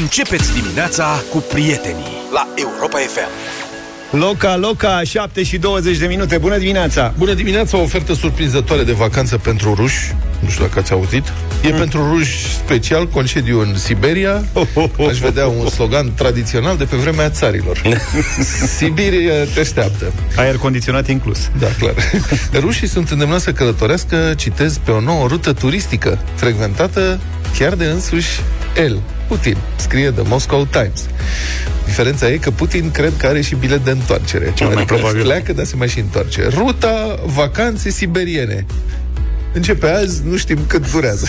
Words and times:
Începeți 0.00 0.52
dimineața 0.52 1.22
cu 1.30 1.38
prietenii 1.38 2.16
la 2.32 2.48
Europa 2.54 2.98
FM. 2.98 3.28
Loca, 4.16 4.56
Loca, 4.56 5.02
7 5.02 5.42
și 5.42 5.58
20 5.58 5.96
de 5.96 6.06
minute. 6.06 6.38
Bună 6.38 6.58
dimineața! 6.58 7.14
Bună 7.18 7.34
dimineața, 7.34 7.76
o 7.76 7.80
ofertă 7.80 8.14
surprinzătoare 8.14 8.82
de 8.82 8.92
vacanță 8.92 9.38
pentru 9.38 9.74
ruși. 9.74 10.14
Nu 10.38 10.48
știu 10.48 10.64
dacă 10.64 10.78
ați 10.78 10.92
auzit. 10.92 11.32
E 11.62 11.68
mm. 11.70 11.78
pentru 11.78 12.08
ruși 12.12 12.54
special, 12.54 13.08
concediu 13.08 13.60
în 13.60 13.76
Siberia. 13.76 14.44
Aș 15.08 15.18
vedea 15.18 15.46
un 15.46 15.68
slogan 15.68 16.14
tradițional 16.14 16.76
de 16.76 16.84
pe 16.84 16.96
vremea 16.96 17.30
țarilor. 17.30 17.82
Sibiria 18.76 19.44
te 19.54 19.60
așteaptă. 19.60 20.12
Aer 20.36 20.56
condiționat 20.56 21.08
inclus. 21.08 21.38
Da, 21.58 21.68
clar. 21.78 21.94
Rușii 22.64 22.88
sunt 22.88 23.10
îndemnați 23.10 23.44
să 23.44 23.52
călătorească, 23.52 24.34
citez, 24.36 24.78
pe 24.78 24.90
o 24.90 25.00
nouă 25.00 25.26
rută 25.26 25.52
turistică, 25.52 26.18
frecventată 26.34 27.20
chiar 27.58 27.74
de 27.74 27.84
însuși 27.84 28.40
el, 28.76 29.00
Putin, 29.28 29.56
scrie 29.76 30.10
The 30.10 30.22
Moscow 30.26 30.66
Times. 30.70 31.08
Diferența 31.84 32.28
e 32.30 32.36
că 32.36 32.50
Putin 32.50 32.90
cred 32.90 33.12
că 33.16 33.26
are 33.26 33.40
și 33.40 33.54
bilet 33.54 33.84
de 33.84 33.90
întoarcere. 33.90 34.52
Ce 34.54 34.64
mai 34.64 34.84
probabil. 34.84 35.22
Pleacă, 35.22 35.52
dar 35.52 35.64
se 35.64 35.76
mai 35.76 35.88
și 35.88 35.98
întoarce. 35.98 36.48
Ruta 36.48 37.18
vacanțe 37.26 37.90
siberiene. 37.90 38.66
Începe 39.52 39.88
azi, 39.88 40.22
nu 40.24 40.36
știm 40.36 40.58
cât 40.66 40.90
durează. 40.90 41.26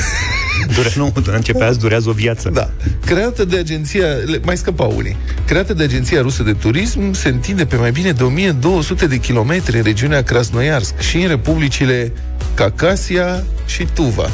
Dure, 0.76 0.92
nu, 0.96 1.14
începe 1.32 1.64
azi, 1.64 1.80
durează 1.80 2.10
o 2.10 2.12
viață. 2.12 2.50
Da. 2.50 2.70
Creată 3.06 3.46
de 3.46 3.58
agenția, 3.58 4.06
mai 4.42 4.58
scăpa 4.58 4.84
unii, 4.84 5.18
creată 5.46 5.74
de 5.74 5.84
agenția 5.84 6.22
rusă 6.22 6.44
de 6.44 6.54
turism, 6.54 7.14
se 7.14 7.30
întinde 7.30 7.66
pe 7.66 7.76
mai 7.76 7.92
bine 7.92 8.12
de 8.12 8.24
1200 8.24 9.08
de 9.08 9.18
kilometri 9.18 9.78
în 9.78 9.84
regiunea 9.84 10.24
Krasnoiarsk 10.24 11.00
și 11.00 11.18
în 11.18 11.28
republicile 11.28 12.12
Cacasia 12.54 13.44
și 13.66 13.88
Tuva. 13.94 14.30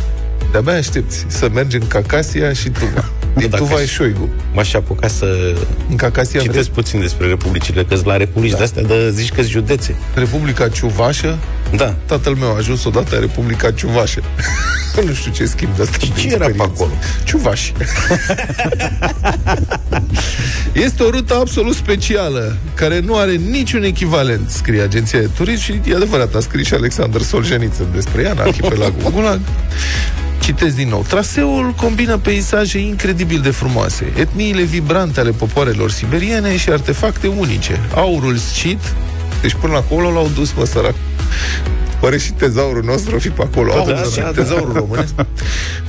De-abia 0.52 0.74
aștepți 0.74 1.26
să 1.28 1.50
mergi 1.54 1.76
în 1.76 1.88
Cacasia 1.88 2.54
și 2.54 2.70
Tuva. 2.80 3.10
Din 3.36 3.50
Tuva 3.50 3.82
e 3.82 3.86
Șoigu. 3.86 4.30
M-aș 4.54 4.74
apuca 4.74 5.08
să 5.08 5.56
în 5.90 5.96
Cacasia 5.96 6.40
citesc 6.40 6.70
vrei? 6.70 6.84
puțin 6.84 7.00
despre 7.00 7.28
republicile, 7.28 7.84
că 7.84 8.00
la 8.04 8.18
republici 8.18 8.52
da. 8.52 8.58
de-astea, 8.58 8.84
de 8.84 9.12
zici 9.12 9.32
că 9.32 9.42
județe. 9.42 9.96
Republica 10.14 10.70
Ciuvașă? 10.70 11.38
Da. 11.76 11.96
Tatăl 12.06 12.34
meu 12.34 12.52
a 12.52 12.56
ajuns 12.56 12.86
odată 12.86 13.16
în 13.16 13.22
Republica 13.22 13.72
Ciuvașă. 13.72 14.22
nu 15.06 15.14
știu 15.14 15.32
ce 15.32 15.46
schimb 15.46 15.76
de 15.76 15.82
asta. 15.82 15.98
Și 16.00 16.14
ce 16.14 16.34
era 16.34 16.46
pe 16.46 16.56
acolo? 16.58 16.92
Ciuvaș. 17.24 17.72
este 20.86 21.04
o 21.04 21.10
rută 21.10 21.34
absolut 21.34 21.76
specială, 21.76 22.58
care 22.74 23.00
nu 23.00 23.16
are 23.16 23.32
niciun 23.32 23.84
echivalent, 23.84 24.50
scrie 24.50 24.82
agenția 24.82 25.20
de 25.20 25.30
turism 25.36 25.62
și 25.62 25.82
e 25.86 25.96
adevărat, 25.96 26.36
a 26.36 26.40
scris 26.40 26.68
și 26.68 26.74
Alexander 26.74 27.22
Solzhenitsyn 27.22 27.86
despre 27.94 28.22
ea 28.22 28.32
în 28.32 28.38
arhipelagul 28.38 29.12
Gulag. 29.12 29.40
Citez 30.52 30.74
din 30.74 30.90
nou. 30.90 31.06
Traseul 31.08 31.74
combină 31.78 32.18
peisaje 32.18 32.80
incredibil 32.80 33.40
de 33.40 33.50
frumoase, 33.50 34.14
etniile 34.16 34.62
vibrante 34.62 35.20
ale 35.20 35.32
popoarelor 35.32 35.92
siberiene 35.92 36.58
și 36.58 36.70
artefacte 36.70 37.28
unice. 37.28 37.80
Aurul 37.96 38.38
scit, 38.38 38.80
deci 39.42 39.54
până 39.54 39.76
acolo 39.76 40.12
l-au 40.12 40.30
dus, 40.36 40.54
mă, 40.54 40.66
sărac. 40.66 40.94
Oare 42.02 42.18
și 42.18 42.32
tezaurul 42.32 42.84
nostru 42.84 43.16
o 43.16 43.20
fi 43.20 43.30
pe 43.30 43.42
acolo? 43.42 43.74
Da, 43.74 43.94
da, 43.94 44.02
da, 44.16 44.32
tezaurul 44.32 44.74
românesc. 44.74 45.14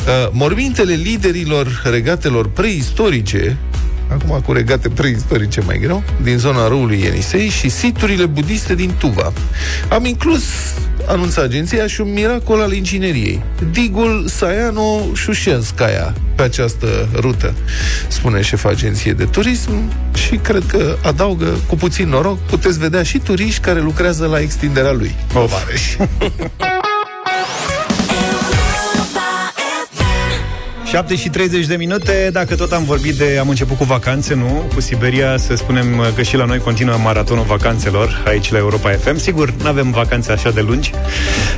Uh, 0.03 0.29
mormintele 0.33 0.95
liderilor 0.95 1.83
regatelor 1.85 2.49
preistorice 2.49 3.59
acum 4.13 4.41
cu 4.41 4.53
regate 4.53 4.89
preistorice 4.89 5.61
mai 5.61 5.79
greu, 5.79 6.03
din 6.23 6.39
zona 6.39 6.69
râului 6.69 7.01
Ienisei 7.01 7.49
și 7.49 7.69
siturile 7.69 8.27
budiste 8.27 8.75
din 8.75 8.93
Tuva. 8.99 9.33
Am 9.89 10.05
inclus, 10.05 10.43
anunța 11.07 11.43
agenția, 11.43 11.87
și 11.87 12.01
un 12.01 12.13
miracol 12.13 12.61
al 12.61 12.73
ingineriei. 12.73 13.43
Digul 13.71 14.25
Sayano 14.29 15.01
Shushenskaya 15.15 16.15
pe 16.37 16.43
această 16.43 17.09
rută, 17.15 17.55
spune 18.09 18.43
șefa 18.43 18.69
agenției 18.69 19.15
de 19.15 19.25
turism 19.25 19.93
și 20.15 20.37
cred 20.37 20.63
că 20.69 20.97
adaugă, 21.05 21.59
cu 21.67 21.77
puțin 21.77 22.09
noroc, 22.09 22.39
puteți 22.39 22.79
vedea 22.79 23.03
și 23.03 23.19
turiști 23.19 23.61
care 23.61 23.81
lucrează 23.81 24.27
la 24.27 24.41
extinderea 24.41 24.93
lui. 24.93 25.15
Of. 25.35 25.53
7 30.93 31.17
și 31.17 31.29
30 31.29 31.67
de 31.67 31.77
minute, 31.77 32.31
dacă 32.33 32.55
tot 32.55 32.73
am 32.73 32.85
vorbit 32.85 33.15
de, 33.15 33.37
am 33.41 33.49
început 33.49 33.77
cu 33.77 33.85
vacanțe, 33.85 34.35
nu? 34.35 34.65
Cu 34.75 34.81
Siberia, 34.81 35.37
să 35.37 35.55
spunem 35.55 35.87
că 36.15 36.23
și 36.23 36.37
la 36.37 36.45
noi 36.45 36.59
continuă 36.59 36.97
maratonul 37.03 37.45
vacanțelor 37.45 38.23
aici 38.27 38.51
la 38.51 38.59
Europa 38.59 38.91
FM. 38.91 39.17
Sigur, 39.17 39.55
nu 39.63 39.69
avem 39.69 39.91
vacanțe 39.91 40.33
așa 40.33 40.51
de 40.51 40.61
lungi, 40.61 40.91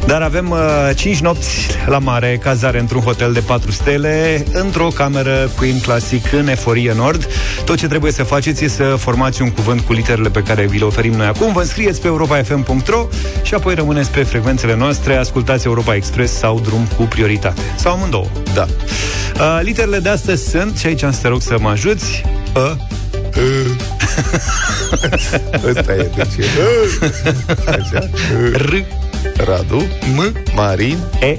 dar 0.06 0.22
avem 0.22 0.50
uh, 0.50 0.58
5 0.96 1.18
nopți 1.18 1.66
la 1.86 1.98
mare, 1.98 2.38
cazare 2.42 2.78
într-un 2.78 3.00
hotel 3.00 3.32
de 3.32 3.40
4 3.40 3.70
stele, 3.70 4.44
într-o 4.52 4.88
cameră 4.88 5.50
Queen 5.56 5.80
Classic 5.80 6.32
în 6.32 6.48
Eforie 6.48 6.92
Nord. 6.96 7.28
Tot 7.64 7.76
ce 7.76 7.86
trebuie 7.86 8.12
să 8.12 8.22
faceți 8.22 8.64
e 8.64 8.68
să 8.68 8.84
formați 8.84 9.42
un 9.42 9.50
cuvânt 9.50 9.80
cu 9.80 9.92
literele 9.92 10.28
pe 10.28 10.42
care 10.42 10.66
vi 10.66 10.78
le 10.78 10.84
oferim 10.84 11.12
noi 11.12 11.26
acum. 11.26 11.52
Vă 11.52 11.60
înscrieți 11.60 12.00
pe 12.00 12.06
europafm.ro 12.06 13.08
și 13.42 13.54
apoi 13.54 13.74
rămâneți 13.74 14.10
pe 14.10 14.22
frecvențele 14.22 14.76
noastre, 14.76 15.16
ascultați 15.16 15.66
Europa 15.66 15.94
Express 15.94 16.32
sau 16.32 16.60
drum 16.60 16.88
cu 16.96 17.02
prioritate. 17.02 17.60
Sau 17.76 17.92
amândouă. 17.92 18.26
Da. 18.54 18.66
Uh, 19.38 19.60
literele 19.62 19.98
de 19.98 20.08
astăzi 20.08 20.48
sunt, 20.48 20.76
și 20.76 20.86
aici 20.86 21.02
am 21.02 21.12
să 21.12 21.20
te 21.20 21.28
rog 21.28 21.42
să 21.42 21.56
mă 21.60 21.68
ajuți, 21.68 22.22
A, 22.54 22.76
Ăsta 25.68 25.92
e, 25.92 26.10
deci 26.16 26.46
Așa. 27.66 28.08
R, 28.52 28.74
Radu, 29.36 29.86
M, 30.14 30.32
Marin, 30.54 30.98
E 31.20 31.38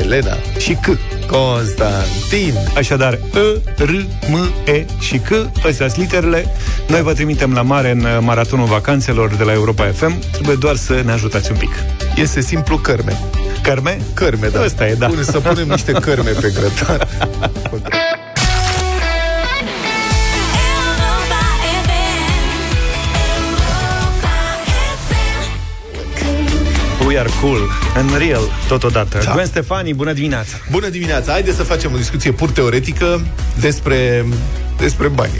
Elena 0.00 0.36
și 0.58 0.72
C. 0.72 0.98
Constantin. 1.30 2.54
Așadar, 2.76 3.12
E, 3.12 3.60
R, 3.84 3.90
M, 4.30 4.52
E 4.66 4.84
și 5.00 5.18
C, 5.18 5.30
astea 5.66 5.88
sunt 5.88 5.96
literele. 5.96 6.46
Noi 6.88 7.02
vă 7.02 7.12
trimitem 7.12 7.52
la 7.52 7.62
mare 7.62 7.90
în 7.90 8.00
uh, 8.00 8.18
maratonul 8.20 8.66
vacanțelor 8.66 9.34
de 9.34 9.44
la 9.44 9.52
Europa 9.52 9.84
FM. 9.84 10.18
Trebuie 10.32 10.56
doar 10.56 10.76
să 10.76 11.02
ne 11.04 11.12
ajutați 11.12 11.50
un 11.50 11.56
pic. 11.56 11.70
Este 12.16 12.40
simplu 12.40 12.78
cărme. 12.78 13.18
Cărme? 13.62 14.00
Cărme, 14.14 14.48
da. 14.48 14.62
Ăsta 14.64 14.86
e, 14.86 14.94
da. 14.94 15.06
Pune, 15.06 15.22
să 15.22 15.40
punem 15.40 15.68
niște 15.68 15.92
cărme 15.92 16.30
pe 16.30 16.52
grătar. 16.54 17.08
We 27.06 27.18
are 27.18 27.28
cool 27.40 27.70
and 27.96 28.16
real 28.16 28.42
totodată. 28.68 29.20
Da. 29.24 29.32
Gwen 29.32 29.46
Stefani, 29.46 29.94
bună 29.94 30.12
dimineața! 30.12 30.56
Bună 30.70 30.88
dimineața! 30.88 31.32
Haideți 31.32 31.56
să 31.56 31.62
facem 31.62 31.92
o 31.92 31.96
discuție 31.96 32.32
pur 32.32 32.50
teoretică 32.50 33.20
despre, 33.60 34.24
despre 34.78 35.08
bani. 35.08 35.32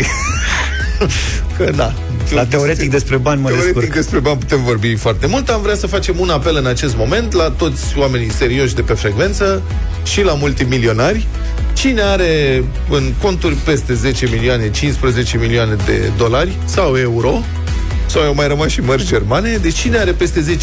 Că 1.57 1.71
da. 1.77 1.93
La 2.35 2.45
teoretic 2.45 2.91
despre 2.91 3.17
bani 3.17 3.41
mă 3.41 3.49
Teoretic 3.49 3.73
descurc. 3.75 3.95
despre 3.95 4.19
bani 4.19 4.39
putem 4.39 4.63
vorbi 4.63 4.95
foarte 4.95 5.27
mult. 5.27 5.49
Am 5.49 5.63
vrea 5.63 5.75
să 5.75 5.87
facem 5.87 6.15
un 6.19 6.31
apel 6.31 6.57
în 6.57 6.67
acest 6.67 6.97
moment 6.97 7.33
la 7.33 7.51
toți 7.51 7.99
oamenii 7.99 8.31
serioși 8.31 8.75
de 8.75 8.83
pe 8.83 8.93
frecvență 8.93 9.63
și 10.05 10.23
la 10.23 10.35
multimilionari. 10.35 11.27
Cine 11.73 12.03
are 12.03 12.65
în 12.91 13.13
conturi 13.23 13.55
peste 13.55 13.95
10 13.95 14.27
milioane, 14.33 14.71
15 14.71 15.37
milioane 15.39 15.77
de 15.87 16.11
dolari 16.17 16.57
sau 16.65 16.97
euro, 16.97 17.43
sau 18.07 18.23
au 18.23 18.35
mai 18.35 18.49
rămas 18.49 18.69
și 18.69 18.81
mărci 18.81 19.07
germane, 19.07 19.57
deci 19.57 19.79
cine 19.79 19.99
are 19.99 20.13
peste 20.13 20.59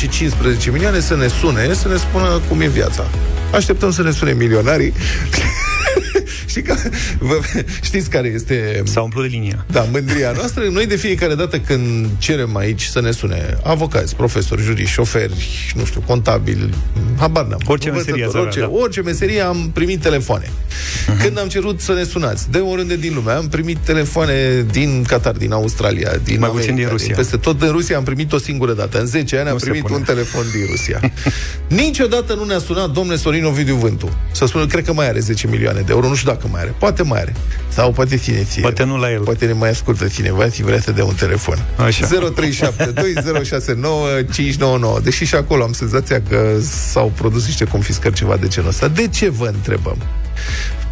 10-15 0.67 0.71
milioane 0.71 1.00
să 1.00 1.16
ne 1.16 1.27
sune, 1.27 1.73
să 1.73 1.88
ne 1.88 1.95
spună 1.95 2.41
cum 2.47 2.61
e 2.61 2.67
viața. 2.67 3.07
Așteptăm 3.53 3.91
să 3.91 4.01
ne 4.03 4.11
sune 4.11 4.31
milionarii. 4.33 4.94
Știi 6.45 6.62
că, 6.62 6.75
vă, 7.19 7.40
știți 7.81 8.09
care 8.09 8.28
este... 8.28 8.81
S-a 8.85 9.01
umplut 9.01 9.23
de 9.23 9.29
linia. 9.29 9.66
Da, 9.72 9.88
mândria 9.91 10.31
noastră. 10.31 10.63
Noi 10.72 10.85
de 10.85 10.95
fiecare 10.95 11.35
dată 11.35 11.59
când 11.59 12.07
cerem 12.17 12.57
aici 12.57 12.84
să 12.84 13.01
ne 13.01 13.12
sune 13.12 13.57
avocați, 13.63 14.16
profesori, 14.16 14.62
juriști, 14.62 14.91
șoferi, 14.91 15.72
nu 15.75 15.85
știu, 15.85 16.03
contabili, 16.06 16.69
habar 17.18 17.45
n-am. 17.45 17.62
Orice 17.66 17.89
meserie 17.89 18.25
ați 18.25 18.35
orice, 18.35 18.59
avea, 18.59 18.75
da. 18.75 18.81
orice 18.81 19.01
meserie 19.01 19.41
am 19.41 19.72
primit 19.73 20.01
telefoane. 20.01 20.45
Uh-huh. 20.50 21.23
Când 21.23 21.39
am 21.39 21.47
cerut 21.47 21.81
să 21.81 21.94
ne 21.94 22.03
sunați, 22.03 22.51
de 22.51 22.57
oriunde 22.57 22.95
din 22.95 23.13
lume, 23.13 23.31
am 23.31 23.47
primit 23.47 23.78
telefoane 23.78 24.65
din 24.71 25.04
Qatar, 25.07 25.33
din 25.33 25.51
Australia, 25.51 26.12
din 26.24 26.39
Mai 26.39 26.50
America, 26.50 26.71
puțin 26.71 26.75
din 26.75 26.88
Rusia. 26.88 27.15
peste 27.15 27.38
tot 27.38 27.59
din 27.59 27.71
Rusia 27.71 27.98
am 27.98 28.04
primit 28.04 28.31
o 28.31 28.38
singură 28.38 28.74
dată. 28.74 29.00
În 29.00 29.06
10 29.06 29.38
ani 29.38 29.50
am 29.50 29.57
se 29.57 29.65
primit 29.65 29.81
pune. 29.81 29.95
un 29.95 30.04
telefon 30.04 30.45
din 30.51 30.65
Rusia. 30.69 31.00
Niciodată 31.83 32.33
nu 32.33 32.44
ne-a 32.44 32.59
sunat 32.59 32.89
domnule 32.89 33.18
Sorin 33.18 33.45
Ovidiu 33.45 33.75
Vântu. 33.75 34.18
Să 34.31 34.45
spună, 34.45 34.65
cred 34.65 34.86
că 34.86 34.94
mai 34.94 35.07
are 35.07 35.19
10 35.19 35.48
milioane 35.48 35.81
de 35.81 35.92
euro, 35.92 36.07
nu 36.07 36.15
știu 36.19 36.31
dacă 36.31 36.48
mai 36.51 36.62
are. 36.62 36.75
Poate 36.77 37.04
mai 37.04 37.19
are. 37.19 37.33
Sau 37.69 37.92
poate 37.92 38.18
ține 38.18 38.44
ție. 38.44 38.62
Poate 38.62 38.83
nu 38.83 38.98
la 38.98 39.12
el. 39.12 39.19
Poate 39.19 39.45
ne 39.45 39.54
mai 39.54 39.69
ascultă 39.69 40.07
cineva 40.07 40.50
și 40.50 40.63
vrea 40.63 40.80
să 40.80 40.92
dea 40.92 41.06
un 41.06 41.13
telefon. 41.13 41.66
Așa. 41.77 42.07
0372069599. 42.07 45.04
Deși 45.04 45.25
și 45.25 45.36
acolo 45.36 45.63
am 45.63 45.74
senzația 45.74 46.21
că 46.30 46.57
s-au 46.92 47.12
produs 47.16 47.45
niște 47.45 47.66
confiscări 47.66 48.13
ceva 48.13 48.38
de 48.38 48.48
genul 48.48 48.69
ăsta. 48.69 48.88
De 48.88 49.07
ce 49.07 49.30
vă 49.30 49.45
întrebăm? 49.45 49.98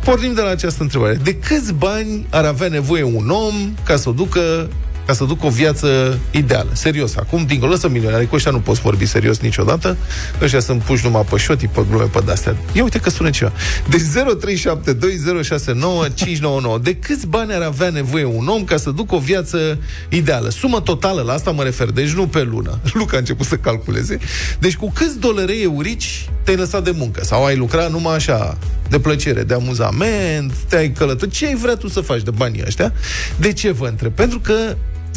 Pornim 0.04 0.34
de 0.34 0.42
la 0.42 0.50
această 0.50 0.84
întrebare. 0.84 1.14
De 1.14 1.36
câți 1.36 1.74
bani 1.74 2.26
ar 2.30 2.46
avea 2.46 2.68
nevoie 2.68 3.04
un 3.04 3.30
om 3.30 3.74
ca 3.84 3.96
să 3.96 4.10
o 4.10 4.12
ducă 4.12 4.70
ca 5.08 5.14
să 5.14 5.24
duc 5.24 5.44
o 5.44 5.50
viață 5.50 6.20
ideală. 6.32 6.70
Serios, 6.74 7.16
acum, 7.16 7.46
dincolo, 7.46 7.76
să 7.76 7.90
milionari, 7.90 8.28
cu 8.28 8.36
ăștia 8.36 8.52
nu 8.52 8.60
poți 8.60 8.82
vorbi 8.82 9.06
serios 9.06 9.40
niciodată. 9.40 9.98
Ăștia 10.42 10.60
sunt 10.60 10.82
puși 10.82 11.06
numai 11.06 11.26
pe 11.30 11.38
șoti, 11.38 11.68
pe 11.68 11.86
glume, 11.90 12.04
pe 12.04 12.22
de-astea. 12.26 12.56
Ia 12.74 12.84
uite 12.84 13.00
că 13.00 13.10
sună 13.10 13.30
ceva. 13.30 13.52
Deci 13.90 14.02
0372069599. 14.02 16.82
De 16.82 16.96
câți 16.96 17.28
bani 17.28 17.54
ar 17.54 17.62
avea 17.62 17.90
nevoie 17.90 18.26
un 18.26 18.48
om 18.48 18.64
ca 18.64 18.78
să 18.78 18.92
ducă 18.92 19.16
o 19.16 19.20
viață 19.20 19.78
ideală? 20.10 20.50
Sumă 20.50 20.82
totală, 20.82 21.22
la 21.22 21.34
asta 21.34 21.52
mă 21.52 21.64
refer, 21.64 21.92
deci 21.92 22.10
nu 22.10 22.28
pe 22.28 22.44
lună. 22.44 22.80
Luca 23.00 23.16
a 23.16 23.20
început 23.20 23.46
să 23.46 23.56
calculeze. 23.56 24.18
Deci 24.60 24.76
cu 24.76 24.92
câți 24.92 25.20
dolari 25.20 25.62
eurici 25.62 26.30
te-ai 26.44 26.58
lăsat 26.58 26.84
de 26.84 26.94
muncă? 26.98 27.24
Sau 27.24 27.46
ai 27.46 27.56
lucrat 27.56 27.92
numai 27.92 28.16
așa, 28.16 28.58
de 28.90 29.00
plăcere, 29.00 29.44
de 29.44 29.54
amuzament, 29.54 30.54
te-ai 30.70 30.92
călătorit? 30.92 31.34
Ce 31.34 31.46
ai 31.46 31.56
vrea 31.56 31.76
tu 31.76 31.88
să 31.88 32.02
faci 32.02 32.22
de 32.22 32.32
banii 32.32 32.64
ăștia? 32.66 32.94
De 33.38 33.54
ce 33.54 33.72
vă 33.72 33.88
întreb? 33.88 34.12
Pentru 34.12 34.40
că 34.40 34.54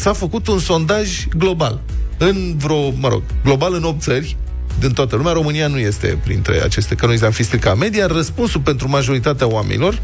s-a 0.00 0.12
făcut 0.12 0.46
un 0.46 0.58
sondaj 0.58 1.26
global. 1.36 1.80
În 2.18 2.54
vreo, 2.56 2.90
mă 2.90 3.08
rog, 3.08 3.22
global 3.44 3.74
în 3.74 3.82
8 3.82 4.02
țări, 4.02 4.36
din 4.78 4.92
toată 4.92 5.16
lumea, 5.16 5.32
România 5.32 5.66
nu 5.66 5.78
este 5.78 6.18
printre 6.24 6.62
aceste, 6.62 6.94
că 6.94 7.06
noi 7.06 7.18
am 7.24 7.30
fi 7.30 7.42
stricat 7.42 7.76
media. 7.76 8.06
Răspunsul 8.06 8.60
pentru 8.60 8.88
majoritatea 8.88 9.46
oamenilor, 9.46 9.98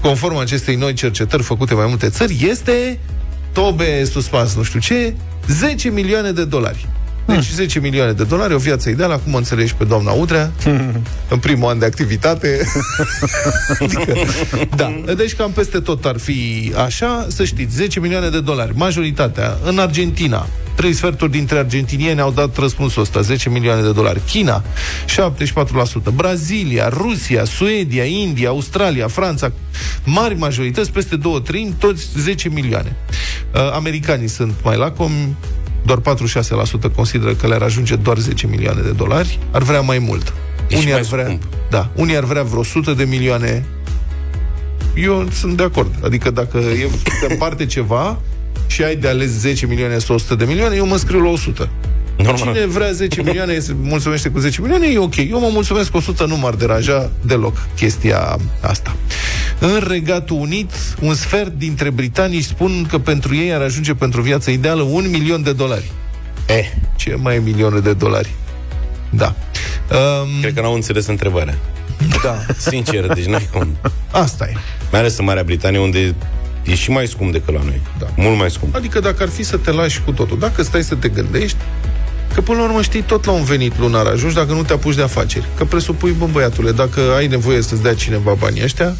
conform 0.00 0.36
acestei 0.36 0.74
noi 0.76 0.92
cercetări 0.92 1.42
făcute 1.42 1.74
mai 1.74 1.86
multe 1.86 2.08
țări, 2.08 2.46
este 2.48 2.98
tobe 3.52 4.04
suspans, 4.04 4.54
nu 4.54 4.62
știu 4.62 4.80
ce, 4.80 5.14
10 5.46 5.90
milioane 5.90 6.30
de 6.32 6.44
dolari. 6.44 6.88
Deci 7.34 7.50
10 7.50 7.80
milioane 7.80 8.12
de 8.12 8.24
dolari, 8.24 8.54
o 8.54 8.58
viață 8.58 8.88
ideală, 8.88 9.12
acum 9.12 9.34
înțelegi 9.34 9.74
pe 9.74 9.84
doamna 9.84 10.10
Udrea, 10.12 10.52
în 11.34 11.38
primul 11.40 11.68
an 11.68 11.78
de 11.78 11.84
activitate. 11.84 12.66
adică, 13.80 14.14
da, 14.76 14.94
deci 15.16 15.34
cam 15.34 15.50
peste 15.50 15.80
tot 15.80 16.04
ar 16.04 16.18
fi 16.18 16.72
așa, 16.84 17.26
să 17.28 17.44
știți, 17.44 17.74
10 17.74 18.00
milioane 18.00 18.28
de 18.28 18.40
dolari, 18.40 18.72
majoritatea, 18.76 19.58
în 19.64 19.78
Argentina, 19.78 20.46
Trei 20.78 20.92
sferturi 20.92 21.30
dintre 21.30 21.58
argentinieni 21.58 22.20
au 22.20 22.30
dat 22.30 22.56
răspunsul 22.56 23.02
ăsta, 23.02 23.20
10 23.20 23.48
milioane 23.48 23.82
de 23.82 23.92
dolari. 23.92 24.20
China, 24.26 24.62
74%. 25.06 26.14
Brazilia, 26.14 26.88
Rusia, 26.88 27.44
Suedia, 27.44 28.04
India, 28.04 28.48
Australia, 28.48 29.08
Franța, 29.08 29.52
mari 30.04 30.34
majorități, 30.34 30.92
peste 30.92 31.16
două 31.16 31.40
treimi, 31.40 31.74
toți 31.78 32.06
10 32.18 32.48
milioane. 32.48 32.96
Uh, 33.54 33.72
americanii 33.72 34.28
sunt 34.28 34.54
mai 34.62 34.76
lacomi, 34.76 35.36
doar 35.88 36.16
46% 36.90 36.94
consideră 36.94 37.32
că 37.32 37.46
le-ar 37.46 37.62
ajunge 37.62 37.96
doar 37.96 38.18
10 38.18 38.46
milioane 38.46 38.80
de 38.80 38.90
dolari, 38.90 39.38
ar 39.50 39.62
vrea 39.62 39.80
mai 39.80 39.98
mult. 39.98 40.32
Deci 40.68 40.78
unii 40.78 40.90
mai 40.90 40.98
ar 40.98 41.06
vrea, 41.06 41.24
scump. 41.24 41.42
da, 41.70 41.90
unii 41.94 42.16
ar 42.16 42.24
vrea 42.24 42.42
vreo 42.42 42.60
100 42.60 42.92
de 42.92 43.04
milioane. 43.04 43.64
Eu 44.94 45.28
sunt 45.32 45.56
de 45.56 45.62
acord. 45.62 45.94
Adică 46.04 46.30
dacă 46.30 46.58
e 46.58 46.88
să 47.20 47.26
împarte 47.30 47.66
ceva 47.76 48.18
și 48.66 48.82
ai 48.82 48.96
de 48.96 49.08
ales 49.08 49.28
10 49.28 49.66
milioane 49.66 49.98
sau 49.98 50.14
100 50.14 50.34
de 50.34 50.44
milioane, 50.44 50.76
eu 50.76 50.86
mă 50.86 50.96
scriu 50.96 51.20
la 51.20 51.30
100. 51.30 51.68
Normal. 52.16 52.54
Cine 52.54 52.66
vrea 52.66 52.92
10 52.92 53.22
milioane, 53.22 53.58
se 53.58 53.74
mulțumește 53.82 54.28
cu 54.28 54.38
10 54.38 54.60
milioane, 54.60 54.86
e 54.86 54.98
ok. 54.98 55.16
Eu 55.16 55.40
mă 55.40 55.48
mulțumesc 55.52 55.90
cu 55.90 55.96
100, 55.96 56.26
nu 56.26 56.36
m-ar 56.36 56.54
deranja 56.54 57.10
deloc 57.20 57.56
chestia 57.76 58.38
asta. 58.60 58.96
În 59.60 59.84
Regatul 59.88 60.36
Unit, 60.40 60.70
un 61.00 61.14
sfert 61.14 61.52
dintre 61.52 61.90
britanici 61.90 62.44
spun 62.44 62.86
că 62.88 62.98
pentru 62.98 63.34
ei 63.34 63.52
ar 63.54 63.60
ajunge 63.60 63.94
pentru 63.94 64.20
viața 64.20 64.50
ideală 64.50 64.82
un 64.82 65.10
milion 65.10 65.42
de 65.42 65.52
dolari. 65.52 65.90
Eh, 66.46 66.64
Ce 66.96 67.14
mai 67.14 67.34
e 67.34 67.38
milioane 67.38 67.78
de 67.78 67.92
dolari? 67.92 68.34
Da. 69.10 69.34
Um, 69.90 70.40
cred 70.40 70.54
că 70.54 70.60
n-au 70.60 70.74
înțeles 70.74 71.06
întrebarea. 71.06 71.58
da. 72.22 72.38
Sincer, 72.56 73.06
deci 73.06 73.24
n-ai 73.24 73.48
cum. 73.52 73.76
Asta 74.10 74.44
e. 74.48 74.52
Mai 74.90 75.00
ales 75.00 75.18
în 75.18 75.24
Marea 75.24 75.42
Britanie, 75.42 75.78
unde 75.78 76.14
e 76.64 76.74
și 76.74 76.90
mai 76.90 77.06
scump 77.06 77.32
decât 77.32 77.54
la 77.54 77.62
noi. 77.64 77.80
Da. 77.98 78.06
Mult 78.16 78.38
mai 78.38 78.50
scump. 78.50 78.74
Adică 78.74 79.00
dacă 79.00 79.22
ar 79.22 79.28
fi 79.28 79.42
să 79.42 79.56
te 79.56 79.70
lași 79.70 80.02
cu 80.02 80.12
totul, 80.12 80.38
dacă 80.38 80.62
stai 80.62 80.82
să 80.82 80.94
te 80.94 81.08
gândești, 81.08 81.56
că 82.34 82.40
până 82.40 82.58
la 82.58 82.64
urmă 82.64 82.82
știi 82.82 83.02
tot 83.02 83.24
la 83.24 83.32
un 83.32 83.44
venit 83.44 83.78
lunar 83.78 84.06
ajungi 84.06 84.34
dacă 84.34 84.52
nu 84.52 84.62
te 84.62 84.72
apuci 84.72 84.94
de 84.94 85.02
afaceri. 85.02 85.44
Că 85.56 85.64
presupui, 85.64 86.10
bă, 86.10 86.26
băiatule, 86.26 86.72
dacă 86.72 87.00
ai 87.16 87.26
nevoie 87.26 87.62
să-ți 87.62 87.82
dea 87.82 87.94
cineva 87.94 88.32
banii 88.32 88.62
ăștia, 88.62 88.96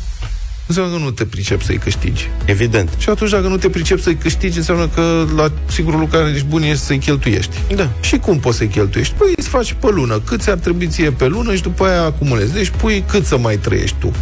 înseamnă 0.69 0.93
că 0.97 1.03
nu 1.03 1.11
te 1.11 1.25
pricepi 1.25 1.65
să-i 1.65 1.77
câștigi. 1.79 2.29
Evident. 2.45 2.91
Și 2.99 3.09
atunci, 3.09 3.31
dacă 3.31 3.47
nu 3.49 3.57
te 3.57 3.69
pricepi 3.69 4.03
să-i 4.03 4.17
câștigi, 4.17 4.57
înseamnă 4.59 4.89
că 4.89 5.27
la 5.37 5.53
singurul 5.71 6.01
lucru 6.01 6.19
care 6.19 6.31
ești 6.31 6.47
bun 6.47 6.63
este 6.63 6.85
să-i 6.87 6.99
cheltuiești. 6.99 7.57
Da. 7.75 7.91
Și 8.01 8.17
cum 8.19 8.39
poți 8.41 8.57
să-i 8.57 8.69
cheltuiești? 8.69 9.15
Păi 9.19 9.33
îți 9.37 9.49
faci 9.49 9.73
pe 9.73 9.91
lună. 9.91 10.21
Cât 10.27 10.41
ți-ar 10.43 10.57
trebui 10.59 10.87
ție 10.87 11.11
pe 11.11 11.27
lună 11.27 11.55
și 11.55 11.63
după 11.63 11.85
aia 11.85 12.03
acumulezi. 12.03 12.53
Deci 12.53 12.69
pui 12.69 13.05
cât 13.09 13.25
să 13.27 13.39
mai 13.39 13.57
trăiești 13.57 13.97
tu. 13.99 14.13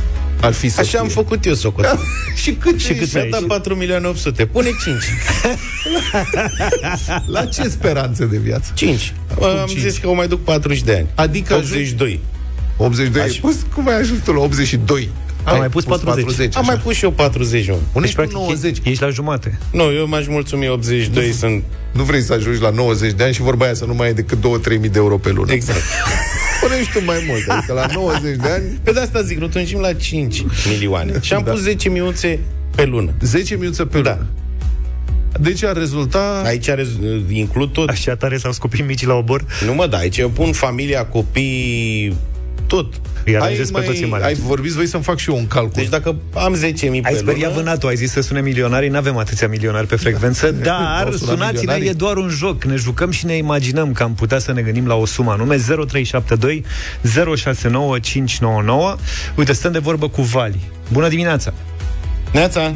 Ar 0.41 0.53
fi 0.53 0.69
să 0.69 0.81
Așa 0.81 0.89
fie. 0.91 0.99
am 0.99 1.09
făcut 1.09 1.45
eu, 1.47 1.55
socotul. 1.55 1.99
și 2.43 2.53
cât, 2.53 2.81
Și 2.81 2.93
cât 2.95 3.13
Mi-a 3.13 3.23
ai 3.23 3.29
dat 3.31 3.41
ieșit? 3.41 3.55
4 3.55 3.75
milioane 3.75 4.07
800. 4.07 4.47
Pune 4.47 4.69
5. 4.85 4.97
La 7.27 7.45
ce 7.45 7.69
speranțe 7.69 8.27
de 8.27 8.37
viață? 8.37 8.71
5. 8.75 9.15
Acum 9.31 9.47
Am 9.47 9.67
cinci. 9.67 9.81
zis 9.81 9.99
că 9.99 10.09
o 10.09 10.15
mai 10.15 10.29
duc 10.29 10.45
40 10.45 10.83
de 10.83 10.95
ani. 10.95 11.07
Adică 11.15 11.55
ajung- 11.55 11.71
82. 11.73 12.21
82 12.77 13.21
ai 13.23 13.27
Aș- 13.29 13.37
pus? 13.41 13.55
Cum 13.75 13.89
ai 13.89 13.99
ajuns 13.99 14.21
tu 14.25 14.33
la 14.33 14.41
82? 14.41 15.09
Am 15.47 15.59
mai 15.59 15.69
pus 15.69 15.85
40. 15.85 16.57
Am 16.57 16.65
mai 16.67 16.77
pus 16.77 16.95
și 16.95 17.05
eu 17.05 17.11
41. 17.11 17.77
Unde 17.77 17.89
Deci, 17.93 18.03
ești 18.05 18.15
cu 18.15 18.21
practic, 18.21 18.39
90? 18.39 18.79
ești 18.83 19.03
la 19.03 19.09
jumate. 19.09 19.59
Nu, 19.73 19.83
eu 19.93 20.07
m-aș 20.09 20.27
mulțumi 20.27 20.69
82, 20.69 21.33
sunt... 21.33 21.63
Nu 21.93 22.03
vrei 22.03 22.23
să 22.23 22.33
ajungi 22.33 22.61
la 22.61 22.71
90 22.71 23.13
de 23.13 23.25
ani 23.25 23.35
și 23.35 23.41
vorba 23.43 23.65
aia 23.65 23.75
să 23.75 23.85
nu 23.85 23.95
mai 23.95 24.07
ai 24.07 24.15
decât 24.15 24.39
2-3 24.39 24.43
mii 24.81 24.89
de 24.89 24.99
euro 24.99 25.17
pe 25.19 25.31
lună. 25.31 25.53
Exact. 25.53 25.81
Pune 26.61 26.75
tu 26.93 27.05
mai 27.05 27.25
mult, 27.29 27.49
adică 27.49 27.73
la 27.73 27.87
90 27.95 28.37
de 28.37 28.49
ani, 28.49 28.65
Pe 28.83 28.93
de 28.93 29.01
asta 29.01 29.23
zic, 29.23 29.39
rotunjim 29.39 29.81
la 29.81 29.93
5 29.93 30.45
milioane. 30.71 31.13
Și 31.21 31.33
am 31.33 31.43
Da. 31.45 31.51
pus 31.51 31.61
10 31.61 31.89
minuțe 31.89 32.39
pe 32.75 32.85
lună. 32.85 33.13
10 33.21 33.57
minute 33.57 33.85
pe 33.85 34.01
Da. 34.01 34.11
lună. 34.11 34.27
Deci 35.41 35.65
ar 35.65 35.77
rezulta... 35.77 36.43
Aici 36.45 36.69
are, 36.69 36.87
includ 37.29 37.73
tot. 37.73 37.89
Așa 37.89 38.15
tare 38.15 38.37
s-au 38.37 38.53
scopit 38.53 38.87
mici 38.87 39.07
la 39.07 39.15
obor. 39.15 39.45
Nu 39.67 39.75
mă, 39.75 39.87
da, 39.87 39.97
aici 39.97 40.17
eu 40.17 40.29
pun 40.29 40.53
familia, 40.53 41.05
copii, 41.05 42.17
tot. 42.67 42.95
Îi 43.25 43.35
ai, 43.37 43.41
aranjez 43.43 43.71
pe 43.71 43.81
toți 43.81 44.03
în 44.03 44.09
mare. 44.09 44.25
ai 44.25 44.35
vorbit 44.35 44.73
voi 44.73 44.87
să-mi 44.87 45.03
fac 45.03 45.19
și 45.19 45.31
eu 45.31 45.37
un 45.37 45.47
calcul. 45.47 45.73
Deci 45.75 45.89
dacă 45.89 46.17
am 46.35 46.55
10.000 46.57 46.61
Ai 46.63 47.01
pe 47.01 47.15
speriat 47.17 47.51
lună... 47.51 47.63
vânatul, 47.63 47.89
ai 47.89 47.97
zis 47.97 48.11
să 48.11 48.21
sune 48.21 48.41
milionarii, 48.41 48.89
nu 48.89 48.97
avem 48.97 49.17
atâția 49.17 49.49
milionari 49.49 49.87
pe 49.87 49.97
frecvență, 49.97 50.51
dar 50.69 51.03
Au 51.05 51.11
sunat 51.13 51.19
sunați-ne, 51.19 51.49
milionarii. 51.61 51.89
e 51.89 51.93
doar 51.93 52.17
un 52.17 52.29
joc. 52.29 52.65
Ne 52.65 52.77
jucăm 52.77 53.11
și 53.11 53.27
ne 53.27 53.37
imaginăm 53.37 53.93
că 53.93 54.03
am 54.03 54.15
putea 54.15 54.39
să 54.39 54.53
ne 54.53 54.63
gândim 54.63 54.87
la 54.87 54.95
o 54.95 55.07
sumă 55.07 55.31
anume 55.33 55.57
0372 55.57 56.65
069599. 57.37 58.97
Uite, 59.37 59.53
stăm 59.53 59.73
de 59.73 59.79
vorbă 59.79 60.09
cu 60.09 60.23
Vali. 60.23 60.61
Bună 60.93 61.09
dimineața! 61.09 61.53
Neața, 62.33 62.75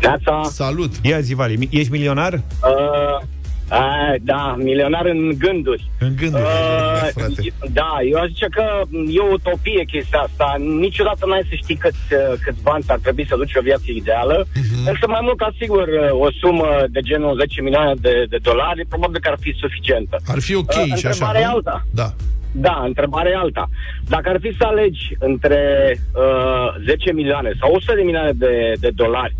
Neața, 0.00 0.48
Salut! 0.52 0.92
Ia 1.02 1.20
zi, 1.20 1.34
Vali, 1.34 1.56
mi- 1.56 1.68
ești 1.70 1.90
milionar? 1.90 2.32
uh, 2.32 3.26
a, 3.68 4.14
da, 4.20 4.54
milionar 4.58 5.06
în 5.06 5.32
gânduri. 5.38 5.90
În 5.98 6.12
gânduri. 6.16 6.42
Uh, 6.42 7.08
frate. 7.14 7.52
da, 7.72 7.96
eu 8.10 8.18
aș 8.20 8.28
zice 8.28 8.46
că 8.50 8.64
e 9.16 9.20
o 9.20 9.32
utopie 9.32 9.84
chestia 9.84 10.18
asta. 10.18 10.56
Niciodată 10.58 11.26
n-ai 11.26 11.46
să 11.48 11.54
știi 11.54 11.76
câți, 11.76 12.06
uh, 12.12 12.38
câți 12.44 12.62
bani 12.62 12.84
ar 12.86 12.98
trebui 12.98 13.26
să 13.26 13.36
duci 13.36 13.54
o 13.54 13.60
viață 13.60 13.84
ideală. 13.86 14.44
Uh-huh. 14.44 14.88
Însă 14.90 15.04
mai 15.08 15.20
mult 15.22 15.36
ca 15.38 15.50
sigur 15.60 15.88
uh, 15.88 16.20
o 16.26 16.28
sumă 16.40 16.68
de 16.90 17.00
genul 17.00 17.36
10 17.38 17.60
milioane 17.62 17.94
de, 18.00 18.24
de 18.28 18.38
dolari 18.42 18.86
probabil 18.88 19.20
că 19.20 19.28
ar 19.28 19.38
fi 19.40 19.52
suficientă. 19.60 20.16
Ar 20.26 20.38
fi 20.40 20.54
ok 20.54 20.66
Uh, 20.68 20.84
și 20.84 20.92
așa, 20.92 21.08
întrebarea 21.08 21.40
e 21.40 21.44
nu? 21.44 21.50
alta. 21.54 21.86
Da. 21.90 22.08
Da, 22.52 22.82
întrebarea 22.86 23.32
e 23.32 23.36
alta. 23.36 23.68
Dacă 24.08 24.28
ar 24.28 24.38
fi 24.40 24.54
să 24.58 24.64
alegi 24.66 25.16
între 25.18 25.60
uh, 26.14 26.84
10 26.86 27.12
milioane 27.12 27.52
sau 27.60 27.72
100 27.72 27.94
de 27.94 28.02
milioane 28.02 28.32
de, 28.32 28.72
de 28.80 28.90
dolari 28.94 29.36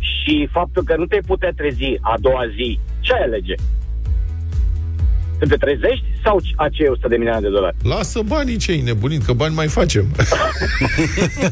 și 0.00 0.48
faptul 0.52 0.82
că 0.82 0.94
nu 0.96 1.04
te 1.06 1.18
putea 1.26 1.50
trezi 1.56 1.96
a 2.00 2.14
doua 2.20 2.42
zi, 2.54 2.78
ce 3.00 3.12
ai 3.12 3.22
alege? 3.22 3.54
Să 5.42 5.48
te 5.48 5.56
trezești 5.56 6.04
sau 6.24 6.40
acei 6.56 6.86
100 6.88 7.08
de 7.08 7.16
milioane 7.16 7.40
de 7.40 7.48
dolari? 7.48 7.76
Lasă 7.82 8.20
banii 8.26 8.56
cei 8.56 8.80
nebunit, 8.80 9.24
că 9.24 9.32
bani 9.32 9.54
mai 9.54 9.66
facem. 9.68 10.06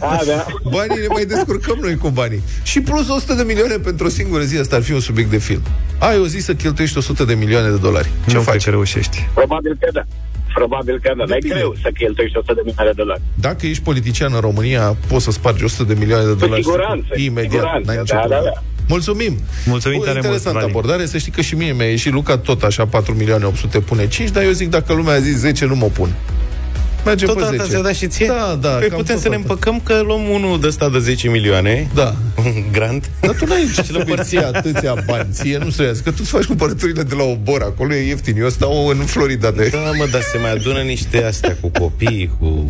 A, 0.01 0.21
da. 0.27 0.47
banii 0.71 1.01
ne 1.01 1.07
mai 1.09 1.25
descurcăm 1.25 1.79
noi 1.81 1.97
cu 1.97 2.09
banii. 2.09 2.43
Și 2.63 2.81
plus 2.81 3.09
100 3.09 3.35
de 3.35 3.43
milioane 3.43 3.77
pentru 3.77 4.07
o 4.07 4.09
singură 4.09 4.43
zi, 4.43 4.57
asta 4.59 4.77
ar 4.77 4.83
fi 4.83 4.93
un 4.93 5.01
subiect 5.01 5.31
de 5.31 5.39
film. 5.39 5.63
Ai 5.99 6.19
o 6.19 6.27
zi 6.27 6.39
să 6.39 6.55
cheltuiești 6.55 6.99
100 6.99 7.25
de 7.25 7.35
milioane 7.35 7.69
de 7.71 7.77
dolari. 7.77 8.11
Ce 8.29 8.35
nu 8.35 8.41
faci? 8.41 8.51
cred 8.53 8.65
că 8.65 8.71
reușești. 8.71 9.29
Probabil 9.35 9.77
că 9.81 9.89
da. 9.93 10.03
Probabil 10.55 10.99
că 11.03 11.13
da. 11.17 11.25
Dar 11.27 11.37
e 11.37 11.41
Depinde. 11.41 11.55
greu 11.55 11.75
să 11.83 11.91
cheltuiești 11.99 12.37
100 12.37 12.53
de 12.55 12.61
milioane 12.65 12.91
de 12.91 13.03
dolari. 13.03 13.21
Dacă 13.35 13.67
ești 13.67 13.83
politician 13.83 14.31
în 14.35 14.41
România, 14.41 14.97
poți 15.09 15.25
să 15.25 15.31
spargi 15.31 15.65
100 15.65 15.85
de 15.93 15.95
milioane 15.99 16.25
de 16.25 16.35
dolari. 16.35 16.63
siguranță, 16.63 17.09
Imediat. 17.17 17.51
siguranță, 17.53 17.83
N-ai 17.87 17.97
nicio 17.99 18.15
da, 18.15 18.21
da, 18.21 18.27
problemă. 18.27 18.53
da. 18.55 18.63
Mulțumim! 18.91 19.39
Mulțumim 19.67 19.99
Bă, 19.99 20.05
tare 20.05 20.15
mult, 20.19 20.25
interesantă 20.27 20.59
Vali. 20.59 20.71
abordare. 20.71 21.07
Să 21.07 21.19
știi 21.19 21.33
că 21.33 21.41
și 21.41 21.55
mie 21.55 21.73
mi-a 21.73 21.87
ieșit 21.87 22.13
Luca 22.13 22.37
tot 22.39 22.63
așa 22.63 22.87
4 22.87 23.15
milioane 23.15 23.45
800 23.45 23.81
pune 23.81 24.09
5, 24.09 24.31
dar 24.31 24.43
eu 24.43 24.51
zic 24.51 24.69
dacă 24.71 24.93
lumea 24.93 25.15
a 25.15 25.19
zis 25.19 25.37
10, 25.37 25.65
nu 25.65 25.75
mă 25.75 25.87
pun. 25.87 26.15
Mergem 27.05 27.29
tot 27.29 27.37
pe 27.37 27.43
atâta 27.45 27.63
10. 27.63 27.75
ți-a 27.75 27.83
dat 27.83 27.95
și 27.95 28.07
ție? 28.07 28.27
Da, 28.27 28.59
da. 28.61 28.69
Păi 28.69 28.89
cam 28.89 28.99
putem 28.99 29.15
tot 29.15 29.23
să 29.23 29.29
ne 29.29 29.35
atât. 29.35 29.51
împăcăm 29.51 29.81
că 29.85 30.03
luăm 30.07 30.29
unul 30.29 30.61
de 30.61 30.67
ăsta 30.67 30.89
de 30.89 30.99
10 30.99 31.29
milioane, 31.29 31.89
Da. 31.95 32.15
un 32.45 32.65
grant, 32.73 33.11
Dar 33.21 33.35
tu 33.35 33.47
n-ai 33.47 33.71
ce 33.75 33.83
să 33.93 34.23
ție 34.23 34.45
atâția 34.45 34.95
bani. 35.07 35.29
Ție 35.33 35.59
nu 35.59 35.71
se 35.71 36.01
că 36.05 36.11
tu 36.11 36.17
îți 36.21 36.31
faci 36.31 36.45
cumpărăturile 36.45 37.03
de 37.03 37.15
la 37.15 37.23
obor. 37.23 37.63
Acolo 37.63 37.95
e 37.95 38.07
ieftin. 38.07 38.37
Eu 38.39 38.49
stau 38.49 38.87
în 38.87 38.97
Florida 38.97 39.51
de... 39.51 39.69
Da, 39.73 39.79
mă, 39.79 40.07
dar 40.11 40.21
se 40.21 40.39
mai 40.39 40.53
adună 40.53 40.81
niște 40.81 41.25
astea 41.25 41.57
cu 41.61 41.69
copii, 41.69 42.31
cu 42.39 42.67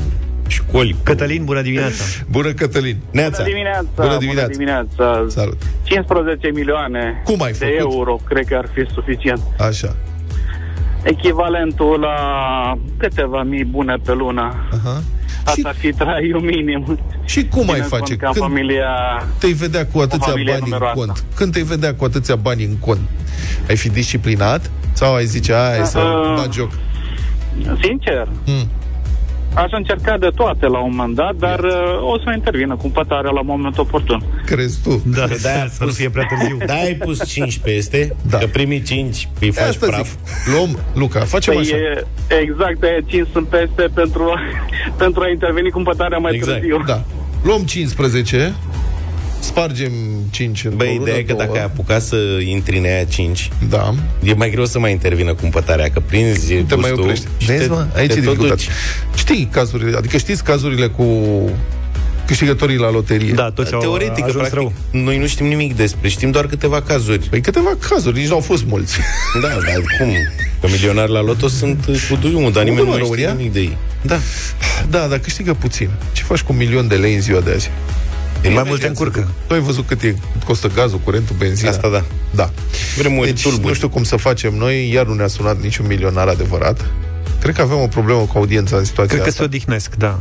școli. 0.51 0.93
cu- 0.93 0.99
Cătălin, 1.03 1.45
bună 1.45 1.63
dimineața! 1.63 2.05
Bună, 2.31 2.53
Cătălin! 2.53 2.97
Neața. 3.11 3.37
Bună 3.43 3.49
dimineața! 3.49 3.89
Bună 3.95 4.17
dimineața. 4.19 4.49
Bună 4.53 4.57
dimineața! 4.57 5.25
Salut! 5.29 5.63
15 5.83 6.51
milioane 6.55 7.23
Cum 7.25 7.43
ai 7.43 7.53
de 7.53 7.65
făcut? 7.79 7.93
euro, 7.95 8.19
cred 8.29 8.47
că 8.47 8.55
ar 8.57 8.69
fi 8.75 8.93
suficient. 8.95 9.41
Așa. 9.59 9.97
Echivalentul 11.03 12.01
la 12.01 12.15
câteva 12.97 13.43
mii 13.43 13.65
bune 13.65 13.95
pe 14.05 14.13
lună. 14.13 14.69
Aha. 14.73 15.03
Asta 15.45 15.61
Și, 15.61 15.63
ar 15.67 15.75
fi 15.75 15.93
traiul 15.93 16.41
minim. 16.41 16.99
și 17.25 17.47
cum 17.49 17.61
ai 17.61 17.67
Ținând 17.67 17.85
face? 17.89 18.17
cont 18.17 18.19
Că 18.21 18.27
în 18.27 18.33
Când 18.33 18.45
familia... 18.45 18.87
te-ai 19.39 19.53
vedea 19.53 19.87
cu 19.87 19.99
atâția 19.99 20.27
familie 20.27 20.53
bani 20.53 20.63
în 20.65 20.69
numeroasă. 20.71 20.95
cont? 20.99 21.25
Când 21.35 21.53
te-ai 21.53 21.65
vedea 21.65 21.95
cu 21.95 22.05
atâția 22.05 22.37
bani 22.37 22.65
în 22.65 22.77
cont? 22.79 23.01
Ai 23.69 23.77
fi 23.77 23.89
disciplinat? 23.89 24.71
Sau 24.93 25.15
ai 25.15 25.25
zice, 25.27 25.53
hai 25.55 25.87
să 25.87 25.99
Uh, 25.99 26.35
bat 26.37 26.53
joc? 26.53 26.71
Sincer, 27.83 28.29
Hmm. 28.45 28.69
Aș 29.55 29.71
încerca 29.73 30.19
de 30.19 30.29
toate 30.35 30.67
la 30.67 30.79
un 30.79 30.91
moment 30.95 31.15
dat, 31.15 31.35
dar 31.35 31.59
uh, 31.59 32.13
o 32.13 32.19
să 32.19 32.33
intervină 32.35 32.77
cu 32.77 32.89
pătarea 32.91 33.31
la 33.31 33.41
momentul 33.43 33.83
oportun. 33.83 34.23
Crezi 34.47 34.79
tu? 34.83 35.03
Da, 35.07 35.25
Că 35.25 35.35
de-aia 35.43 35.69
să 35.69 35.85
nu 35.85 35.91
fie 35.91 36.11
prea 36.11 36.27
târziu. 36.27 36.57
Da, 36.67 36.75
ai 36.75 36.95
pus 36.95 37.29
5 37.29 37.59
peste, 37.59 38.17
Da. 38.23 38.29
da. 38.31 38.39
că 38.39 38.47
primii 38.47 38.83
5 38.83 39.29
îi 39.41 39.51
faci 39.51 39.67
Asta 39.69 39.87
praf. 39.87 40.09
zic. 40.09 40.19
Luăm, 40.55 40.79
Luca, 40.95 41.21
facem 41.21 41.55
Păi 41.55 41.63
așa. 41.63 41.77
e, 41.77 42.07
exact, 42.41 42.81
de 42.81 43.01
5 43.07 43.27
sunt 43.33 43.47
peste 43.47 43.89
pentru, 43.95 44.35
pentru 45.03 45.21
a 45.23 45.29
interveni 45.29 45.71
cu 45.71 45.81
pătarea 45.83 46.19
mai 46.19 46.35
Exact. 46.35 46.59
târziu. 46.59 46.83
Da. 46.87 47.03
Luăm 47.43 47.63
15, 47.63 48.55
spargem 49.41 49.93
5 50.31 50.65
în 50.65 50.73
Băi, 50.77 50.99
ideea 51.01 51.17
e 51.17 51.23
că 51.23 51.33
dacă 51.33 51.51
ai 51.53 51.65
apucat 51.65 52.03
să 52.03 52.17
intri 52.45 52.79
în 52.79 52.85
aia 52.85 53.05
5, 53.05 53.49
Da. 53.69 53.95
e 54.23 54.33
mai 54.35 54.51
greu 54.51 54.65
să 54.67 54.79
mai 54.79 54.91
intervină 54.91 55.35
cumpătarea, 55.35 55.91
că 55.91 56.01
prinzi 56.01 56.55
Nu 56.55 56.61
te 56.63 56.75
mai 56.75 56.81
gustul 56.91 57.01
oprești. 57.01 57.27
și 57.39 57.47
Vezi, 57.47 57.63
te, 57.63 57.69
mă? 57.69 57.87
Aici 57.95 58.13
te 58.13 58.19
e 58.19 58.23
tot 58.23 58.25
dificultate. 58.25 58.63
duci. 58.65 59.19
Știi 59.19 59.49
cazurile, 59.53 59.97
adică 59.97 60.17
știți 60.17 60.45
cazurile 60.45 60.87
cu 60.87 61.05
câștigătorii 62.27 62.77
la 62.77 62.91
loterie? 62.91 63.33
Da, 63.33 63.51
toți 63.51 63.73
au 63.75 63.81
Teoretic, 63.81 64.15
că 64.15 64.25
ajuns 64.25 64.49
practic, 64.49 64.59
rău. 64.91 65.03
noi 65.03 65.19
nu 65.19 65.27
știm 65.27 65.47
nimic 65.47 65.77
despre, 65.77 66.09
știm 66.09 66.31
doar 66.31 66.47
câteva 66.47 66.83
cazuri. 66.83 67.27
Păi 67.29 67.41
câteva 67.41 67.77
cazuri, 67.89 68.19
nici 68.19 68.29
n-au 68.29 68.41
fost 68.41 68.65
mulți. 68.67 68.97
Da, 69.43 69.49
dar 69.67 69.81
cum? 69.99 70.09
Că 70.61 70.67
milionari 70.71 71.11
la 71.13 71.23
loto 71.23 71.49
sunt 71.49 71.85
cu 72.11 72.17
duiumul, 72.21 72.53
dar 72.53 72.63
nimeni 72.65 72.81
Unde, 72.89 72.91
nu 72.91 72.99
mă, 72.99 73.11
mai 73.11 73.17
știe 73.17 73.27
România? 73.27 73.33
nimic 73.33 73.53
de 73.53 73.61
ei. 73.61 73.77
Da. 74.03 74.19
Da, 74.91 75.07
dar 75.07 75.19
câștigă 75.19 75.55
puțin. 75.55 75.91
Ce 76.13 76.23
faci 76.23 76.41
cu 76.41 76.53
un 76.53 76.59
milion 76.59 76.89
de 76.89 76.95
lei 76.95 77.15
în 77.15 77.21
ziua 77.21 77.41
de 77.41 77.51
azi? 77.51 77.71
E 78.43 78.49
Mai 78.49 78.63
multe 78.67 78.87
încurcă. 78.87 79.29
Tu 79.47 79.55
ai 79.55 79.61
văzut 79.61 79.87
cât, 79.87 80.03
e, 80.03 80.15
cât 80.33 80.43
costă 80.43 80.69
gazul, 80.75 80.99
curentul, 81.05 81.37
benzina? 81.39 81.71
Asta 81.71 81.89
da. 81.89 82.05
Da. 82.31 82.51
Vremuri 82.97 83.27
Deci 83.27 83.43
tulburi. 83.43 83.67
nu 83.67 83.75
știu 83.75 83.89
cum 83.89 84.03
să 84.03 84.17
facem 84.17 84.55
noi, 84.55 84.93
iar 84.93 85.07
nu 85.07 85.15
ne-a 85.15 85.27
sunat 85.27 85.61
niciun 85.61 85.87
milionar 85.87 86.29
adevărat. 86.29 86.87
Cred 87.41 87.55
că 87.55 87.61
avem 87.63 87.79
o 87.79 87.87
problemă 87.87 88.21
cu 88.21 88.39
audiența 88.39 88.77
în 88.77 88.85
situația 88.85 89.13
Cred 89.15 89.19
că 89.27 89.31
se 89.31 89.43
asta. 89.43 89.43
odihnesc, 89.45 89.95
da. 89.95 90.19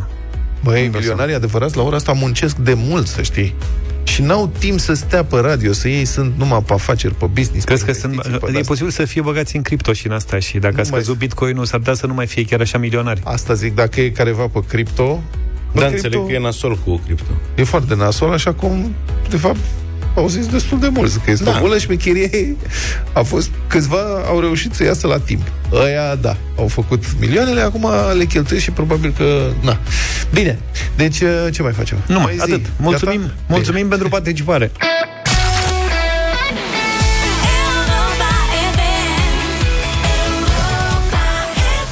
Băi, 0.64 0.88
milionarii 0.94 1.34
adevărați 1.36 1.76
la 1.78 1.84
ora 1.84 1.96
asta 1.96 2.12
muncesc 2.12 2.56
de 2.56 2.74
mult, 2.78 3.08
să 3.08 3.22
știi. 3.22 3.56
Și 4.04 4.22
n-au 4.22 4.52
timp 4.58 4.80
să 4.80 4.94
stea 4.94 5.24
pe 5.24 5.36
radio, 5.40 5.72
să 5.74 5.88
ei 5.88 6.06
sunt 6.06 6.34
numai 6.38 6.64
pe 6.66 6.74
afaceri, 6.74 7.14
pe 7.16 7.26
business. 7.26 7.66
Crezi 7.66 7.86
pe 7.86 7.92
că 7.92 7.98
sunt, 7.98 8.12
investiții, 8.14 8.40
pe 8.40 8.50
e 8.50 8.52
de-astea. 8.52 8.70
posibil 8.74 8.92
să 8.92 9.06
fie 9.06 9.22
băgați 9.22 9.56
în 9.56 9.62
cripto 9.62 9.94
și 9.94 10.08
în 10.08 10.14
asta 10.14 10.40
și 10.40 10.58
dacă 10.58 10.74
a 10.76 10.78
Nu 10.78 10.84
scăzut 10.84 11.08
mai- 11.08 11.18
bitcoinul, 11.18 11.66
s-ar 11.66 11.80
putea 11.80 11.94
să 11.94 12.06
nu 12.06 12.14
mai 12.14 12.28
fie 12.28 12.44
chiar 12.46 12.60
așa 12.62 12.78
milionari. 12.78 13.22
Asta 13.24 13.54
zic, 13.54 13.76
dacă 13.76 14.02
e 14.02 14.10
careva 14.10 14.48
pe 14.48 14.60
cripto... 14.68 15.24
Da, 15.72 15.86
pe 15.86 15.92
înțeleg 15.94 16.26
că 16.26 16.32
e 16.32 16.40
nasol 16.40 16.78
cu 16.86 17.02
cripto. 17.06 17.32
e 17.56 17.64
foarte 17.64 17.96
nasol, 17.96 18.32
așa 18.34 18.54
cum, 18.54 18.96
de 19.30 19.38
fapt, 19.38 19.60
au 20.16 20.28
zis 20.28 20.48
destul 20.48 20.80
de 20.80 20.88
mulți, 20.88 21.20
că 21.20 21.32
este 21.32 21.44
da. 21.44 21.56
o 21.58 21.60
bulă 21.60 21.78
șmecherie. 21.78 22.56
A 23.14 23.22
fost, 23.22 23.50
câțiva 23.68 23.98
au 24.28 24.40
reușit 24.40 24.74
să 24.74 24.84
iasă 24.84 25.08
la 25.08 25.18
timp. 25.20 25.42
Ăia, 25.72 26.16
da, 26.16 26.38
au 26.58 26.68
făcut 26.68 27.04
milioanele, 27.20 27.62
acum 27.62 27.88
le 28.18 28.26
cheltuie 28.26 28.60
și 28.60 28.72
probabil 28.72 29.14
că, 29.18 29.52
na. 29.62 29.78
Bine, 30.34 30.60
deci 30.96 31.18
ce 31.52 31.62
mai 31.62 31.72
facem? 31.72 31.98
Nu 32.08 32.20
mai, 32.20 32.24
Mai 32.24 32.36
zi. 32.36 32.42
atât. 32.54 32.66
Mulțumim, 32.78 33.20
Gata? 33.22 33.34
mulțumim 33.48 33.88
pentru 33.88 34.10
participare. 34.10 34.72
Europa 37.52 38.32
FM. 38.76 38.98
Europa 40.26 41.24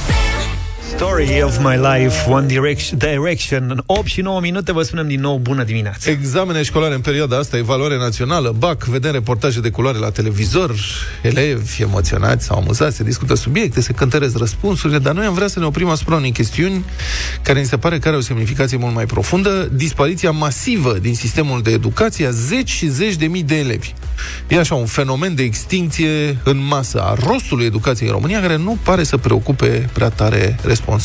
FM. 0.06 0.98
Story 1.18 1.42
of 1.42 1.58
my 1.58 1.76
life, 1.76 2.30
One 2.30 2.46
Direction, 2.46 2.98
Direction. 2.98 3.70
În 3.70 3.82
8 3.86 4.06
și 4.06 4.20
9 4.20 4.40
minute 4.40 4.72
vă 4.72 4.82
spunem 4.82 5.06
din 5.06 5.20
nou 5.20 5.38
bună 5.38 5.64
dimineața. 5.64 6.10
Examene 6.10 6.62
școlare 6.62 6.94
în 6.94 7.00
perioada 7.00 7.38
asta, 7.38 7.56
evaluare 7.56 7.96
națională, 7.96 8.54
BAC, 8.58 8.84
vedem 8.84 9.12
reportaje 9.12 9.60
de 9.60 9.70
culoare 9.70 9.98
la 9.98 10.10
televizor, 10.10 10.74
elevi 11.22 11.82
emoționați 11.82 12.44
sau 12.44 12.58
amuzați, 12.58 12.96
se 12.96 13.02
discută 13.02 13.34
subiecte, 13.34 13.80
se 13.80 13.92
cântăresc 13.92 14.38
răspunsurile, 14.38 14.98
dar 14.98 15.14
noi 15.14 15.26
am 15.26 15.34
vrea 15.34 15.46
să 15.46 15.58
ne 15.58 15.64
oprim 15.64 15.88
asupra 15.88 16.16
unei 16.16 16.32
chestiuni 16.32 16.84
care 17.42 17.60
ni 17.60 17.66
se 17.66 17.76
pare 17.76 17.98
că 17.98 18.08
are 18.08 18.16
o 18.16 18.20
semnificație 18.20 18.76
mult 18.76 18.94
mai 18.94 19.06
profundă, 19.06 19.68
dispariția 19.72 20.30
masivă 20.30 20.98
din 21.00 21.14
sistemul 21.14 21.62
de 21.62 21.70
educație 21.70 22.26
a 22.26 22.30
zeci 22.30 22.70
și 22.70 22.86
zeci 22.86 23.16
de 23.16 23.26
mii 23.26 23.42
de 23.42 23.58
elevi. 23.58 23.94
E 24.48 24.58
așa 24.58 24.74
un 24.74 24.86
fenomen 24.86 25.34
de 25.34 25.42
extinție 25.42 26.38
în 26.44 26.66
masă 26.66 27.00
a 27.00 27.14
rostului 27.26 27.64
educației 27.64 28.08
în 28.08 28.14
România, 28.14 28.40
care 28.40 28.56
nu 28.56 28.78
pare 28.82 29.02
să 29.02 29.16
preocupe 29.16 29.88
prea 29.92 30.08
tare 30.08 30.56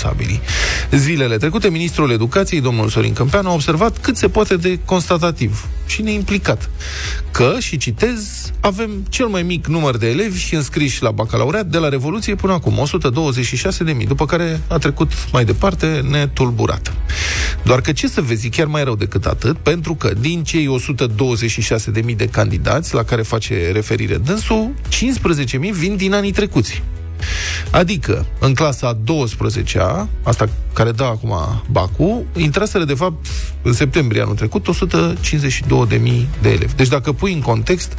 responsabilii. 0.03 0.41
Zilele 0.91 1.37
trecute, 1.37 1.69
ministrul 1.69 2.11
educației, 2.11 2.61
domnul 2.61 2.89
Sorin 2.89 3.13
Câmpeanu, 3.13 3.49
a 3.49 3.53
observat 3.53 3.97
cât 3.97 4.17
se 4.17 4.27
poate 4.27 4.55
de 4.55 4.79
constatativ 4.85 5.67
și 5.85 6.01
neimplicat 6.01 6.69
că, 7.31 7.55
și 7.59 7.77
citez, 7.77 8.51
avem 8.59 8.89
cel 9.09 9.25
mai 9.25 9.43
mic 9.43 9.67
număr 9.67 9.97
de 9.97 10.09
elevi 10.09 10.55
înscriși 10.55 11.03
la 11.03 11.11
bacalaureat 11.11 11.65
de 11.65 11.77
la 11.77 11.89
Revoluție 11.89 12.35
până 12.35 12.53
acum, 12.53 12.87
126.000, 14.01 14.07
după 14.07 14.25
care 14.25 14.61
a 14.67 14.77
trecut 14.77 15.11
mai 15.31 15.45
departe 15.45 16.05
netulburat. 16.09 16.93
Doar 17.63 17.81
că 17.81 17.91
ce 17.91 18.07
să 18.07 18.21
vezi, 18.21 18.45
e 18.45 18.49
chiar 18.49 18.67
mai 18.67 18.83
rău 18.83 18.95
decât 18.95 19.25
atât, 19.25 19.57
pentru 19.57 19.95
că 19.95 20.13
din 20.19 20.43
cei 20.43 20.69
126.000 22.05 22.15
de 22.15 22.27
candidați 22.27 22.93
la 22.93 23.03
care 23.03 23.21
face 23.21 23.71
referire 23.71 24.17
dânsul, 24.17 24.73
15.000 24.89 25.71
vin 25.71 25.95
din 25.95 26.13
anii 26.13 26.31
trecuți. 26.31 26.83
Adică, 27.71 28.25
în 28.39 28.53
clasa 28.53 28.87
a 28.87 28.97
12-a, 28.97 30.07
asta 30.23 30.49
care 30.73 30.91
dă 30.91 31.03
acum 31.03 31.63
Bacu, 31.71 32.25
intraseră, 32.35 32.83
de 32.83 32.93
fapt, 32.93 33.25
în 33.61 33.73
septembrie 33.73 34.21
anul 34.21 34.35
trecut, 34.35 34.67
152.000 34.67 36.27
de 36.41 36.49
elevi. 36.49 36.75
Deci, 36.75 36.87
dacă 36.87 37.11
pui 37.11 37.33
în 37.33 37.41
context, 37.41 37.97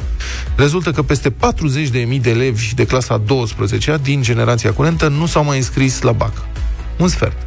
rezultă 0.55 0.91
că 0.91 1.01
peste 1.01 1.31
40.000 1.31 2.21
de 2.21 2.29
elevi 2.29 2.73
de 2.75 2.85
clasa 2.85 3.13
a 3.13 3.21
12-a 3.21 3.97
din 3.97 4.21
generația 4.21 4.73
curentă 4.73 5.07
nu 5.07 5.25
s-au 5.25 5.43
mai 5.43 5.57
înscris 5.57 6.01
la 6.01 6.11
BAC. 6.11 6.45
Un 6.97 7.07
sfert. 7.07 7.37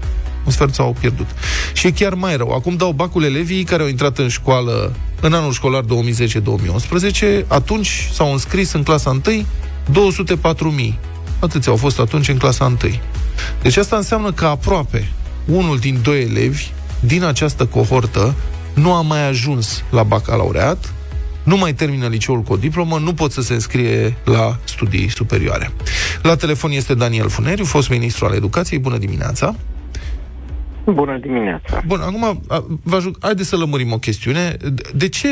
Un 0.44 0.52
sfert 0.52 0.74
s-au 0.74 0.96
pierdut. 1.00 1.26
Și 1.72 1.86
e 1.86 1.90
chiar 1.90 2.14
mai 2.14 2.36
rău. 2.36 2.50
Acum 2.50 2.76
dau 2.76 2.92
bacul 2.92 3.24
elevii 3.24 3.64
care 3.64 3.82
au 3.82 3.88
intrat 3.88 4.18
în 4.18 4.28
școală 4.28 4.92
în 5.20 5.32
anul 5.32 5.52
școlar 5.52 5.82
2010-2011. 5.84 7.46
Atunci 7.46 8.08
s-au 8.12 8.32
înscris 8.32 8.72
în 8.72 8.82
clasa 8.82 9.20
1 9.26 9.44
204.000. 9.92 10.94
Atâția 11.40 11.72
au 11.72 11.78
fost 11.78 12.00
atunci 12.00 12.28
în 12.28 12.36
clasa 12.36 12.64
1. 12.64 12.76
Deci 13.62 13.76
asta 13.76 13.96
înseamnă 13.96 14.32
că 14.32 14.44
aproape 14.46 15.08
unul 15.44 15.78
din 15.78 15.98
doi 16.02 16.20
elevi 16.22 16.66
din 17.00 17.24
această 17.24 17.66
cohortă 17.66 18.34
nu 18.74 18.92
a 18.92 19.00
mai 19.00 19.28
ajuns 19.28 19.84
la 19.90 20.02
bacalaureat, 20.02 20.92
nu 21.42 21.56
mai 21.56 21.74
termină 21.74 22.06
liceul 22.06 22.42
cu 22.42 22.52
o 22.52 22.56
diplomă, 22.56 22.98
nu 22.98 23.14
pot 23.14 23.32
să 23.32 23.40
se 23.42 23.52
înscrie 23.54 24.16
la 24.24 24.58
studii 24.64 25.08
superioare. 25.10 25.70
La 26.22 26.36
telefon 26.36 26.70
este 26.70 26.94
Daniel 26.94 27.28
Funeriu, 27.28 27.64
fost 27.64 27.88
ministru 27.90 28.24
al 28.26 28.34
educației. 28.34 28.78
Bună 28.78 28.96
dimineața! 28.98 29.54
Bună 30.84 31.18
dimineața! 31.18 31.82
Bun, 31.86 32.00
acum 32.00 32.24
a, 32.48 32.64
vă 32.82 32.96
ajut, 32.96 33.16
haideți 33.20 33.48
să 33.48 33.56
lămurim 33.56 33.92
o 33.92 33.98
chestiune. 33.98 34.56
De- 34.72 34.82
De 34.94 35.08
ce 35.08 35.28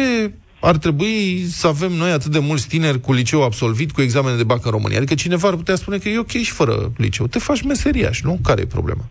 ar 0.69 0.77
trebui 0.77 1.41
să 1.61 1.67
avem 1.67 1.93
noi 1.93 2.11
atât 2.11 2.33
de 2.33 2.39
mulți 2.39 2.69
tineri 2.69 3.01
cu 3.01 3.13
liceu 3.13 3.43
absolvit, 3.43 3.91
cu 3.93 4.01
examene 4.01 4.37
de 4.37 4.45
bac 4.45 4.65
în 4.65 4.71
România? 4.71 4.97
Adică 4.97 5.15
cineva 5.15 5.49
ar 5.49 5.55
putea 5.55 5.75
spune 5.75 5.99
că 5.99 6.09
e 6.09 6.19
ok 6.19 6.37
și 6.49 6.53
fără 6.53 6.75
liceu. 6.97 7.27
Te 7.27 7.39
faci 7.39 7.63
meseriaș, 7.63 8.21
nu? 8.23 8.39
Care 8.43 8.61
e 8.61 8.67
problema? 8.67 9.05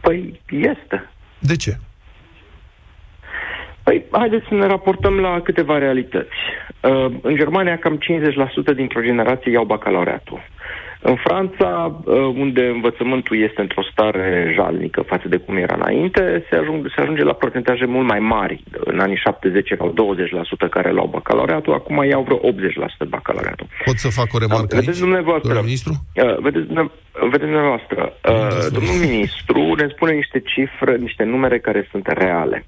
Păi 0.00 0.40
este. 0.48 1.10
De 1.38 1.56
ce? 1.56 1.78
Păi, 3.82 4.04
haideți 4.10 4.46
să 4.48 4.54
ne 4.54 4.66
raportăm 4.66 5.14
la 5.18 5.40
câteva 5.40 5.78
realități. 5.78 6.36
Uh, 6.80 7.06
în 7.22 7.36
Germania, 7.36 7.78
cam 7.78 7.98
50% 8.72 8.74
dintr-o 8.74 9.02
generație 9.02 9.52
iau 9.52 9.64
bacalaureatul. 9.64 10.40
În 11.10 11.16
Franța, 11.26 12.00
uh, 12.04 12.14
unde 12.44 12.64
învățământul 12.66 13.42
este 13.42 13.60
într-o 13.60 13.82
stare 13.92 14.52
jalnică 14.54 15.00
față 15.02 15.28
de 15.28 15.36
cum 15.36 15.56
era 15.56 15.74
înainte, 15.74 16.44
se, 16.50 16.56
ajung, 16.56 16.86
se 16.94 17.00
ajunge 17.00 17.22
la 17.22 17.32
procentaje 17.32 17.84
mult 17.84 18.06
mai 18.08 18.18
mari. 18.18 18.62
În 18.84 18.98
anii 18.98 19.16
70 19.16 19.70
erau 19.70 19.92
20% 19.92 20.68
care 20.70 20.92
luau 20.92 21.06
bacalaureatul, 21.06 21.72
acum 21.74 22.04
iau 22.04 22.22
vreo 22.22 22.38
80% 22.38 23.08
bacalaureatul. 23.08 23.66
Pot 23.84 23.96
să 23.96 24.08
fac 24.08 24.28
o 24.34 24.38
remarcă 24.38 24.66
Vedeți 24.68 24.88
aici, 24.88 24.98
dumneavoastră. 24.98 25.42
domnule 25.48 25.66
ministru? 25.66 25.92
Uh, 25.92 26.36
vedeți, 26.46 26.66
dumneavoastră- 26.66 27.28
vedeți 27.30 27.50
dumneavoastră, 27.50 28.00
uh, 28.28 28.48
Dați-vă. 28.50 28.74
domnul 28.78 28.98
ministru 29.08 29.60
ne 29.80 29.86
spune 29.94 30.12
niște 30.12 30.38
cifre, 30.52 30.96
niște 30.96 31.24
numere 31.24 31.58
care 31.58 31.88
sunt 31.90 32.06
reale. 32.06 32.64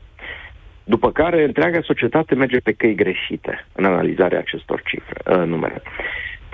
După 0.85 1.11
care 1.12 1.45
întreaga 1.45 1.78
societate 1.83 2.35
merge 2.35 2.59
pe 2.59 2.73
căi 2.73 2.95
greșite 2.95 3.66
în 3.73 3.85
analizarea 3.85 4.38
acestor 4.38 4.83
cifre, 4.90 5.18
uh, 5.30 5.47
numere. 5.47 5.83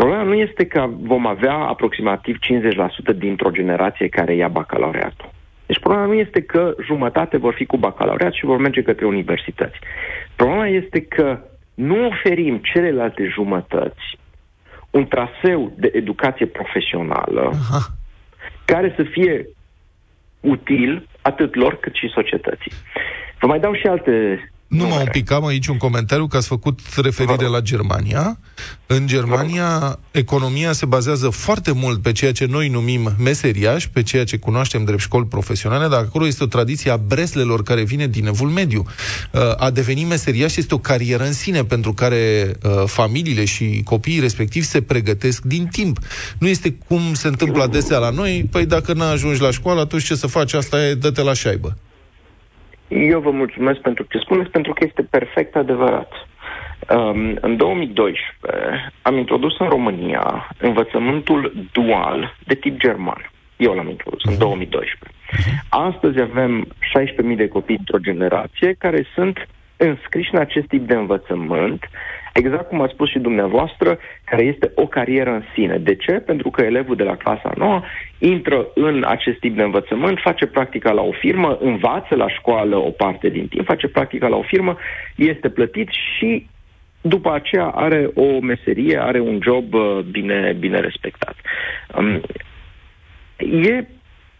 Problema 0.04 0.28
nu 0.28 0.34
este 0.34 0.66
că 0.66 0.88
vom 1.00 1.26
avea 1.26 1.54
aproximativ 1.54 2.36
50% 3.14 3.16
dintr-o 3.16 3.50
generație 3.50 4.08
care 4.08 4.34
ia 4.34 4.48
bacalaureatul. 4.48 5.30
Deci 5.66 5.78
problema 5.78 6.06
nu 6.06 6.12
este 6.12 6.42
că 6.42 6.74
jumătate 6.82 7.36
vor 7.36 7.54
fi 7.54 7.64
cu 7.64 7.76
bacalaureat 7.76 8.32
și 8.32 8.44
vor 8.44 8.56
merge 8.56 8.82
către 8.82 9.06
universități. 9.06 9.78
Problema 10.36 10.66
este 10.66 11.00
că 11.00 11.38
nu 11.74 12.06
oferim 12.06 12.60
celelalte 12.72 13.24
jumătăți 13.32 14.18
un 14.90 15.06
traseu 15.06 15.72
de 15.76 15.90
educație 15.92 16.46
profesională 16.46 17.50
Aha. 17.52 17.80
care 18.64 18.92
să 18.96 19.02
fie 19.02 19.46
util 20.40 21.08
atât 21.22 21.54
lor 21.54 21.76
cât 21.76 21.94
și 21.94 22.08
societății. 22.08 22.72
Vă 23.40 23.46
mai 23.46 23.60
dau 23.60 23.74
și 23.74 23.86
alte 23.86 24.38
Nu 24.74 24.82
mă 24.82 24.88
numere. 24.88 25.04
un 25.04 25.20
pic, 25.20 25.30
am 25.30 25.46
aici 25.46 25.66
un 25.66 25.76
comentariu 25.76 26.26
că 26.26 26.36
ați 26.36 26.46
făcut 26.46 26.80
referire 26.96 27.46
la 27.46 27.60
Germania. 27.60 28.38
În 28.86 29.06
Germania, 29.06 29.98
economia 30.10 30.72
se 30.72 30.86
bazează 30.86 31.28
foarte 31.28 31.72
mult 31.72 32.02
pe 32.02 32.12
ceea 32.12 32.32
ce 32.32 32.46
noi 32.46 32.68
numim 32.68 33.14
meseriaș, 33.18 33.86
pe 33.86 34.02
ceea 34.02 34.24
ce 34.24 34.36
cunoaștem 34.36 34.84
drept 34.84 35.00
școli 35.00 35.26
profesionale, 35.26 35.88
dar 35.88 35.98
acolo 35.98 36.26
este 36.26 36.44
o 36.44 36.46
tradiție 36.46 36.90
a 36.90 36.96
breslelor 36.96 37.62
care 37.62 37.82
vine 37.82 38.06
din 38.06 38.26
evul 38.26 38.48
mediu. 38.48 38.84
Uh, 39.30 39.40
A 39.56 39.70
deveni 39.70 40.04
meseriaș 40.04 40.56
este 40.56 40.74
o 40.74 40.78
carieră 40.78 41.24
în 41.24 41.32
sine 41.32 41.64
pentru 41.64 41.92
care 41.92 42.52
uh, 42.62 42.82
familiile 42.86 43.44
și 43.44 43.80
copiii 43.84 44.20
respectivi 44.20 44.66
se 44.66 44.82
pregătesc 44.82 45.42
din 45.42 45.66
timp. 45.66 45.98
Nu 46.38 46.48
este 46.48 46.76
cum 46.88 47.14
se 47.14 47.28
întâmplă 47.28 47.62
adesea 47.62 47.98
la 47.98 48.10
noi, 48.10 48.48
păi 48.50 48.66
dacă 48.66 48.92
n-a 48.92 49.10
ajungi 49.10 49.40
la 49.40 49.50
școală, 49.50 49.80
atunci 49.80 50.04
ce 50.04 50.14
să 50.14 50.26
faci? 50.26 50.52
Asta 50.52 50.86
e, 50.86 50.94
dă-te 50.94 51.22
la 51.22 51.32
șaibă. 51.32 51.76
Eu 52.94 53.20
vă 53.20 53.30
mulțumesc 53.30 53.80
pentru 53.80 54.06
ce 54.10 54.18
spuneți, 54.18 54.50
pentru 54.50 54.72
că 54.72 54.84
este 54.84 55.02
perfect 55.02 55.56
adevărat. 55.56 56.12
Um, 56.88 57.38
în 57.40 57.56
2012 57.56 58.92
am 59.02 59.16
introdus 59.16 59.58
în 59.58 59.68
România 59.68 60.48
învățământul 60.58 61.52
dual 61.72 62.36
de 62.44 62.54
tip 62.54 62.78
german. 62.78 63.30
Eu 63.56 63.74
l-am 63.74 63.88
introdus 63.88 64.24
în 64.24 64.38
2012. 64.38 64.98
Astăzi 65.68 66.20
avem 66.20 66.66
16.000 67.30 67.36
de 67.36 67.48
copii 67.48 67.76
într-o 67.78 67.98
generație 67.98 68.74
care 68.78 69.06
sunt 69.14 69.48
înscriși 69.76 70.30
în 70.32 70.40
acest 70.40 70.66
tip 70.66 70.86
de 70.86 70.94
învățământ, 70.94 71.90
exact 72.34 72.68
cum 72.68 72.80
ați 72.80 72.92
spus 72.92 73.10
și 73.10 73.18
dumneavoastră, 73.18 73.98
care 74.24 74.42
este 74.42 74.70
o 74.74 74.86
carieră 74.86 75.30
în 75.30 75.42
sine. 75.54 75.78
De 75.78 75.94
ce? 75.94 76.12
Pentru 76.12 76.50
că 76.50 76.62
elevul 76.62 76.96
de 76.96 77.02
la 77.02 77.16
clasa 77.16 77.52
9 77.56 77.82
intră 78.18 78.66
în 78.74 79.04
acest 79.06 79.38
tip 79.38 79.56
de 79.56 79.62
învățământ, 79.62 80.18
face 80.22 80.46
practica 80.46 80.92
la 80.92 81.02
o 81.02 81.12
firmă, 81.12 81.58
învață 81.60 82.14
la 82.14 82.28
școală 82.28 82.76
o 82.76 82.90
parte 82.90 83.28
din 83.28 83.48
timp, 83.48 83.66
face 83.66 83.88
practica 83.88 84.28
la 84.28 84.36
o 84.36 84.42
firmă, 84.42 84.76
este 85.16 85.48
plătit 85.48 85.88
și 85.90 86.46
după 87.00 87.32
aceea 87.32 87.66
are 87.66 88.10
o 88.14 88.40
meserie, 88.40 89.02
are 89.02 89.20
un 89.20 89.38
job 89.42 89.74
uh, 89.74 89.98
bine, 90.10 90.56
bine 90.58 90.80
respectat. 90.80 91.36
Um, 91.98 92.20
e 93.62 93.84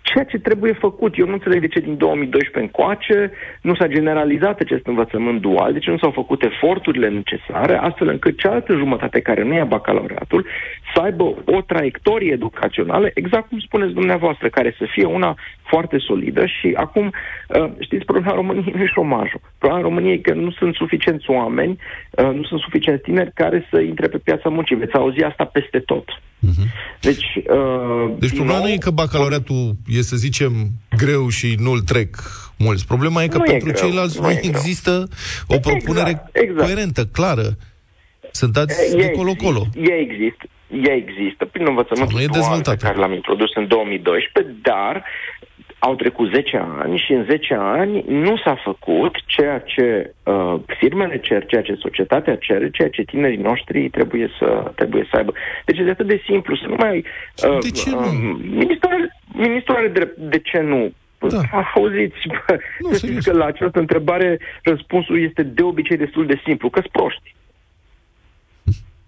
ceea 0.05 0.25
ce 0.25 0.39
trebuie 0.39 0.73
făcut. 0.73 1.19
Eu 1.19 1.27
nu 1.27 1.33
înțeleg 1.33 1.61
de 1.61 1.69
ce 1.69 1.81
din 1.81 1.97
2012 1.97 2.59
încoace 2.59 3.31
nu 3.61 3.75
s-a 3.75 3.87
generalizat 3.87 4.61
acest 4.61 4.87
învățământ 4.87 5.41
dual, 5.41 5.73
de 5.73 5.79
ce 5.79 5.91
nu 5.91 5.99
s-au 5.99 6.11
făcut 6.11 6.43
eforturile 6.43 7.09
necesare, 7.09 7.77
astfel 7.77 8.09
încât 8.09 8.39
cealaltă 8.39 8.73
jumătate 8.75 9.21
care 9.21 9.43
nu 9.43 9.55
ia 9.55 9.65
bacalaureatul 9.65 10.47
să 10.95 11.01
aibă 11.01 11.25
o 11.45 11.61
traiectorie 11.61 12.33
educațională, 12.33 13.11
exact 13.15 13.49
cum 13.49 13.59
spuneți 13.59 13.93
dumneavoastră, 13.93 14.49
care 14.49 14.75
să 14.79 14.85
fie 14.91 15.05
una 15.05 15.37
foarte 15.63 15.99
solidă 15.99 16.47
și 16.47 16.73
acum, 16.77 17.07
uh, 17.49 17.71
știți, 17.81 18.05
problema 18.05 18.35
României 18.35 18.73
nu 18.75 18.83
e 18.83 18.87
șomajul. 18.87 19.41
Problema 19.59 19.83
României 19.83 20.15
e 20.15 20.29
că 20.29 20.35
nu 20.35 20.51
sunt 20.51 20.75
suficienți 20.75 21.31
oameni, 21.31 21.79
uh, 22.11 22.35
nu 22.35 22.43
sunt 22.43 22.61
suficienți 22.61 23.03
tineri 23.03 23.33
care 23.35 23.67
să 23.71 23.81
intre 23.81 24.09
pe 24.09 24.19
piața 24.19 24.49
muncii. 24.49 24.77
Veți 24.77 24.95
auzi 24.95 25.23
asta 25.23 25.45
peste 25.45 25.79
tot. 25.79 26.09
Deci, 27.01 27.25
uh, 27.37 28.15
Deci 28.19 28.29
din 28.31 28.39
problema 28.39 28.59
nou, 28.59 28.67
nu 28.67 28.73
e 28.73 28.77
că 28.77 28.91
bacalaureatul 28.91 29.77
e, 29.87 30.03
să 30.03 30.17
zicem, 30.17 30.53
greu 30.97 31.29
și 31.29 31.55
nu-l 31.59 31.81
trec 31.81 32.17
mulți. 32.59 32.87
Problema 32.87 33.23
e 33.23 33.29
că 33.29 33.37
Nu 33.37 33.45
e 33.45 33.51
pentru 33.51 33.71
greu, 33.73 33.83
ceilalți 33.83 34.17
nu 34.21 34.25
nu 34.27 34.31
e 34.31 34.35
greu. 34.35 34.51
există 34.55 34.91
o 35.47 35.55
Exact, 35.55 35.63
propunere 35.63 36.23
exact. 36.33 36.59
coerentă, 36.65 37.05
clară. 37.05 37.57
Sunt 38.31 38.53
dați 38.53 38.75
E- 38.93 38.97
de 38.97 39.03
ea 39.03 39.11
colo-colo. 39.11 39.67
Exist, 39.75 39.89
ea 39.91 39.97
există, 39.97 40.45
ea 40.87 40.95
există 40.95 41.45
prin 41.45 41.67
învățământul 41.69 42.11
Sau 42.11 42.19
nu 42.19 42.23
e 42.23 42.27
dual 42.27 42.33
pe 42.33 42.39
dezvoltată. 42.39 42.85
care 42.87 42.99
l-am 42.99 43.13
introdus 43.13 43.51
în 43.55 43.67
2012, 43.69 44.55
dar 44.63 45.05
au 45.87 45.95
trecut 45.95 46.33
10 46.33 46.57
ani 46.83 46.99
și 46.99 47.13
în 47.13 47.25
10 47.25 47.55
ani 47.55 48.05
nu 48.09 48.37
s-a 48.37 48.55
făcut 48.65 49.15
ceea 49.27 49.59
ce 49.59 50.15
uh, 50.23 50.55
firmele 50.79 51.19
cer, 51.19 51.47
ceea 51.47 51.63
ce 51.63 51.75
societatea 51.75 52.37
cere, 52.37 52.71
ceea 52.71 52.89
ce 52.89 53.03
tinerii 53.03 53.47
noștri 53.51 53.89
trebuie 53.89 54.31
să, 54.39 54.71
trebuie 54.75 55.07
să 55.11 55.17
aibă. 55.17 55.33
Deci 55.65 55.79
este 55.79 55.91
atât 55.91 56.07
de 56.07 56.23
simplu, 56.27 56.57
să 56.57 56.67
nu 56.69 56.75
mai... 56.79 57.05
Uh, 57.49 57.59
De 57.59 57.71
ce 57.71 57.91
nu? 57.91 57.99
Uh, 57.99 58.37
ministrul, 58.41 58.91
are, 58.93 59.17
ministrul 59.33 59.77
are 59.77 59.89
drept, 59.89 60.17
de 60.17 60.39
ce 60.39 60.61
nu? 60.61 60.93
Da. 61.19 61.41
Auziți, 61.75 62.27
bă, 62.29 62.59
Nu, 62.81 62.89
să 62.91 62.95
serios. 62.99 62.99
știți 62.99 63.31
că 63.31 63.37
la 63.37 63.45
această 63.45 63.79
întrebare 63.79 64.39
răspunsul 64.63 65.23
este 65.23 65.43
de 65.43 65.63
obicei 65.63 65.97
destul 65.97 66.27
de 66.27 66.41
simplu, 66.45 66.71
că-s 66.71 66.87
proști. 66.93 67.35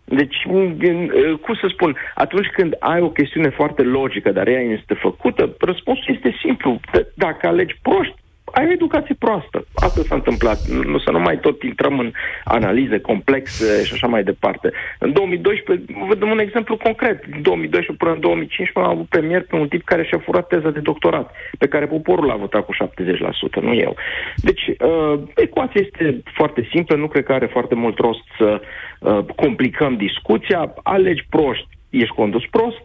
Deci, 0.09 0.45
în- 0.47 1.37
cum 1.41 1.55
să 1.55 1.67
spun, 1.69 1.97
atunci 2.15 2.47
când 2.47 2.77
ai 2.79 3.01
o 3.01 3.11
chestiune 3.11 3.49
foarte 3.49 3.83
logică, 3.83 4.31
dar 4.33 4.47
ea 4.49 4.61
este 4.61 4.95
făcută, 4.95 5.57
răspunsul 5.61 6.15
este 6.15 6.37
simplu. 6.43 6.81
D- 6.99 7.15
Dacă 7.15 7.47
alegi 7.47 7.79
proști, 7.83 8.15
ai 8.59 8.67
o 8.67 8.73
educație 8.73 9.15
proastă. 9.19 9.67
Asta 9.75 10.01
s-a 10.09 10.15
întâmplat. 10.15 10.61
Nu, 10.67 10.83
nu 10.83 10.99
să 10.99 11.11
nu 11.11 11.21
mai 11.21 11.39
tot 11.39 11.63
intrăm 11.63 11.99
în 11.99 12.13
analize 12.45 12.99
complexe 13.01 13.85
și 13.85 13.93
așa 13.93 14.07
mai 14.07 14.23
departe. 14.23 14.73
În 14.99 15.13
2012, 15.13 15.85
vă 16.09 16.15
dăm 16.15 16.31
un 16.31 16.39
exemplu 16.39 16.77
concret. 16.77 17.25
În 17.33 17.43
2012 17.43 18.05
până 18.05 18.15
în 18.15 18.21
2015 18.21 18.79
am 18.79 18.97
avut 18.97 19.09
premier 19.09 19.43
pe 19.43 19.57
un 19.57 19.69
tip 19.69 19.85
care 19.85 20.05
și-a 20.05 20.19
furat 20.19 20.47
teza 20.47 20.71
de 20.71 20.81
doctorat, 20.81 21.33
pe 21.59 21.69
care 21.69 21.87
poporul 21.87 22.31
a 22.31 22.37
votat 22.37 22.65
cu 22.65 22.73
70%, 22.73 23.61
nu 23.61 23.75
eu. 23.75 23.97
Deci, 24.37 24.63
uh, 24.67 25.21
ecuația 25.35 25.81
este 25.85 26.23
foarte 26.35 26.69
simplă, 26.73 26.97
nu 26.97 27.09
cred 27.09 27.25
că 27.25 27.33
are 27.33 27.47
foarte 27.47 27.75
mult 27.75 27.99
rost 27.99 28.25
să 28.39 28.61
uh, 29.01 29.19
complicăm 29.37 29.97
discuția. 29.97 30.75
Alegi 30.83 31.27
proști, 31.31 31.69
ești 31.91 32.15
condus 32.15 32.45
prost. 32.51 32.85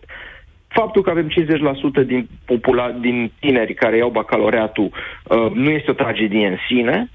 Faptul 0.73 1.01
că 1.01 1.10
avem 1.10 1.27
50% 2.03 2.05
din, 2.05 2.27
popula- 2.45 2.99
din 2.99 3.31
tineri 3.39 3.73
care 3.73 3.97
iau 3.97 4.10
bacalaureatul 4.10 4.89
uh, 5.23 5.51
nu 5.53 5.69
este 5.69 5.91
o 5.91 5.93
tragedie 5.93 6.47
în 6.47 6.57
sine. 6.67 7.10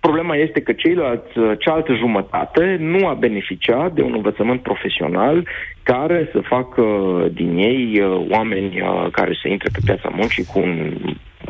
Problema 0.00 0.36
este 0.36 0.60
că 0.60 0.72
ceilalți, 0.72 1.38
uh, 1.38 1.52
cealaltă 1.58 1.94
jumătate 1.94 2.76
nu 2.80 3.06
a 3.06 3.14
beneficiat 3.14 3.92
de 3.92 4.02
un 4.02 4.12
învățământ 4.14 4.62
profesional 4.62 5.46
care 5.82 6.28
să 6.32 6.40
facă 6.40 6.84
din 7.32 7.56
ei 7.56 8.00
uh, 8.00 8.26
oameni 8.30 8.80
uh, 8.80 9.06
care 9.10 9.38
să 9.42 9.48
intre 9.48 9.68
pe 9.72 9.80
piața 9.84 10.08
muncii 10.12 10.44
cu 10.44 10.58
un 10.58 10.98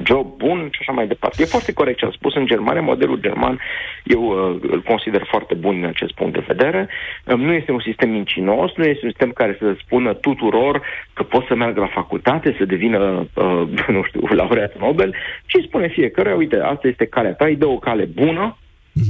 job 0.05 0.37
bun 0.37 0.69
și 0.73 0.79
așa 0.81 0.93
mai 0.93 1.07
departe. 1.07 1.43
E 1.43 1.55
foarte 1.57 1.73
corect 1.73 1.99
ce 1.99 2.05
am 2.05 2.11
spus. 2.11 2.35
În 2.35 2.47
Germania, 2.47 2.83
modelul 2.83 3.21
german, 3.21 3.61
eu 4.05 4.23
uh, 4.23 4.61
îl 4.71 4.83
consider 4.83 5.27
foarte 5.31 5.55
bun 5.55 5.75
din 5.75 5.85
acest 5.85 6.13
punct 6.13 6.33
de 6.33 6.45
vedere. 6.47 6.89
Uh, 7.25 7.35
nu 7.35 7.53
este 7.53 7.73
un 7.73 7.81
sistem 7.81 8.11
mincinos, 8.11 8.71
nu 8.77 8.85
este 8.85 9.05
un 9.05 9.11
sistem 9.11 9.31
care 9.31 9.57
să 9.59 9.77
spună 9.85 10.15
tuturor 10.15 10.83
că 11.13 11.23
pot 11.23 11.47
să 11.47 11.55
meargă 11.55 11.81
la 11.81 11.87
facultate, 11.87 12.55
să 12.59 12.65
devină, 12.65 13.29
uh, 13.35 13.63
nu 13.97 14.03
știu, 14.03 14.21
laureat 14.31 14.79
Nobel, 14.79 15.15
ci 15.47 15.65
spune 15.67 15.89
fiecare, 15.89 16.35
uite, 16.35 16.57
asta 16.57 16.89
este 16.89 17.07
calea 17.07 17.35
ta, 17.35 17.45
îi 17.45 17.57
dă 17.57 17.67
o 17.67 17.79
cale 17.79 18.05
bună, 18.05 18.57
uh, 18.93 19.03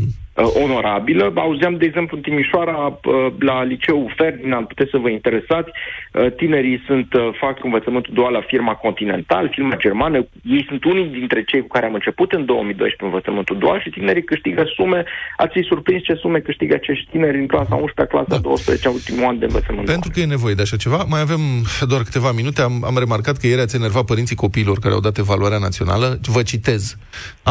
onorabilă. 0.42 1.32
Auzeam, 1.36 1.76
de 1.76 1.84
exemplu, 1.84 2.16
în 2.16 2.22
Timișoara, 2.22 2.98
uh, 3.04 3.26
la 3.38 3.62
liceul 3.62 4.12
Ferdinand, 4.16 4.66
puteți 4.66 4.90
să 4.90 4.98
vă 4.98 5.08
interesați, 5.08 5.70
uh, 5.70 6.32
tinerii 6.36 6.82
sunt, 6.86 7.12
uh, 7.14 7.28
fac 7.40 7.64
învățământul 7.64 8.14
dual 8.14 8.32
la 8.32 8.44
firma 8.46 8.74
Continental, 8.74 9.48
firma 9.52 9.76
germană. 9.76 10.26
Ei 10.42 10.64
sunt 10.68 10.84
unii 10.84 11.06
dintre 11.06 11.44
cei 11.44 11.60
cu 11.60 11.66
care 11.66 11.86
am 11.86 11.94
început 11.94 12.32
în 12.32 12.44
2012 12.44 13.04
învățământul 13.04 13.58
dual 13.58 13.80
și 13.80 13.90
tinerii 13.90 14.24
câștigă 14.24 14.62
sume. 14.76 15.04
Ați 15.36 15.52
fi 15.52 15.62
surprins 15.62 16.02
ce 16.02 16.14
sume 16.14 16.38
câștigă 16.38 16.74
acești 16.74 17.10
tineri 17.10 17.38
în 17.38 17.46
clasa 17.46 17.74
11 17.74 18.14
clasa 18.14 18.26
Da. 18.28 18.48
12 18.48 18.88
ultimul 18.88 19.24
an 19.24 19.38
de 19.38 19.44
învățământ 19.44 19.84
dual. 19.84 19.98
Pentru 19.98 20.10
că 20.10 20.20
e 20.20 20.36
nevoie 20.36 20.54
de 20.54 20.62
așa 20.62 20.76
ceva. 20.76 21.04
Mai 21.08 21.20
avem 21.20 21.40
doar 21.88 22.02
câteva 22.02 22.32
minute. 22.32 22.60
Am, 22.62 22.84
am 22.84 22.96
remarcat 22.98 23.36
că 23.36 23.46
ieri 23.46 23.60
ați 23.60 23.76
enervat 23.76 24.04
părinții 24.04 24.36
copiilor 24.36 24.78
care 24.78 24.94
au 24.94 25.00
dat 25.00 25.18
evaluarea 25.18 25.58
națională. 25.58 26.18
Vă 26.22 26.42
citez. 26.42 26.96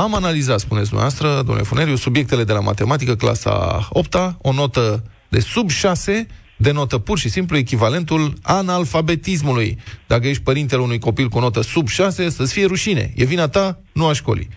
Am 0.04 0.16
analizat, 0.16 0.60
spuneți 0.60 0.90
dumneavoastră, 0.90 1.28
domnule 1.36 1.62
Funeriu, 1.62 1.96
subiectele 1.96 2.44
de 2.44 2.54
la 2.54 2.60
matematică, 2.60 3.16
clasa 3.16 3.80
8 3.90 4.16
o 4.42 4.54
notă 4.54 5.04
de 5.30 5.40
sub 5.40 5.70
6 5.70 6.28
denotă 6.58 6.98
pur 6.98 7.18
și 7.18 7.30
simplu 7.30 7.58
echivalentul 7.58 8.34
analfabetismului. 8.44 9.78
Dacă 10.08 10.28
ești 10.28 10.44
părintele 10.44 10.82
unui 10.82 11.00
copil 11.00 11.28
cu 11.28 11.38
o 11.38 11.42
notă 11.42 11.62
sub 11.62 11.88
6, 11.88 12.30
să-ți 12.30 12.54
fie 12.54 12.66
rușine. 12.66 13.12
E 13.16 13.26
vina 13.26 13.48
ta, 13.48 13.80
nu 13.94 14.06
a 14.08 14.14
școlii. 14.14 14.48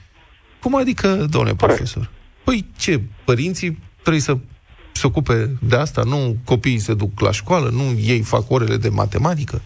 Cum 0.61 0.77
adică, 0.77 1.09
domnule 1.31 1.55
profesor? 1.55 2.11
Păi 2.45 2.67
ce, 2.79 3.01
părinții 3.25 3.79
trebuie 4.03 4.23
să 4.23 4.37
se 4.93 5.07
ocupe 5.07 5.57
de 5.61 5.77
asta, 5.77 6.03
nu 6.05 6.37
copiii 6.45 6.79
se 6.79 6.95
duc 6.95 7.21
la 7.21 7.31
școală, 7.31 7.69
nu 7.69 7.83
ei 8.01 8.21
fac 8.21 8.51
orele 8.51 8.77
de 8.77 8.89
matematică. 8.89 9.61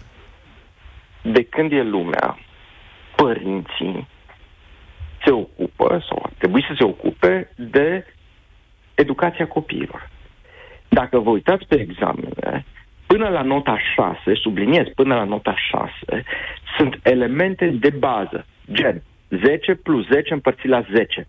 de 1.22 1.42
când 1.42 1.72
e 1.72 1.82
lumea, 1.82 2.38
părinții 3.16 4.12
se 5.24 5.30
ocupă 5.32 6.04
sau 6.08 6.22
ar 6.24 6.32
trebui 6.38 6.64
să 6.68 6.74
se 6.76 6.84
ocupe 6.84 7.50
de 7.56 8.06
educația 8.94 9.46
copiilor. 9.46 10.10
Dacă 10.88 11.18
vă 11.18 11.30
uitați 11.30 11.66
pe 11.66 11.80
examene, 11.80 12.64
până 13.06 13.28
la 13.28 13.42
nota 13.42 13.78
6, 13.94 14.34
subliniez, 14.34 14.86
până 14.94 15.14
la 15.14 15.24
nota 15.24 15.54
6, 15.56 16.24
sunt 16.76 17.00
elemente 17.02 17.66
de 17.66 17.90
bază, 17.90 18.46
gen 18.72 19.02
10 19.28 19.74
plus 19.74 20.06
10 20.06 20.32
împărțit 20.32 20.68
la 20.68 20.84
10. 20.92 21.26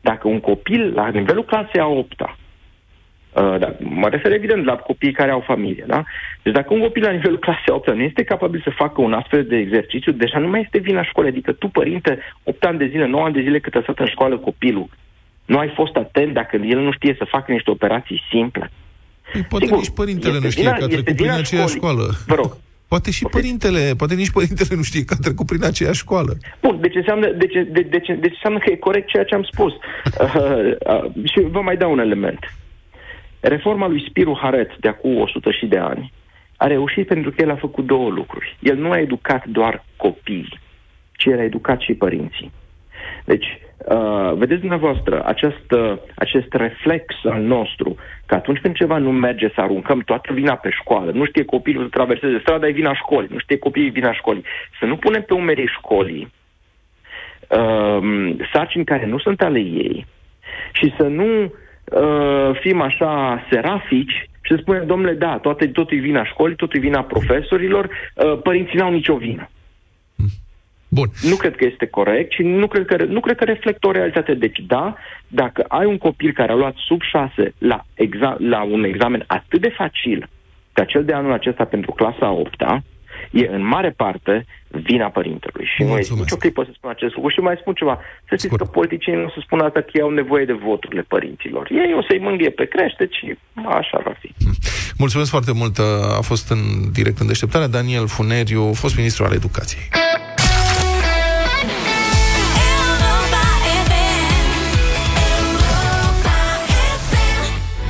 Dacă 0.00 0.28
un 0.28 0.40
copil 0.40 0.92
la 0.94 1.08
nivelul 1.08 1.44
clasei 1.44 1.80
a 1.80 1.86
8 1.86 2.22
-a, 2.22 2.36
Uh, 3.32 3.58
da, 3.58 3.74
mă 3.78 4.08
refer 4.08 4.32
evident 4.32 4.64
la 4.64 4.76
copiii 4.76 5.12
care 5.12 5.30
au 5.30 5.40
familie, 5.46 5.84
da? 5.86 6.02
Deci 6.42 6.52
dacă 6.52 6.74
un 6.74 6.80
copil 6.80 7.02
la 7.02 7.10
nivelul 7.10 7.38
clasei 7.38 7.74
8 7.74 7.90
nu 7.94 8.02
este 8.02 8.22
capabil 8.24 8.60
să 8.64 8.70
facă 8.76 9.00
un 9.00 9.12
astfel 9.12 9.44
de 9.44 9.56
exercițiu, 9.56 10.12
deja 10.12 10.38
nu 10.38 10.48
mai 10.48 10.60
este 10.60 10.78
vina 10.78 11.02
școlii. 11.04 11.30
Adică 11.30 11.52
tu, 11.52 11.68
părinte, 11.68 12.18
8 12.42 12.64
ani 12.64 12.78
de 12.78 12.86
zile, 12.86 13.06
9 13.06 13.24
ani 13.24 13.34
de 13.34 13.40
zile 13.40 13.58
cât 13.60 13.74
a 13.74 13.80
stat 13.82 13.98
în 13.98 14.06
școală 14.06 14.38
copilul, 14.38 14.88
nu 15.44 15.58
ai 15.58 15.72
fost 15.74 15.96
atent 15.96 16.32
dacă 16.34 16.56
el 16.56 16.78
nu 16.78 16.92
știe 16.92 17.14
să 17.18 17.24
facă 17.28 17.52
niște 17.52 17.70
operații 17.70 18.22
simple. 18.30 18.70
Păi, 19.32 19.42
poate 19.48 19.64
Sigur, 19.64 19.80
nici 19.80 19.90
părintele 19.94 20.32
este 20.34 20.44
nu 20.44 20.50
știe 20.50 20.62
vina- 20.62 20.76
că 20.78 20.82
a 20.84 20.86
este 20.88 20.94
trecut 20.94 21.14
prin 21.16 21.26
vina 21.26 21.38
aceeași 21.38 21.74
școlii. 21.74 21.96
școală. 21.96 22.14
Vă 22.26 22.34
rog. 22.34 22.56
Poate 22.92 23.10
și 23.10 23.22
Poftim. 23.22 23.40
părintele, 23.40 23.94
poate 23.96 24.14
nici 24.14 24.30
părintele 24.30 24.74
nu 24.76 24.82
știe 24.82 25.04
că 25.04 25.14
a 25.18 25.22
trecut 25.22 25.46
prin 25.46 25.64
aceeași 25.64 25.98
școală. 25.98 26.32
Bun, 26.62 26.78
deci 26.80 26.94
înseamnă, 26.94 27.26
deci, 27.28 27.52
de, 27.52 27.80
deci, 27.80 28.06
deci 28.20 28.32
înseamnă 28.38 28.58
că 28.58 28.70
e 28.70 28.76
corect 28.76 29.08
ceea 29.08 29.24
ce 29.24 29.34
am 29.34 29.42
spus. 29.52 29.72
Uh, 30.20 30.72
uh, 30.86 31.10
și 31.32 31.40
vă 31.50 31.60
mai 31.60 31.76
dau 31.76 31.92
un 31.92 31.98
element. 31.98 32.38
Reforma 33.42 33.86
lui 33.88 34.04
Spiru 34.08 34.38
Haret 34.40 34.76
de 34.76 34.88
acum 34.88 35.20
100 35.20 35.50
și 35.50 35.66
de 35.66 35.78
ani 35.78 36.12
a 36.56 36.66
reușit 36.66 37.06
pentru 37.06 37.30
că 37.30 37.42
el 37.42 37.50
a 37.50 37.56
făcut 37.56 37.86
două 37.86 38.10
lucruri. 38.10 38.56
El 38.60 38.76
nu 38.76 38.90
a 38.90 38.98
educat 38.98 39.46
doar 39.46 39.84
copiii, 39.96 40.58
ci 41.12 41.24
el 41.24 41.38
a 41.38 41.42
educat 41.42 41.80
și 41.80 41.94
părinții. 41.94 42.52
Deci, 43.24 43.58
uh, 43.88 44.32
vedeți 44.34 44.60
dumneavoastră, 44.60 45.24
acest, 45.24 45.72
uh, 45.72 45.96
acest 46.14 46.52
reflex 46.52 47.14
al 47.24 47.42
nostru, 47.42 47.96
că 48.26 48.34
atunci 48.34 48.58
când 48.58 48.74
ceva 48.74 48.98
nu 48.98 49.12
merge 49.12 49.48
să 49.54 49.60
aruncăm 49.60 49.98
toată 49.98 50.32
vina 50.32 50.54
pe 50.54 50.70
școală, 50.70 51.10
nu 51.10 51.24
știe 51.24 51.44
copilul 51.44 51.82
să 51.82 51.88
traverseze 51.88 52.38
strada, 52.38 52.68
e 52.68 52.70
vina 52.70 52.94
școlii, 52.94 53.28
nu 53.32 53.38
știe 53.38 53.58
copiii, 53.58 53.86
e 53.86 53.90
vina 53.90 54.12
școlii. 54.12 54.44
Să 54.78 54.84
nu 54.84 54.96
punem 54.96 55.22
pe 55.22 55.34
umerii 55.34 55.66
școlii 55.66 56.32
uh, 57.48 58.34
sarcini 58.52 58.84
care 58.84 59.06
nu 59.06 59.18
sunt 59.18 59.42
ale 59.42 59.58
ei 59.58 60.06
și 60.72 60.94
să 60.96 61.02
nu 61.02 61.52
uh, 61.94 62.58
fim 62.60 62.80
așa 62.80 63.44
serafici 63.50 64.28
și 64.40 64.54
să 64.54 64.58
spunem, 64.60 64.86
domnule, 64.86 65.12
da, 65.12 65.38
toate, 65.38 65.66
totul 65.66 65.96
e 65.96 66.00
vina 66.00 66.24
școlii, 66.24 66.56
totul 66.56 66.78
e 66.78 66.82
vina 66.82 67.02
profesorilor, 67.02 67.84
uh, 67.84 68.38
părinții 68.42 68.78
n-au 68.78 68.92
nicio 68.92 69.16
vină. 69.16 69.48
Bun. 70.88 71.08
Nu 71.22 71.36
cred 71.36 71.56
că 71.56 71.64
este 71.64 71.86
corect 71.86 72.32
și 72.32 72.42
nu 72.42 72.66
cred 72.66 72.86
că, 72.86 73.04
nu 73.04 73.20
cred 73.20 73.36
că 73.36 73.44
reflectă 73.44 73.86
o 73.86 73.90
realitate. 73.90 74.34
Deci, 74.34 74.58
da, 74.66 74.94
dacă 75.28 75.64
ai 75.68 75.86
un 75.86 75.98
copil 75.98 76.32
care 76.32 76.52
a 76.52 76.54
luat 76.54 76.74
sub 76.76 77.00
6 77.02 77.54
la, 77.58 77.84
exa- 77.94 78.36
la 78.38 78.62
un 78.62 78.84
examen 78.84 79.24
atât 79.26 79.60
de 79.60 79.68
facil 79.68 80.28
ca 80.72 80.84
cel 80.84 81.04
de 81.04 81.12
anul 81.12 81.32
acesta 81.32 81.64
pentru 81.64 81.92
clasa 81.92 82.30
8 82.30 82.62
e 83.30 83.46
în 83.46 83.66
mare 83.66 83.90
parte 83.90 84.46
vina 84.68 85.08
părintelui. 85.08 85.64
Și 85.74 85.82
nu 85.82 85.88
este 85.88 85.94
Mulțumesc. 85.94 86.22
nicio 86.24 86.36
clipă 86.36 86.62
să 86.64 86.70
spun 86.74 86.90
acest 86.90 87.14
lucru. 87.14 87.30
Și 87.30 87.40
mai 87.40 87.56
spun 87.60 87.74
ceva. 87.74 87.98
Să 88.28 88.34
știți 88.34 88.44
Scurt. 88.46 88.62
că 88.62 88.68
politicienii 88.78 89.20
nu 89.20 89.26
o 89.26 89.30
să 89.30 89.40
spună 89.42 89.62
asta 89.64 89.80
că 89.80 89.90
ei 89.92 90.02
au 90.02 90.10
nevoie 90.10 90.44
de 90.44 90.52
voturile 90.52 91.02
părinților. 91.14 91.68
Ei 91.70 91.94
o 91.98 92.02
să-i 92.08 92.18
mânghie 92.18 92.50
pe 92.50 92.64
crește 92.64 93.08
și 93.10 93.38
așa 93.78 94.00
va 94.04 94.14
fi. 94.20 94.30
Mulțumesc 95.04 95.30
foarte 95.30 95.52
mult. 95.52 95.78
A 96.18 96.22
fost 96.30 96.50
în 96.50 96.62
direct 96.92 97.18
în 97.18 97.26
deșteptarea 97.26 97.66
Daniel 97.68 98.06
Funeriu, 98.06 98.72
fost 98.72 98.96
ministru 98.96 99.24
al 99.24 99.32
educației. 99.32 99.82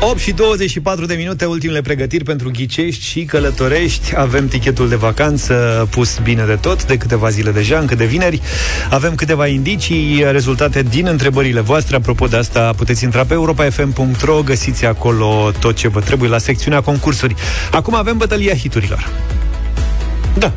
8 0.05 0.19
și 0.19 0.33
24 0.33 1.07
de 1.07 1.15
minute, 1.15 1.45
ultimele 1.45 1.81
pregătiri 1.81 2.25
pentru 2.25 2.51
ghicești 2.51 3.05
și 3.05 3.25
călătorești. 3.25 4.17
Avem 4.17 4.49
tichetul 4.49 4.88
de 4.88 4.97
vacanță 4.97 5.87
pus 5.91 6.19
bine 6.23 6.45
de 6.45 6.55
tot, 6.55 6.87
de 6.87 6.97
câteva 6.97 7.29
zile 7.29 7.51
deja, 7.51 7.79
încă 7.79 7.95
de 7.95 8.05
vineri. 8.05 8.41
Avem 8.91 9.15
câteva 9.15 9.47
indicii, 9.47 10.25
rezultate 10.31 10.83
din 10.83 11.07
întrebările 11.07 11.61
voastre. 11.61 11.97
Apropo 11.97 12.27
de 12.27 12.37
asta, 12.37 12.73
puteți 12.77 13.05
intra 13.05 13.25
pe 13.25 13.35
europafm.ro, 13.35 14.43
găsiți 14.43 14.87
acolo 14.87 15.51
tot 15.61 15.77
ce 15.77 15.88
vă 15.88 16.01
trebuie 16.01 16.29
la 16.31 16.38
secțiunea 16.38 16.81
concursuri. 16.81 17.35
Acum 17.71 17.95
avem 17.95 18.17
bătălia 18.17 18.55
hiturilor. 18.55 19.09
Da. 20.38 20.53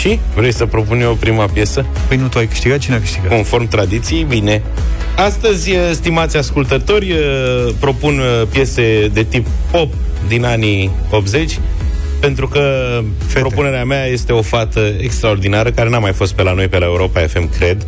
Și? 0.00 0.18
Vrei 0.34 0.52
să 0.52 0.66
propun 0.66 1.00
eu 1.00 1.14
prima 1.14 1.44
piesă? 1.44 1.86
Păi 2.08 2.16
nu 2.16 2.26
tu 2.26 2.38
ai 2.38 2.46
câștigat? 2.46 2.78
Cine 2.78 2.96
a 2.96 3.00
câștigat? 3.00 3.28
Conform 3.28 3.68
tradiției, 3.68 4.24
bine. 4.24 4.62
Astăzi, 5.16 5.70
eh, 5.70 5.78
stimați 5.92 6.36
ascultători, 6.36 7.10
eh, 7.10 7.18
propun 7.80 8.18
eh, 8.18 8.46
piese 8.50 9.10
de 9.12 9.22
tip 9.22 9.46
pop 9.70 9.92
din 10.28 10.44
anii 10.44 10.90
80, 11.10 11.58
pentru 12.20 12.48
că 12.48 12.60
Fete. 13.26 13.40
propunerea 13.40 13.84
mea 13.84 14.06
este 14.06 14.32
o 14.32 14.42
fată 14.42 14.80
extraordinară, 15.00 15.70
care 15.70 15.88
n-a 15.88 15.98
mai 15.98 16.12
fost 16.12 16.32
pe 16.32 16.42
la 16.42 16.52
noi, 16.52 16.68
pe 16.68 16.78
la 16.78 16.84
Europa 16.84 17.20
FM, 17.20 17.50
cred. 17.58 17.86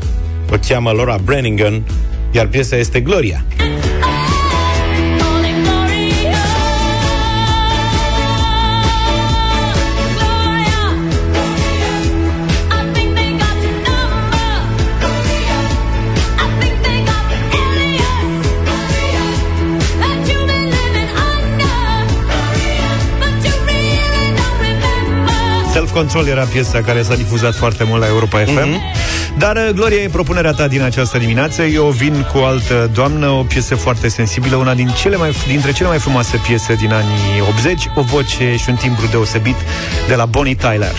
O 0.53 0.57
cheamă 0.69 0.91
Laura 0.91 1.19
Brannigan, 1.25 1.83
iar 2.31 2.47
piesa 2.47 2.77
este 2.77 3.01
Gloria. 3.01 3.45
Only 3.61 4.28
remember. 25.95 26.09
Self-Control 26.09 26.27
era 26.27 26.45
piesa 26.45 26.81
care 26.81 27.03
s-a 27.03 27.15
difuzat 27.15 27.55
foarte 27.55 27.85
mult 27.85 28.01
la 28.01 28.07
Europa 28.07 28.39
FM. 28.39 28.81
Dar, 29.39 29.57
uh, 29.57 29.75
Gloria, 29.75 30.03
e 30.03 30.09
propunerea 30.09 30.53
ta 30.53 30.69
din 30.69 30.83
această 30.83 31.19
dimineață. 31.19 31.63
Eu 31.63 31.85
vin 31.85 32.27
cu 32.33 32.39
o 32.39 32.45
altă 32.45 32.91
doamnă, 32.93 33.29
o 33.29 33.43
piesă 33.43 33.75
foarte 33.75 34.09
sensibilă, 34.09 34.57
una 34.57 34.75
din 34.75 34.89
cele 34.89 35.17
mai, 35.17 35.31
dintre 35.47 35.73
cele 35.73 35.89
mai 35.89 35.99
frumoase 35.99 36.41
piese 36.47 36.75
din 36.75 36.93
anii 36.93 37.41
80, 37.49 37.89
o 37.95 38.03
voce 38.03 38.57
și 38.57 38.69
un 38.69 38.75
timbru 38.75 39.07
deosebit 39.07 39.57
de 40.09 40.15
la 40.15 40.27
Bonnie 40.27 40.55
Tyler. 40.55 40.95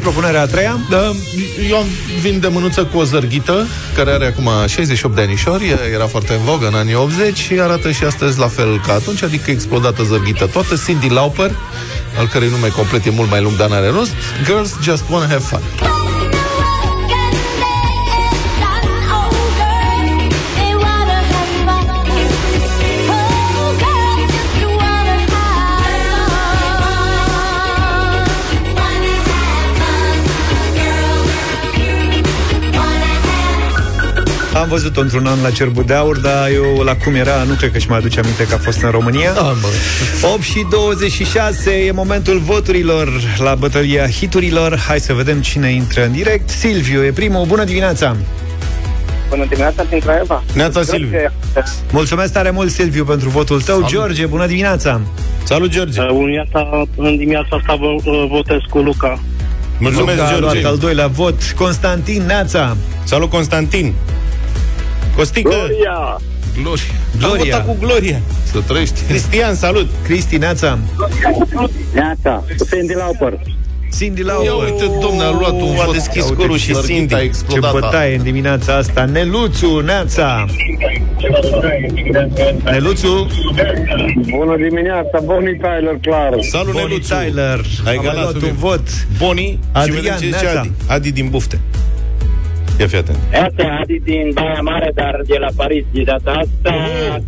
Propunerea 0.00 0.40
a 0.40 0.46
treia? 0.46 0.78
Da, 0.90 1.10
eu 1.68 1.76
am 1.76 1.86
vin 2.20 2.40
de 2.40 2.48
mânuță 2.48 2.84
cu 2.84 2.98
o 2.98 3.04
zărghită, 3.04 3.66
care 3.94 4.10
are 4.10 4.26
acum 4.26 4.48
68 4.66 5.14
de 5.14 5.20
anișori, 5.20 5.74
era 5.94 6.06
foarte 6.06 6.32
în 6.32 6.44
vogă 6.44 6.66
în 6.66 6.74
anii 6.74 6.94
80 6.94 7.38
și 7.38 7.60
arată 7.60 7.90
și 7.90 8.04
astăzi 8.04 8.38
la 8.38 8.48
fel 8.48 8.80
ca 8.86 8.92
atunci, 8.92 9.22
adică 9.22 9.50
explodată 9.50 10.02
zărghită 10.02 10.46
toată, 10.46 10.74
Cindy 10.86 11.08
Lauper, 11.08 11.50
al 12.18 12.26
cărei 12.26 12.48
nume 12.48 12.68
complet 12.68 13.06
e 13.06 13.10
mult 13.10 13.30
mai 13.30 13.40
lung, 13.40 13.56
dar 13.56 13.68
n-are 13.68 13.88
rost, 13.88 14.12
Girls 14.44 14.76
Just 14.82 15.04
Wanna 15.10 15.26
Have 15.26 15.44
Fun. 15.44 15.99
Am 34.60 34.68
văzut-o 34.68 35.00
într-un 35.00 35.26
an 35.26 35.42
la 35.42 35.50
Cerbul 35.50 35.84
de 35.84 35.94
Aur, 35.94 36.18
dar 36.18 36.48
eu 36.48 36.82
la 36.84 36.96
cum 36.96 37.14
era, 37.14 37.42
nu 37.42 37.54
cred 37.54 37.72
că 37.72 37.78
și 37.78 37.88
mai 37.88 37.98
aduce 37.98 38.20
aminte 38.20 38.46
că 38.46 38.54
a 38.54 38.58
fost 38.58 38.82
în 38.82 38.90
România. 38.90 39.32
Da, 39.32 39.40
mă. 39.42 39.68
8 40.32 40.42
și 40.42 40.66
26 40.70 41.70
e 41.70 41.92
momentul 41.92 42.38
voturilor 42.38 43.08
la 43.38 43.54
bătălia 43.54 44.08
hiturilor. 44.08 44.78
Hai 44.78 45.00
să 45.00 45.12
vedem 45.12 45.40
cine 45.40 45.72
intră 45.72 46.04
în 46.04 46.12
direct. 46.12 46.48
Silviu 46.48 47.04
e 47.04 47.10
primul. 47.10 47.44
Bună 47.46 47.64
dimineața! 47.64 48.16
Bună 49.28 49.44
dimineața 49.44 49.84
din 49.84 49.98
Craiova. 49.98 50.42
Neața, 50.54 50.82
Silviu. 50.82 51.18
Mulțumesc 51.92 52.32
tare 52.32 52.50
mult, 52.50 52.70
Silviu, 52.70 53.04
pentru 53.04 53.28
votul 53.28 53.60
tău. 53.60 53.74
Salut. 53.74 53.90
George, 53.90 54.26
bună 54.26 54.46
dimineața! 54.46 55.00
Salut, 55.44 55.70
George! 55.70 56.00
În 56.00 56.16
dimineața, 56.16 56.86
în 56.96 57.16
dimineața 57.16 57.56
asta 57.56 57.74
vă, 57.74 57.86
uh, 57.86 58.26
votez 58.28 58.58
cu 58.70 58.78
Luca. 58.78 59.20
Mulțumesc, 59.78 60.18
Luca 60.18 60.28
a 60.28 60.38
luat 60.38 60.52
George! 60.52 60.66
al 60.66 60.76
doilea 60.76 61.06
vot. 61.06 61.42
Constantin 61.56 62.22
Neața. 62.26 62.76
Salut, 63.04 63.30
Constantin! 63.30 63.94
Costică! 65.16 65.48
Gloria! 65.48 66.16
Gloria. 66.62 66.82
Am 67.12 67.18
Gloria. 67.18 67.56
votat 67.56 67.66
cu 67.66 67.76
Gloria! 67.86 68.20
Să 68.52 68.58
trăiești. 68.66 69.00
Cristian, 69.08 69.54
salut! 69.54 69.88
Cristi 70.02 70.36
Neața. 70.36 70.78
Neața, 71.94 72.44
Sandy 72.70 72.94
Lauper. 72.94 73.38
Cindy 73.98 74.20
Ia 74.20 74.26
Lauper. 74.26 74.72
uite, 74.72 74.84
domne, 75.00 75.22
a 75.22 75.30
luat 75.30 75.52
un 75.52 75.76
A 75.80 75.84
vot. 75.84 75.92
deschis 75.94 76.16
Ia 76.16 76.24
uite, 76.24 76.36
corul 76.36 76.56
și 76.56 76.72
Lărghita 76.72 76.92
Cindy. 76.94 77.14
a 77.14 77.16
Ce 77.18 77.22
explodat. 77.24 77.72
bătaie 77.72 78.16
în 78.16 78.22
dimineața 78.22 78.74
asta. 78.76 79.04
Neluțu, 79.04 79.78
Neața. 79.80 80.44
Neluțu, 82.64 83.26
Bună 84.30 84.56
dimineața, 84.68 85.18
Bonnie 85.24 85.58
Tyler, 85.60 85.98
clar. 86.00 86.30
Salut, 86.50 86.72
Bonnie 86.72 86.88
Neluțu. 86.88 87.14
Tyler. 87.14 87.60
Ai 87.86 87.94
Am 87.96 88.00
egalat 88.04 88.14
luat 88.20 88.26
un 88.34 88.40
subiect. 88.40 88.56
vot. 88.56 88.82
Boni 89.18 89.58
Adrian, 89.72 89.96
și 89.96 90.02
vedem 90.02 90.16
ce 90.20 90.24
zice 90.26 90.42
neața. 90.44 90.60
Adi. 90.60 90.70
Adi 90.86 91.12
din 91.12 91.28
Bufte. 91.30 91.58
Ia 92.80 92.86
fi 92.86 92.96
atent. 92.96 93.18
Asta 93.32 93.78
Adi 93.82 94.00
din 94.04 94.30
Baia 94.34 94.60
Mare, 94.62 94.90
dar 94.94 95.20
de 95.26 95.36
la 95.40 95.48
Paris 95.56 95.84
de 95.92 96.02
data 96.02 96.30
asta 96.30 96.74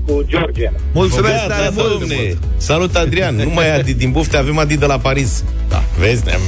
cu 0.06 0.24
George. 0.28 0.70
Mulțumesc 0.92 1.46
da, 1.46 1.54
tare 1.54 1.64
da, 1.64 1.70
mult. 1.82 1.98
domne. 1.98 2.14
Salut, 2.56 2.96
Adrian. 2.96 3.34
Nu 3.34 3.50
mai 3.54 3.66
e 3.66 3.70
Adi 3.72 3.94
din 3.94 4.10
Bufte, 4.10 4.36
avem 4.36 4.58
Adi 4.58 4.76
de 4.76 4.86
la 4.86 4.98
Paris. 4.98 5.44
Da, 5.68 5.82
vezi, 5.98 6.22
ne-am 6.24 6.40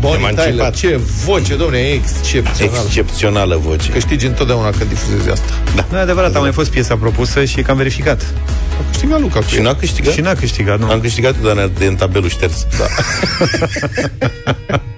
Bonnie 0.00 0.18
Ne-am 0.20 0.34
Tyler, 0.34 0.48
emancipat. 0.52 0.74
ce 0.74 0.96
voce, 1.24 1.56
domne, 1.56 1.78
e 1.78 1.92
excepțional. 1.92 2.82
excepțională 2.84 3.56
voce. 3.56 3.90
Câștigi 3.90 4.26
întotdeauna 4.26 4.70
când 4.70 4.88
difuzezi 4.88 5.30
asta. 5.30 5.52
Nu 5.90 5.96
e 5.96 6.00
adevărat, 6.00 6.36
a 6.36 6.38
mai 6.38 6.52
fost 6.52 6.70
piesa 6.70 6.96
propusă 6.96 7.44
și 7.44 7.62
că 7.62 7.70
am 7.70 7.76
verificat. 7.76 8.32
A 8.80 8.84
câștigat 8.90 9.20
Luca 9.20 9.38
cu 9.38 9.46
Și 9.48 9.56
ea. 9.56 9.62
n-a 9.62 9.74
câștigat? 9.74 10.12
Și 10.12 10.20
n-a 10.20 10.34
câștigat, 10.34 10.78
nu. 10.78 10.90
Am 10.90 11.00
câștigat, 11.00 11.40
dar 11.42 11.54
ne-a- 11.54 11.70
de 11.78 11.84
în 11.84 11.94
tabelul 11.94 12.28
șters. 12.28 12.66
Da. 12.78 12.86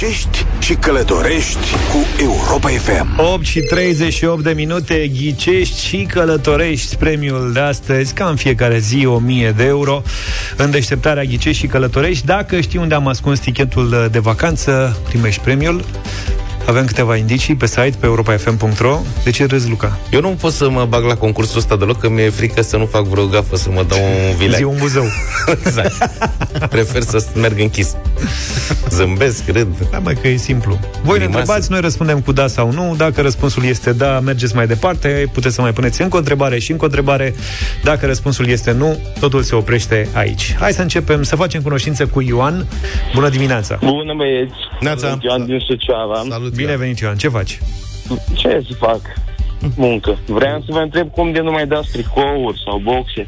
Ghicești 0.00 0.46
și 0.58 0.70
și 0.70 0.74
călătorești 0.74 1.74
cu 1.92 2.22
Europa 2.22 2.68
FM. 2.68 3.18
8 3.32 3.44
și 3.44 3.60
38 3.60 4.42
de 4.42 4.52
minute 4.52 5.08
Ghicești 5.08 5.86
și 5.86 6.06
călătorești 6.12 6.96
Premiul 6.96 7.52
de 7.52 7.60
astăzi 7.60 8.14
Ca 8.14 8.24
în 8.24 8.36
fiecare 8.36 8.78
zi 8.78 9.06
1000 9.06 9.50
de 9.50 9.64
euro 9.64 10.02
În 10.56 10.70
deșteptarea 10.70 11.22
Ghicești 11.22 11.60
și 11.60 11.66
călătorești 11.66 12.26
Dacă 12.26 12.60
știi 12.60 12.78
unde 12.78 12.94
am 12.94 13.06
ascuns 13.06 13.38
tichetul 13.38 14.08
de 14.10 14.18
vacanță 14.18 14.96
Primești 15.08 15.40
premiul 15.40 15.84
avem 16.66 16.84
câteva 16.84 17.16
indicii 17.16 17.54
pe 17.54 17.66
site, 17.66 17.92
pe 18.00 18.06
europafm.ro 18.06 18.98
De 19.24 19.30
ce 19.30 19.44
râzi, 19.46 19.68
Luca? 19.68 19.98
Eu 20.10 20.20
nu 20.20 20.28
pot 20.28 20.52
să 20.52 20.70
mă 20.70 20.84
bag 20.88 21.04
la 21.04 21.14
concursul 21.14 21.58
ăsta 21.58 21.76
deloc, 21.76 21.98
că 22.00 22.08
mi-e 22.08 22.30
frică 22.30 22.62
să 22.62 22.76
nu 22.76 22.86
fac 22.86 23.02
vreo 23.04 23.26
gafă, 23.26 23.56
să 23.56 23.70
mă 23.70 23.84
dau 23.88 23.98
un 23.98 24.36
vileac. 24.36 24.56
Zi 24.58 24.64
un 24.64 24.76
buzău 24.78 25.04
exact. 25.64 26.10
Prefer 26.68 27.02
să 27.02 27.26
merg 27.34 27.60
închis. 27.60 27.96
Zâmbesc, 28.88 29.48
râd. 29.48 29.68
Da, 29.90 29.98
mai 29.98 30.14
că 30.14 30.28
e 30.28 30.36
simplu. 30.36 30.78
Voi 31.02 31.18
ne 31.18 31.24
Grimasă. 31.24 31.38
întrebați, 31.38 31.70
noi 31.70 31.80
răspundem 31.80 32.20
cu 32.20 32.32
da 32.32 32.46
sau 32.46 32.72
nu. 32.72 32.94
Dacă 32.96 33.20
răspunsul 33.20 33.64
este 33.64 33.92
da, 33.92 34.20
mergeți 34.20 34.54
mai 34.54 34.66
departe. 34.66 35.30
Puteți 35.32 35.54
să 35.54 35.60
mai 35.60 35.72
puneți 35.72 36.02
încă 36.02 36.16
o 36.16 36.18
întrebare 36.18 36.58
și 36.58 36.70
încă 36.70 36.82
o 36.82 36.86
întrebare. 36.86 37.34
Dacă 37.82 38.06
răspunsul 38.06 38.46
este 38.48 38.72
nu, 38.72 38.98
totul 39.20 39.42
se 39.42 39.54
oprește 39.54 40.08
aici. 40.12 40.56
Hai 40.58 40.72
să 40.72 40.82
începem 40.82 41.22
să 41.22 41.36
facem 41.36 41.62
cunoștință 41.62 42.06
cu 42.06 42.20
Ioan. 42.20 42.66
Bună 43.14 43.28
dimineața! 43.28 43.78
Bună 43.80 44.14
băieți! 44.16 44.54
Neața. 44.80 45.08
Sunt 45.08 45.22
Ioan 45.22 45.46
din 45.46 45.58
Suceava. 45.66 46.22
Salut, 46.28 46.49
Bine 46.54 46.76
venit, 46.76 46.98
Ioan. 46.98 47.16
Ce 47.16 47.28
faci? 47.28 47.58
Ce 48.34 48.62
să 48.68 48.74
fac? 48.78 49.00
Muncă. 49.76 50.18
Vreau 50.26 50.60
să 50.60 50.66
vă 50.72 50.78
întreb 50.78 51.10
cum 51.10 51.32
de 51.32 51.40
nu 51.40 51.50
mai 51.50 51.66
dați 51.66 51.90
tricouri 51.90 52.62
sau 52.64 52.78
boxe. 52.78 53.26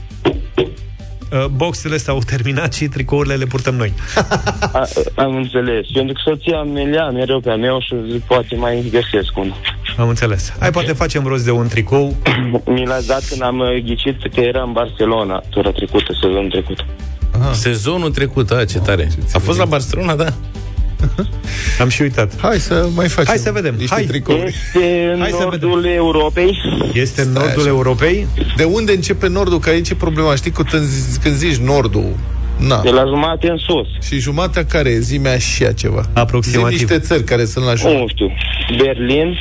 Uh, 1.32 1.46
boxele 1.46 1.96
s-au 1.96 2.18
terminat 2.26 2.72
și 2.72 2.86
tricourile 2.86 3.34
le 3.34 3.44
purtăm 3.44 3.74
noi. 3.74 3.92
A, 4.72 4.86
am 5.14 5.36
înțeles. 5.36 5.86
Pentru 5.92 6.12
că 6.12 6.20
soția 6.24 6.62
mea 6.62 6.84
lea 6.84 7.10
mereu 7.10 7.40
pe-a 7.40 7.56
meu 7.56 7.80
și 7.80 7.94
zic, 8.10 8.22
poate 8.22 8.56
mai 8.56 8.84
găsesc 8.90 9.36
unul. 9.36 9.56
Am 9.96 10.08
înțeles. 10.08 10.52
Hai, 10.58 10.70
poate 10.70 10.92
facem 10.92 11.24
rost 11.24 11.44
de 11.44 11.50
un 11.50 11.68
tricou. 11.68 12.16
Mi 12.74 12.86
l-a 12.86 12.98
dat 13.06 13.24
când 13.28 13.42
am 13.42 13.58
uh, 13.58 13.82
ghicit 13.84 14.34
că 14.34 14.40
era 14.40 14.62
în 14.62 14.72
Barcelona 14.72 15.42
tura 15.50 15.70
trecută, 15.70 16.12
sezonul 16.20 16.50
trecut. 16.50 16.84
Sezonul 17.52 18.10
trecut, 18.10 18.50
a, 18.50 18.64
ce 18.64 18.78
tare. 18.78 19.08
A 19.32 19.38
fost 19.38 19.58
la 19.58 19.64
Barcelona, 19.64 20.14
da? 20.14 20.32
Am 21.80 21.88
și 21.88 22.02
uitat. 22.02 22.40
Hai 22.40 22.58
să 22.58 22.88
mai 22.94 23.08
facem 23.08 23.28
Hai 23.28 23.38
să 23.38 23.52
vedem. 23.52 23.74
niște 23.74 23.94
Hai. 23.94 24.04
tricouri. 24.04 24.42
Este 24.46 25.10
în 25.14 25.20
Hai 25.20 25.30
să 25.30 25.42
nordul 25.42 25.84
Europei. 25.84 26.58
Este 26.92 27.20
în 27.20 27.30
Stai 27.30 27.42
nordul 27.42 27.60
așa. 27.60 27.68
Europei? 27.68 28.26
De 28.56 28.64
unde 28.64 28.92
începe 28.92 29.28
nordul? 29.28 29.58
Că 29.58 29.68
aici 29.68 29.88
e 29.90 29.94
problema. 29.94 30.34
Știi 30.34 30.50
că 30.50 30.62
când 30.62 30.82
zici, 30.82 31.22
când 31.22 31.34
zici 31.34 31.56
nordul, 31.56 32.16
na. 32.58 32.80
De 32.82 32.90
la 32.90 33.04
jumate 33.06 33.50
în 33.50 33.56
sus. 33.56 34.06
Și 34.06 34.18
jumatea 34.18 34.64
care 34.64 34.90
e? 34.90 34.98
Zi 34.98 35.18
mi 35.18 35.36
și 35.38 35.62
ea 35.62 35.72
ceva. 35.72 36.08
Aproximativ. 36.12 36.76
Zi 36.78 36.84
niște 36.84 36.98
țări 36.98 37.24
care 37.24 37.44
sunt 37.44 37.64
la 37.64 37.74
jumătate. 37.74 38.00
Nu 38.00 38.08
știu. 38.08 38.32
Berlin. 38.84 39.36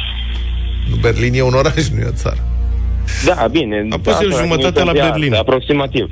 Berlin 1.02 1.34
e 1.34 1.41
un 1.41 1.54
oraș, 1.54 1.88
nu 1.93 2.00
e 2.00 2.06
o 2.08 2.12
țară. 2.13 2.38
Da, 3.26 3.47
bine. 3.52 3.88
A 3.89 3.97
pus 3.97 4.13
el 4.21 4.30
Asta, 4.30 4.41
jumătatea 4.41 4.84
la 4.84 4.91
de 4.91 5.00
asta, 5.00 5.12
Berlin. 5.12 5.34
Aproximativ. 5.34 6.10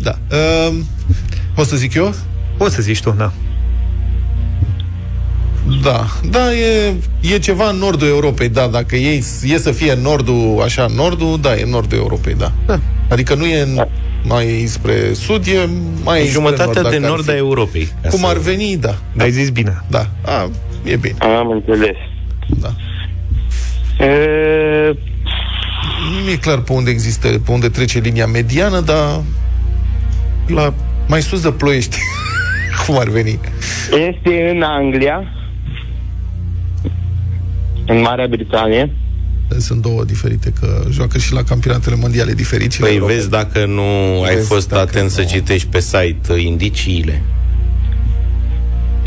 Da. 0.00 0.14
Uh, 0.30 0.74
poți 1.54 1.68
să 1.68 1.76
zic 1.76 1.94
eu? 1.94 2.14
Poți 2.56 2.74
să 2.74 2.82
zici 2.82 3.00
tu, 3.00 3.14
da. 3.18 3.32
Da, 5.82 6.06
da, 6.30 6.52
e, 6.54 6.94
e 7.20 7.38
ceva 7.38 7.68
în 7.68 7.76
nordul 7.76 8.08
Europei, 8.08 8.48
da, 8.48 8.66
dacă 8.66 8.96
ei 8.96 9.22
e 9.44 9.58
să 9.58 9.70
fie 9.70 9.92
în 9.92 10.00
nordul, 10.00 10.60
așa, 10.64 10.84
în 10.88 10.94
nordul, 10.94 11.38
da, 11.40 11.56
e 11.56 11.62
în 11.62 11.70
nordul 11.70 11.98
Europei, 11.98 12.34
da. 12.34 12.52
da. 12.66 12.78
Adică 13.10 13.34
nu 13.34 13.44
e 13.46 13.60
în, 13.60 13.84
mai 14.24 14.64
spre 14.66 15.12
sud, 15.12 15.46
e 15.46 15.68
mai 16.04 16.18
spre 16.18 16.30
Jumătatea 16.30 16.64
nord, 16.64 16.74
de 16.76 16.82
dacă 16.82 17.04
ar 17.04 17.10
nord 17.10 17.24
fi. 17.24 17.30
a 17.30 17.36
Europei. 17.36 17.88
Ca 18.02 18.08
Cum 18.08 18.18
să- 18.18 18.26
ar 18.26 18.36
veni, 18.36 18.76
da. 18.76 18.94
Da, 19.14 19.24
Ai 19.24 19.30
zis 19.30 19.50
bine. 19.50 19.82
da. 19.90 20.06
A, 20.24 20.50
e 20.84 20.96
bine. 20.96 21.16
Am 21.18 21.50
înțeles. 21.50 21.96
Da. 22.60 22.72
E, 24.04 24.96
Nu 26.12 26.24
mi-e 26.24 26.36
clar 26.36 26.58
pe 26.58 26.72
unde 26.72 26.90
există, 26.90 27.28
pe 27.28 27.50
unde 27.52 27.68
trece 27.68 27.98
linia 27.98 28.26
mediană, 28.26 28.80
dar 28.80 29.20
la 30.46 30.74
mai 31.08 31.22
sus 31.22 31.42
de 31.42 31.50
ploiești. 31.50 31.96
Cum 32.86 32.98
ar 32.98 33.08
veni? 33.08 33.38
Este 33.90 34.50
în 34.54 34.62
Anglia, 34.62 35.22
în 37.88 38.00
Marea 38.00 38.26
Britanie. 38.26 38.90
Sunt 39.58 39.82
două 39.82 40.04
diferite, 40.04 40.52
că 40.60 40.82
joacă 40.90 41.18
și 41.18 41.32
la 41.32 41.42
campionatele 41.42 41.96
mondiale 41.96 42.32
diferite. 42.32 42.70
și 42.74 42.80
la 42.80 42.86
Păi 42.86 42.94
Europa. 42.96 43.12
vezi 43.12 43.30
dacă 43.30 43.64
nu 43.66 44.22
ai 44.22 44.34
Vezi 44.34 44.46
fost 44.48 44.68
dacă 44.68 44.80
atent 44.82 45.10
să 45.10 45.20
nu. 45.20 45.26
citești 45.28 45.68
pe 45.68 45.80
site 45.80 46.32
uh, 46.32 46.42
indiciile. 46.42 47.22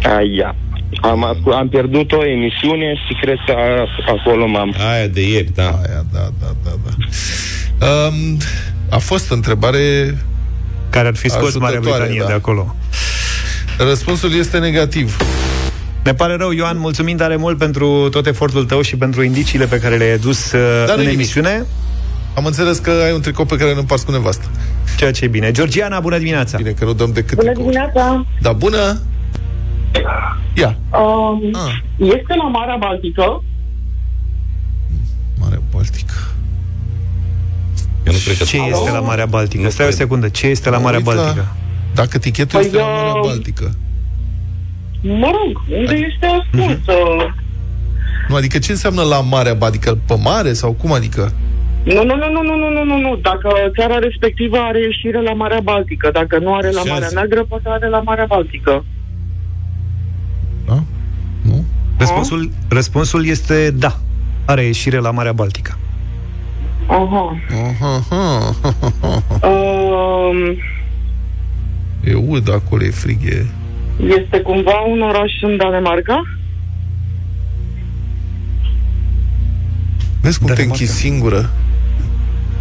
Aia. 0.03 0.55
Am, 1.01 1.23
ascult- 1.23 1.55
am 1.55 1.69
pierdut 1.69 2.11
o 2.11 2.25
emisiune 2.25 2.93
și 3.07 3.17
cred 3.21 3.37
că 3.45 3.51
a- 3.51 4.11
acolo 4.11 4.47
m-am... 4.47 4.75
Aia 4.93 5.07
de 5.07 5.27
ieri, 5.29 5.51
da. 5.55 5.63
Aia, 5.63 6.05
da, 6.13 6.27
da, 6.39 6.51
da, 6.63 6.71
da. 6.85 7.87
Um, 7.87 8.37
a 8.89 8.97
fost 8.97 9.31
întrebare 9.31 10.17
Care 10.89 11.07
ar 11.07 11.15
fi 11.15 11.29
scos 11.29 11.55
Marea 11.57 11.67
Ajutătoare, 11.77 12.03
Britanie 12.03 12.19
da. 12.21 12.27
de 12.27 12.33
acolo. 12.33 12.75
Răspunsul 13.77 14.33
este 14.39 14.57
negativ. 14.57 15.17
Ne 16.03 16.13
pare 16.13 16.35
rău, 16.35 16.51
Ioan, 16.51 16.77
mulțumim 16.77 17.17
tare 17.17 17.35
mult 17.35 17.57
pentru 17.57 18.09
tot 18.09 18.25
efortul 18.27 18.65
tău 18.65 18.81
și 18.81 18.95
pentru 18.95 19.23
indiciile 19.23 19.65
pe 19.65 19.79
care 19.79 19.95
le-ai 19.97 20.11
adus 20.13 20.51
uh, 20.51 20.59
Dar 20.61 20.89
în 20.89 20.95
nu 20.95 21.01
nimic. 21.01 21.13
emisiune, 21.13 21.65
Am 22.35 22.45
înțeles 22.45 22.77
că 22.77 22.89
ai 23.05 23.13
un 23.13 23.21
tricou 23.21 23.45
pe 23.45 23.55
care 23.55 23.73
nu 23.73 23.79
împarți 23.79 24.05
cu 24.05 24.11
nevastă. 24.11 24.45
ceea 24.97 25.11
ce 25.11 25.25
e 25.25 25.27
bine. 25.27 25.51
Georgiana, 25.51 25.99
bună 25.99 26.17
dimineața! 26.17 26.57
Bine 26.57 26.69
că 26.71 26.85
nu 26.85 26.93
dăm 26.93 27.11
decât 27.11 27.37
Bună 27.37 27.51
tricouri. 27.51 27.73
dimineața! 27.75 28.25
Da, 28.41 28.51
bună! 28.53 28.99
Ia, 30.53 30.77
Um, 30.91 31.49
Ah. 31.53 31.81
Este 31.97 32.33
la 32.37 32.47
Marea 32.49 32.75
Baltică? 32.79 33.43
Mare 35.39 35.61
Baltică. 35.71 36.13
Eu 38.05 38.13
nu 38.13 38.19
cred 38.23 38.37
că 38.37 38.43
Ce 38.43 38.57
este 38.57 38.91
la 38.91 38.99
Marea 38.99 39.25
Baltică? 39.25 39.63
Nu 39.63 39.69
Stai 39.69 39.85
o 39.85 39.87
cred. 39.87 39.99
secundă, 40.01 40.29
ce 40.29 40.47
este 40.47 40.69
la 40.69 40.77
Mă 40.77 40.83
Marea 40.83 40.97
uit 40.97 41.07
la- 41.07 41.13
Baltică? 41.13 41.47
Dacă 41.93 42.17
tichetul 42.17 42.59
Păi, 42.59 42.65
este 42.65 42.77
la 42.77 42.83
uh, 42.87 42.93
Marea 42.95 43.21
Baltică. 43.23 43.75
Mă 45.01 45.31
rog, 45.31 45.61
unde 45.79 45.93
este 45.93 46.25
ascunsă? 46.25 46.93
Nu, 48.29 48.35
adică 48.35 48.57
ce 48.57 48.71
înseamnă 48.71 49.01
la 49.01 49.21
Marea 49.21 49.53
Baltică? 49.53 49.97
Pe 50.07 50.15
mare 50.23 50.53
sau 50.53 50.71
cum 50.71 50.91
adică? 50.91 51.33
Nu, 51.83 52.03
nu, 52.03 52.15
nu, 52.15 52.31
nu, 52.31 52.41
nu, 52.43 52.55
nu, 52.57 52.69
nu, 52.69 52.83
nu, 52.83 52.97
nu. 52.99 53.15
Dacă 53.21 53.49
țara 53.77 53.97
respectivă 53.97 54.57
are 54.57 54.79
ieșire 54.79 55.21
la 55.21 55.33
Marea 55.33 55.59
Baltică, 55.63 56.09
dacă 56.13 56.39
nu 56.39 56.53
are 56.53 56.71
la 56.71 56.81
Ce 56.81 56.89
Marea 56.89 57.05
azi? 57.05 57.15
Neagră, 57.15 57.43
poate 57.43 57.69
are 57.69 57.89
la 57.89 58.01
Marea 58.01 58.25
Baltică. 58.25 58.85
Da? 60.67 60.83
Nu? 61.41 61.65
Răspunsul, 61.97 62.51
răspunsul 62.69 63.25
este 63.25 63.71
da. 63.71 63.97
Are 64.45 64.63
ieșire 64.63 64.97
la 64.97 65.11
Marea 65.11 65.33
Baltică. 65.33 65.77
Aha. 66.87 67.37
Aha, 67.69 68.03
aha, 68.09 68.55
aha. 69.01 69.47
Um, 69.47 70.57
E 72.03 72.13
ud 72.13 72.49
acolo, 72.49 72.83
e 72.83 72.89
frig, 72.89 73.19
e... 73.23 73.45
este 74.07 74.39
cumva 74.39 74.79
un 74.91 75.01
oraș 75.01 75.31
în 75.41 75.57
Danemarca? 75.57 76.21
Vezi 80.21 80.37
cum 80.37 80.47
te 80.47 80.53
Danemarca. 80.53 80.61
închizi 80.83 80.99
singură? 80.99 81.49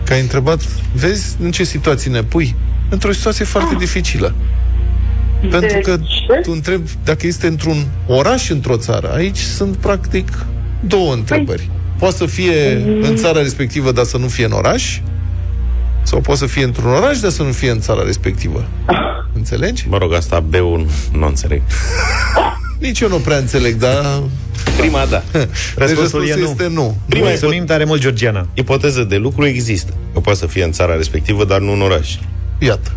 Că 0.05 0.13
ai 0.13 0.21
întrebat, 0.21 0.63
vezi 0.95 1.37
în 1.41 1.51
ce 1.51 1.65
situații 1.65 2.11
ne 2.11 2.23
pui? 2.23 2.55
Într-o 2.89 3.13
situație 3.13 3.45
foarte 3.45 3.75
dificilă. 3.75 4.35
Pentru 5.41 5.69
De 5.69 5.79
că 5.79 5.97
ce? 5.97 6.41
tu 6.43 6.51
întrebi 6.51 6.91
dacă 7.05 7.27
este 7.27 7.47
într-un 7.47 7.87
oraș 8.07 8.51
într-o 8.51 8.77
țară. 8.77 9.13
Aici 9.15 9.39
sunt 9.39 9.77
practic 9.77 10.47
două 10.81 11.13
întrebări. 11.15 11.69
Poate 11.99 12.17
să 12.17 12.27
fie 12.27 12.73
în 13.03 13.17
țara 13.17 13.41
respectivă, 13.43 13.93
dar 13.93 14.05
să 14.05 14.17
nu 14.19 14.27
fie 14.27 14.45
în 14.45 14.53
oraș? 14.53 15.01
Sau 16.03 16.21
poate 16.21 16.41
să 16.41 16.47
fie 16.47 16.65
într-un 16.65 16.93
oraș, 16.93 17.19
dar 17.19 17.31
să 17.31 17.43
nu 17.43 17.53
fie 17.53 17.71
în 17.71 17.81
țara 17.81 18.03
respectivă. 18.05 18.65
Înțelegi? 19.39 19.87
Mă 19.89 19.99
rog, 19.99 20.13
asta 20.15 20.45
B1 20.51 20.91
nu 21.13 21.27
înțeleg. 21.27 21.63
Nici 22.79 23.01
eu 23.01 23.09
nu 23.09 23.17
prea 23.17 23.37
înțeleg, 23.37 23.75
dar... 23.75 24.23
Prima, 24.79 25.05
da. 25.05 25.23
Deci 25.33 25.49
Răspunsul 25.77 26.27
e 26.29 26.35
nu. 26.35 26.49
este 26.49 26.67
nu. 26.69 26.97
Prima 27.09 27.27
Mulțumim 27.29 27.65
tare 27.65 27.85
mult, 27.85 28.01
Georgiana. 28.01 28.47
Ipoteză 28.55 29.03
de 29.05 29.17
lucru 29.17 29.47
există. 29.47 29.93
Că 30.13 30.21
poate 30.21 30.39
să 30.39 30.47
fie 30.47 30.65
în 30.65 30.73
țara 30.73 30.97
respectivă, 30.97 31.45
dar 31.45 31.61
nu 31.61 31.73
în 31.73 31.81
oraș. 31.83 32.15
Iată. 32.59 32.91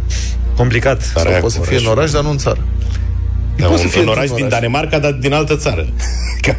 Complicat. 0.55 1.01
Sau 1.01 1.27
Aia 1.27 1.37
poate 1.39 1.53
să 1.53 1.59
cu 1.59 1.65
fie 1.65 1.77
în 1.77 1.85
orașul. 1.85 1.97
oraș, 1.97 2.11
dar 2.11 2.23
nu 2.23 2.29
în 2.29 2.37
țară. 2.37 2.59
Da, 3.55 3.65
poate 3.65 3.81
un, 3.81 3.87
să 3.87 3.93
fie 3.93 4.01
în 4.01 4.07
oraș 4.07 4.21
într-un 4.21 4.37
din 4.37 4.45
oraș. 4.45 4.59
Danemarca, 4.59 4.99
dar 4.99 5.11
din 5.11 5.33
altă 5.33 5.55
țară. 5.55 5.87
Că, 6.41 6.55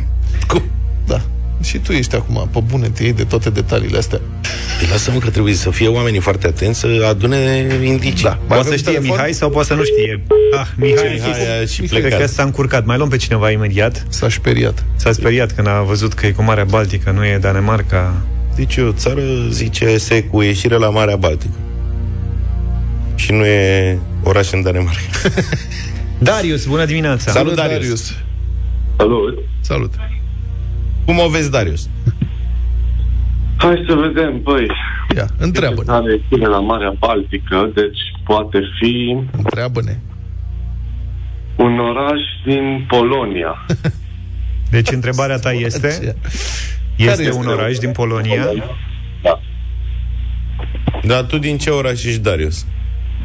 cum? 0.46 0.62
Da. 1.58 1.64
Și 1.64 1.78
tu 1.78 1.92
ești 1.92 2.14
acum, 2.14 2.48
pe 2.52 2.60
bune, 2.66 2.88
te 2.88 3.02
iei 3.02 3.12
de 3.12 3.24
toate 3.24 3.50
detaliile 3.50 3.98
astea. 3.98 4.20
Păi 4.78 4.88
lasă-mă 4.90 5.18
că 5.18 5.30
trebuie 5.30 5.54
să 5.54 5.70
fie 5.70 5.88
oamenii 5.88 6.20
foarte 6.20 6.46
atenți 6.46 6.78
să 6.78 7.06
adune 7.08 7.66
indicii. 7.82 8.24
Da. 8.24 8.28
Mai 8.28 8.38
Poate 8.46 8.60
avem 8.60 8.72
să 8.72 8.78
știe 8.78 8.92
telefon? 8.92 9.16
Mihai 9.16 9.32
sau 9.32 9.50
poate 9.50 9.68
să 9.68 9.74
nu 9.74 9.84
știe. 9.84 10.22
Ah, 10.58 10.66
Mihai, 10.76 11.12
Mihai 11.14 11.60
a 11.62 11.66
și 11.66 11.80
cred 11.82 12.00
plecat. 12.00 12.20
că 12.20 12.26
s-a 12.26 12.42
încurcat. 12.42 12.84
Mai 12.84 12.96
luăm 12.96 13.08
pe 13.08 13.16
cineva 13.16 13.50
imediat. 13.50 14.06
S-a 14.08 14.28
speriat. 14.28 14.84
S-a 14.96 15.12
speriat 15.12 15.52
când 15.52 15.66
a 15.68 15.82
văzut 15.82 16.12
că 16.12 16.26
e 16.26 16.30
cu 16.30 16.42
Marea 16.42 16.64
Baltică, 16.64 17.10
nu 17.10 17.24
e 17.24 17.38
Danemarca. 17.38 18.14
Deci 18.56 18.76
o 18.76 18.92
țară, 18.92 19.22
zice, 19.50 19.98
se 19.98 20.22
cu 20.22 20.42
ieșire 20.42 20.76
la 20.76 20.88
Marea 20.88 21.16
Baltică. 21.16 21.54
Și 23.14 23.32
nu 23.32 23.44
e 23.44 23.98
oraș 24.22 24.52
în 24.52 24.62
Danemarca. 24.62 25.00
Darius, 26.18 26.64
bună 26.64 26.84
dimineața! 26.84 27.30
Salut, 27.30 27.54
Darius. 27.54 28.14
Salut! 28.96 29.38
Salut! 29.60 29.92
Cum 31.04 31.18
o 31.18 31.28
vezi, 31.28 31.50
Darius? 31.50 31.88
Hai 33.56 33.84
să 33.88 33.94
vedem, 33.94 34.40
băi. 34.42 34.66
Ia, 35.16 35.26
întreabă 35.38 35.82
Are 35.86 36.20
ține 36.28 36.46
la 36.46 36.60
Marea 36.60 36.94
Baltică, 36.98 37.70
deci 37.74 37.98
poate 38.24 38.58
fi 38.80 39.16
Întreabă-ne. 39.36 39.98
un 41.56 41.78
oraș 41.78 42.20
din 42.44 42.84
Polonia. 42.88 43.64
Deci 44.70 44.90
întrebarea 44.90 45.38
ta 45.38 45.52
este 45.52 45.80
Care 45.88 46.16
Este 46.96 47.22
este 47.22 47.32
un 47.38 47.46
oraș 47.46 47.76
din 47.78 47.90
Polonia 47.92 48.44
Da, 49.22 49.40
Dar 51.02 51.22
tu 51.22 51.38
din 51.38 51.58
ce 51.58 51.70
oraș 51.70 52.04
ești, 52.04 52.18
Darius? 52.20 52.66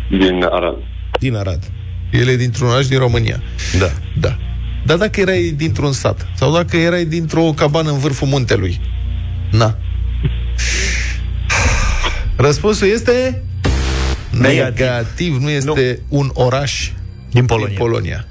din 0.09 0.43
Arad. 0.51 0.75
Din 1.19 1.36
Arad. 1.36 1.63
El 2.11 2.27
e 2.27 2.36
dintr-un 2.36 2.67
oraș 2.69 2.88
din 2.88 2.99
România. 2.99 3.41
Da. 3.80 3.88
Da. 4.19 4.38
Dar 4.89 4.97
dacă 4.97 5.19
erai 5.19 5.53
dintr-un 5.57 5.91
sat, 5.91 6.27
sau 6.35 6.53
dacă 6.53 6.77
erai 6.77 7.05
dintr-o 7.05 7.53
cabană 7.55 7.89
în 7.91 7.97
vârful 7.97 8.27
muntelui, 8.27 8.79
na. 9.51 9.77
Răspunsul 12.35 12.87
este 12.87 13.43
Negativ. 14.29 14.85
negativ, 14.85 15.37
nu 15.41 15.49
este 15.49 15.99
nu. 16.09 16.17
un 16.17 16.29
oraș 16.33 16.91
din 17.31 17.45
Polonia. 17.45 17.67
din 17.69 17.77
Polonia. 17.77 18.25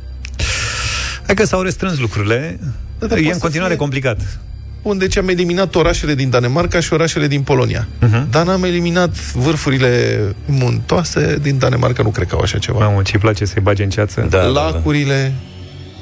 Hai 1.26 1.34
că 1.34 1.44
s-au 1.44 1.62
restrâns 1.62 1.98
lucrurile 1.98 2.58
Da, 2.98 3.06
dar 3.06 3.16
E 3.18 3.20
poate 3.20 3.26
în 3.26 3.32
să 3.34 3.38
continuare 3.40 3.72
fie- 3.72 3.80
complicat 3.82 4.38
Bun, 4.82 4.98
deci 4.98 5.16
am 5.16 5.28
eliminat 5.28 5.74
orașele 5.74 6.14
din 6.14 6.30
Danemarca 6.30 6.80
și 6.80 6.92
orașele 6.92 7.26
din 7.26 7.42
Polonia. 7.42 7.88
Uh-huh. 8.06 8.30
Dar 8.30 8.46
n-am 8.46 8.64
eliminat 8.64 9.16
vârfurile 9.32 10.18
muntoase 10.46 11.38
din 11.42 11.58
Danemarca, 11.58 12.02
nu 12.02 12.08
cred 12.10 12.26
că 12.26 12.34
au 12.34 12.40
așa 12.40 12.58
ceva. 12.58 12.78
Mamă, 12.78 13.02
ce-i 13.02 13.18
place 13.20 13.44
să-i 13.44 13.62
bage 13.62 13.82
în 13.82 13.90
ceață 13.90 14.20
Da, 14.20 14.26
da, 14.38 14.42
da. 14.42 14.48
Lacurile, 14.48 15.32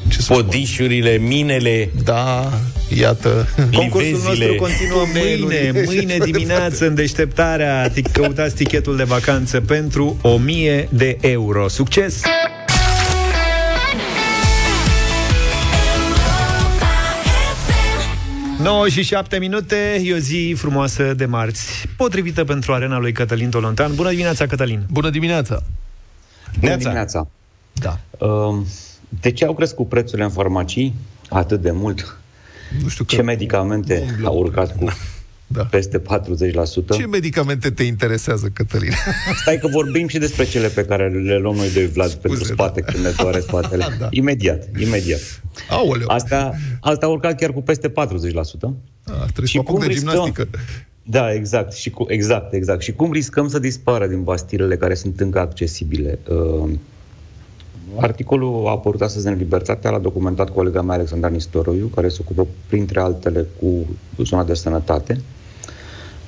ce 0.09 0.17
să 0.17 0.23
spun? 0.23 0.37
Podișurile, 0.45 1.17
minele, 1.17 1.91
Da, 2.05 2.53
iată. 2.97 3.49
Concursul 3.75 4.11
nostru 4.11 4.33
livezile. 4.33 4.57
continuă 4.57 5.05
mâine, 5.15 5.37
Tunelul. 5.39 5.83
mâine 5.85 6.17
dimineață 6.25 6.87
în 6.87 6.95
deșteptarea. 6.95 7.91
Tic- 7.91 8.13
Căutați 8.13 8.55
tichetul 8.55 8.97
de 8.97 9.03
vacanță 9.05 9.61
pentru 9.61 10.17
1000 10.23 10.89
de 10.93 11.17
euro. 11.21 11.69
Succes! 11.69 12.21
9 18.63 18.89
și 18.89 19.03
7 19.03 19.39
minute, 19.39 20.01
e 20.05 20.15
o 20.15 20.19
zi 20.19 20.55
frumoasă 20.57 21.15
de 21.15 21.25
marți, 21.27 21.89
potrivită 21.97 22.45
pentru 22.45 22.73
arena 22.73 22.99
lui 22.99 23.13
Cătălin 23.13 23.51
Tolontan. 23.51 23.95
Bună 23.95 24.09
dimineața, 24.11 24.47
Cătălin! 24.47 24.83
Bună 24.91 25.11
dimineața! 25.11 25.55
Bună 26.55 26.61
Neața. 26.67 26.77
dimineața! 26.79 27.29
Da. 27.73 27.99
Uh, 28.27 28.57
De 29.09 29.31
ce 29.31 29.45
au 29.45 29.55
crescut 29.55 29.89
prețurile 29.89 30.25
în 30.25 30.31
farmacii 30.31 30.95
atât 31.29 31.61
de 31.63 31.71
mult? 31.71 32.19
Nu 32.83 32.89
știu 32.89 33.05
că... 33.05 33.15
Ce 33.15 33.23
medicamente 33.23 34.05
umblă. 34.11 34.27
au 34.29 34.39
urcat 34.39 34.77
cu 34.77 34.85
Da. 35.47 35.65
peste 35.65 35.99
40%? 36.01 36.03
Ce 36.97 37.07
medicamente 37.07 37.71
te 37.71 37.83
interesează, 37.83 38.49
Cătălin? 38.53 38.91
Stai 39.41 39.59
că 39.59 39.69
vorbim 39.69 40.09
și 40.09 40.19
despre 40.19 40.45
cele 40.45 40.69
pe 40.69 40.85
care 40.85 41.09
le 41.09 41.39
luăm 41.39 41.55
noi 41.57 41.71
de 41.73 41.87
Vlad 41.87 42.13
pentru 42.13 42.45
spate 42.45 42.81
când 42.81 43.05
ne 43.05 43.11
doare 43.21 43.41
spatele. 43.49 43.87
Da. 43.99 44.07
Imediat, 44.11 44.69
imediat. 44.81 45.21
Aoleu! 45.71 46.09
Asta, 46.09 46.53
asta 46.81 47.07
a 47.07 47.09
urcat 47.09 47.39
chiar 47.39 47.51
cu 47.53 47.63
peste 47.63 47.89
40%. 47.89 47.93
A, 47.93 47.93
trebuie 47.95 49.47
Și 49.47 49.53
să 49.53 49.57
mă 49.57 49.61
apuc 49.61 49.67
cum 49.67 49.79
de 49.81 49.87
riscăm? 49.87 50.09
gimnastică. 50.11 50.49
Da, 51.03 51.33
exact. 51.33 51.73
Și 51.73 51.91
cu, 51.91 52.05
exact, 52.09 52.53
exact. 52.53 52.83
Și 52.83 52.93
cum 52.93 53.13
riscăm 53.13 53.49
să 53.49 53.59
dispară 53.59 54.07
din 54.07 54.23
bastilele 54.23 54.77
care 54.77 54.95
sunt 54.95 55.21
încă 55.21 55.39
accesibile? 55.39 56.19
Uh, 56.29 56.71
articolul 57.97 58.67
a 58.67 58.71
apărut 58.71 59.01
astăzi 59.01 59.27
în 59.27 59.37
Libertatea, 59.37 59.91
l-a 59.91 59.99
documentat 59.99 60.51
colega 60.51 60.83
mea 60.83 60.95
Alexandra 60.95 61.29
Nistoroiu, 61.29 61.87
care 61.87 62.09
se 62.09 62.19
ocupă, 62.21 62.47
printre 62.67 63.01
altele, 63.01 63.47
cu 63.61 63.87
zona 64.23 64.45
de 64.45 64.55
sănătate. 64.55 65.21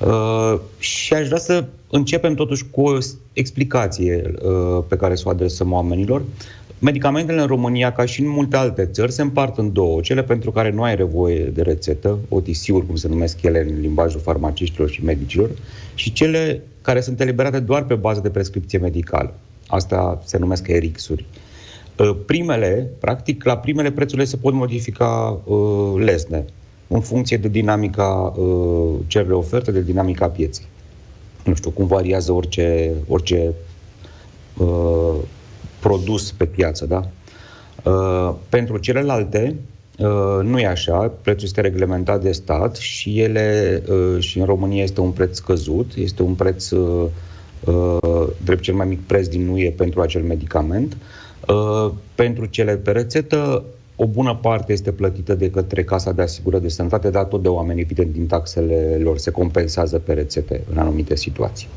Uh, 0.05 0.59
și 0.77 1.13
aș 1.13 1.25
vrea 1.25 1.37
să 1.37 1.65
începem 1.89 2.33
totuși 2.33 2.65
cu 2.71 2.81
o 2.81 2.97
explicație 3.33 4.33
uh, 4.41 4.83
pe 4.87 4.95
care 4.95 5.15
să 5.15 5.23
o 5.25 5.29
adresăm 5.29 5.71
oamenilor. 5.71 6.23
Medicamentele 6.79 7.41
în 7.41 7.47
România, 7.47 7.91
ca 7.91 8.05
și 8.05 8.21
în 8.21 8.29
multe 8.29 8.57
alte 8.57 8.85
țări, 8.85 9.11
se 9.11 9.21
împart 9.21 9.57
în 9.57 9.73
două. 9.73 10.01
Cele 10.01 10.23
pentru 10.23 10.51
care 10.51 10.71
nu 10.71 10.83
ai 10.83 10.95
nevoie 10.95 11.43
de 11.43 11.61
rețetă, 11.61 12.17
OTC-uri, 12.29 12.85
cum 12.85 12.95
se 12.95 13.07
numesc 13.07 13.41
ele 13.41 13.65
în 13.69 13.79
limbajul 13.81 14.19
farmaciștilor 14.19 14.89
și 14.89 15.03
medicilor, 15.03 15.49
și 15.95 16.13
cele 16.13 16.63
care 16.81 17.01
sunt 17.01 17.21
eliberate 17.21 17.59
doar 17.59 17.83
pe 17.83 17.95
bază 17.95 18.19
de 18.19 18.29
prescripție 18.29 18.79
medicală. 18.79 19.33
Asta 19.67 20.21
se 20.25 20.37
numesc 20.37 20.67
ERIX-uri. 20.67 21.25
Uh, 21.31 21.48
Primele, 22.25 22.89
practic, 22.99 23.43
la 23.43 23.57
primele 23.57 23.91
prețurile 23.91 24.25
se 24.25 24.37
pot 24.37 24.53
modifica 24.53 25.41
uh, 25.43 25.93
lesne, 25.95 26.45
în 26.87 27.01
funcție 27.01 27.37
de 27.37 27.47
dinamica 27.47 28.33
uh, 28.35 28.99
cerere-ofertă, 29.07 29.71
de 29.71 29.81
dinamica 29.81 30.27
pieței. 30.27 30.65
Nu 31.43 31.53
știu, 31.53 31.69
cum 31.69 31.85
variază 31.85 32.31
orice, 32.31 32.91
orice 33.07 33.53
uh, 34.57 35.15
produs 35.79 36.31
pe 36.31 36.45
piață, 36.45 36.85
da? 36.85 37.09
Uh, 37.83 38.35
pentru 38.49 38.77
celelalte, 38.77 39.55
uh, 39.97 40.39
nu 40.43 40.59
e 40.59 40.67
așa, 40.67 41.11
prețul 41.21 41.47
este 41.47 41.61
reglementat 41.61 42.21
de 42.21 42.31
stat 42.31 42.75
și 42.75 43.19
ele, 43.19 43.81
uh, 43.89 44.23
și 44.23 44.39
în 44.39 44.45
România 44.45 44.83
este 44.83 45.01
un 45.01 45.11
preț 45.11 45.35
scăzut, 45.35 45.91
este 45.95 46.23
un 46.23 46.33
preț 46.33 46.69
uh, 46.69 47.05
uh, 47.65 48.27
drept 48.43 48.61
cel 48.61 48.73
mai 48.73 48.87
mic 48.87 48.99
preț 48.99 49.27
din 49.27 49.47
UE 49.47 49.71
pentru 49.71 50.01
acel 50.01 50.21
medicament. 50.21 50.93
Uh, 50.93 51.18
pentru 52.15 52.45
cele 52.45 52.75
pe 52.75 52.91
rețetă, 52.91 53.63
o 53.95 54.05
bună 54.05 54.35
parte 54.35 54.71
este 54.71 54.91
plătită 54.91 55.35
de 55.35 55.49
către 55.49 55.83
Casa 55.83 56.11
de 56.11 56.21
Asigurări 56.21 56.61
de 56.61 56.69
Sănătate, 56.69 57.09
dar 57.09 57.23
tot 57.23 57.41
de 57.41 57.47
oameni, 57.47 57.79
evident, 57.79 58.13
din 58.13 58.27
taxele 58.27 58.99
lor 59.01 59.17
se 59.17 59.31
compensează 59.31 59.99
pe 59.99 60.13
rețete 60.13 60.63
în 60.71 60.77
anumite 60.77 61.15
situații. 61.15 61.67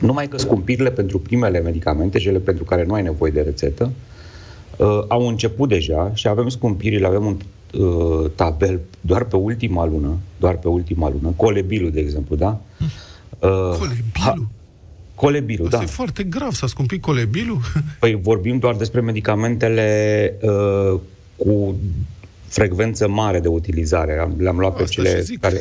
Numai 0.00 0.28
că 0.28 0.38
scumpirile 0.38 0.90
pentru 0.90 1.18
primele 1.18 1.60
medicamente, 1.60 2.18
cele 2.18 2.38
pentru 2.38 2.64
care 2.64 2.84
nu 2.84 2.94
ai 2.94 3.02
nevoie 3.02 3.30
de 3.30 3.40
rețetă, 3.40 3.90
uh, 4.76 5.04
au 5.08 5.28
început 5.28 5.68
deja 5.68 6.10
și 6.14 6.28
avem 6.28 6.48
scumpirile, 6.48 7.06
avem 7.06 7.24
un 7.24 7.36
uh, 7.80 8.30
tabel 8.34 8.80
doar 9.00 9.24
pe 9.24 9.36
ultima 9.36 9.86
lună, 9.86 10.16
doar 10.40 10.58
pe 10.58 10.68
ultima 10.68 11.10
lună, 11.10 11.32
colebilul, 11.36 11.90
de 11.90 12.00
exemplu, 12.00 12.36
da? 12.36 12.60
Uh, 13.38 13.76
Colebilul? 13.78 14.48
Colebilul, 15.20 15.66
Asta 15.66 15.78
da. 15.78 15.82
e 15.84 15.86
foarte 15.86 16.22
grav, 16.22 16.52
s-a 16.52 16.66
scumpit 16.66 17.02
colebilul? 17.02 17.58
Păi 18.00 18.18
vorbim 18.22 18.58
doar 18.58 18.74
despre 18.76 19.00
medicamentele 19.00 20.34
uh, 20.40 21.00
cu 21.36 21.76
frecvență 22.46 23.08
mare 23.08 23.40
de 23.40 23.48
utilizare. 23.48 24.18
Am- 24.18 24.34
Le-am 24.38 24.58
luat 24.58 24.76
pe 24.76 24.82
Asta 24.82 25.02
cele 25.02 25.16
și 25.16 25.22
zic. 25.22 25.40
care... 25.40 25.60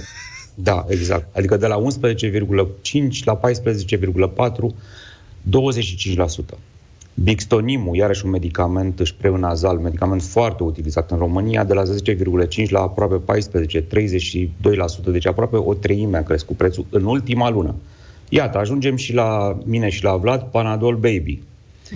Da, 0.59 0.85
exact. 0.87 1.35
Adică 1.35 1.57
de 1.57 1.67
la 1.67 1.77
11,5 1.77 3.23
la 3.23 3.39
14,4, 3.39 3.43
25%. 6.55 6.57
Bixtonimul, 7.13 7.95
iarăși 7.95 8.25
un 8.25 8.31
medicament 8.31 8.99
șpreunazal, 9.03 9.77
medicament 9.77 10.21
foarte 10.21 10.63
utilizat 10.63 11.11
în 11.11 11.17
România, 11.17 11.63
de 11.63 11.73
la 11.73 11.83
10,5 11.83 12.69
la 12.69 12.79
aproape 12.79 13.15
14, 13.15 13.81
32%, 13.83 13.87
deci 15.11 15.25
aproape 15.27 15.55
o 15.55 15.73
treime 15.73 16.17
a 16.17 16.23
crescut 16.23 16.57
prețul 16.57 16.85
în 16.89 17.03
ultima 17.05 17.49
lună. 17.49 17.75
Iată, 18.29 18.57
ajungem 18.57 18.95
și 18.95 19.13
la 19.13 19.57
mine 19.65 19.89
și 19.89 20.03
la 20.03 20.15
Vlad, 20.15 20.41
Panadol 20.41 20.95
Baby. 20.95 21.39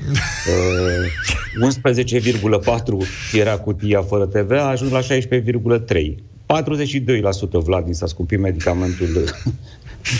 Uh, 1.61 1.69
11,4 1.69 3.33
era 3.33 3.57
cutia 3.57 4.01
fără 4.01 4.25
TVA, 4.25 4.61
a 4.61 4.69
ajuns 4.69 4.91
la 4.91 4.99
16,3. 4.99 6.15
42% 6.17 7.63
Vlad 7.63 7.85
ni 7.87 7.93
s-a 7.95 8.05
scumpit 8.07 8.39
medicamentul 8.39 9.07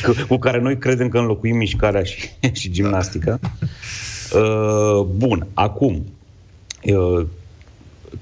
cu- 0.04 0.16
cu 0.30 0.38
care 0.38 0.60
noi 0.60 0.78
credem 0.78 1.10
că 1.10 1.18
înlocuim 1.18 1.56
mișcarea 1.58 2.04
și, 2.04 2.30
și 2.60 2.72
gimnastica. 2.72 3.40
Uh, 4.36 5.06
bun, 5.16 5.48
acum, 5.54 6.06
uh, 6.84 7.26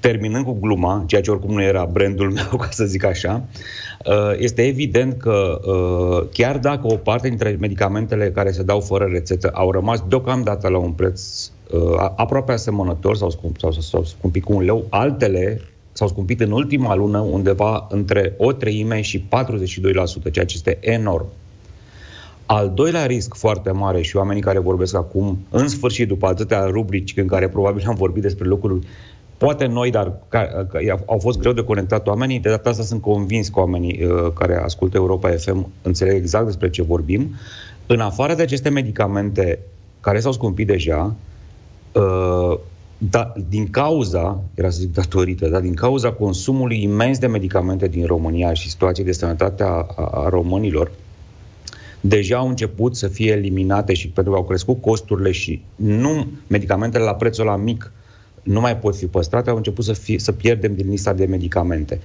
terminând 0.00 0.44
cu 0.44 0.58
gluma, 0.60 1.04
ceea 1.06 1.20
ce 1.20 1.30
oricum 1.30 1.54
nu 1.54 1.62
era 1.62 1.84
brandul 1.84 2.30
meu, 2.30 2.56
ca 2.58 2.68
să 2.70 2.84
zic 2.84 3.04
așa, 3.04 3.44
uh, 3.52 3.58
este 4.38 4.62
evident 4.66 5.16
că 5.18 5.60
uh, 5.64 6.28
chiar 6.32 6.58
dacă 6.58 6.86
o 6.86 6.96
parte 6.96 7.28
dintre 7.28 7.56
medicamentele 7.60 8.30
care 8.30 8.50
se 8.50 8.62
dau 8.62 8.80
fără 8.80 9.04
rețetă 9.04 9.50
au 9.54 9.70
rămas 9.70 10.02
deocamdată 10.08 10.68
la 10.68 10.78
un 10.78 10.90
preț 10.90 11.50
uh, 11.70 11.80
aproape 12.16 12.52
asemănător 12.52 13.16
sau, 13.16 13.30
scump, 13.30 13.58
sau, 13.58 13.72
sau, 13.72 13.82
sau 13.82 14.04
scumpit 14.04 14.44
cu 14.44 14.52
un 14.52 14.62
leu, 14.62 14.86
altele 14.88 15.60
s-au 15.92 16.08
scumpit 16.08 16.40
în 16.40 16.50
ultima 16.50 16.94
lună 16.94 17.18
undeva 17.18 17.86
între 17.90 18.34
o 18.38 18.52
treime 18.52 19.00
și 19.00 19.18
42%, 19.18 19.22
ceea 20.32 20.44
ce 20.44 20.54
este 20.56 20.78
enorm. 20.80 21.26
Al 22.46 22.72
doilea 22.74 23.06
risc 23.06 23.34
foarte 23.34 23.70
mare 23.70 24.02
și 24.02 24.16
oamenii 24.16 24.42
care 24.42 24.58
vorbesc 24.58 24.94
acum, 24.94 25.38
în 25.50 25.68
sfârșit, 25.68 26.08
după 26.08 26.26
atâtea 26.26 26.64
rubrici 26.64 27.16
în 27.16 27.26
care 27.26 27.48
probabil 27.48 27.84
am 27.86 27.94
vorbit 27.94 28.22
despre 28.22 28.48
lucruri, 28.48 28.86
poate 29.40 29.66
noi, 29.66 29.90
dar 29.90 30.12
ca, 30.28 30.66
ca, 30.70 30.78
au 31.06 31.18
fost 31.18 31.38
greu 31.38 31.52
de 31.52 31.64
conectat 31.64 32.06
oamenii, 32.06 32.40
de 32.40 32.48
data 32.48 32.70
asta 32.70 32.82
sunt 32.82 33.00
convins 33.00 33.48
că 33.48 33.58
oamenii 33.58 34.04
uh, 34.04 34.32
care 34.34 34.56
ascultă 34.56 34.96
Europa 34.96 35.30
FM 35.30 35.72
înțeleg 35.82 36.14
exact 36.14 36.44
despre 36.44 36.70
ce 36.70 36.82
vorbim. 36.82 37.34
În 37.86 38.00
afară 38.00 38.34
de 38.34 38.42
aceste 38.42 38.68
medicamente 38.68 39.58
care 40.00 40.20
s-au 40.20 40.32
scumpit 40.32 40.66
deja, 40.66 41.14
uh, 41.92 42.58
da, 42.98 43.32
din 43.48 43.70
cauza, 43.70 44.42
era 44.54 44.70
să 44.70 44.78
zic 44.80 44.92
datorită, 44.92 45.48
dar 45.48 45.60
din 45.60 45.74
cauza 45.74 46.12
consumului 46.12 46.82
imens 46.82 47.18
de 47.18 47.26
medicamente 47.26 47.88
din 47.88 48.06
România 48.06 48.52
și 48.52 48.70
situației 48.70 49.06
de 49.06 49.12
sănătate 49.12 49.62
a, 49.62 49.86
a, 49.96 50.10
a 50.12 50.28
românilor, 50.28 50.90
deja 52.00 52.36
au 52.36 52.48
început 52.48 52.96
să 52.96 53.08
fie 53.08 53.32
eliminate 53.32 53.94
și 53.94 54.08
pentru 54.08 54.32
că 54.32 54.38
au 54.38 54.44
crescut 54.44 54.80
costurile 54.80 55.30
și 55.30 55.62
nu 55.76 56.26
medicamentele 56.46 57.04
la 57.04 57.14
prețul 57.14 57.44
la 57.44 57.56
mic 57.56 57.92
nu 58.42 58.60
mai 58.60 58.76
pot 58.76 58.96
fi 58.96 59.06
păstrate, 59.06 59.50
au 59.50 59.56
început 59.56 59.84
să, 59.84 59.92
fie, 59.92 60.18
să 60.18 60.32
pierdem 60.32 60.74
din 60.74 60.88
lista 60.88 61.12
de 61.12 61.24
medicamente. 61.24 62.00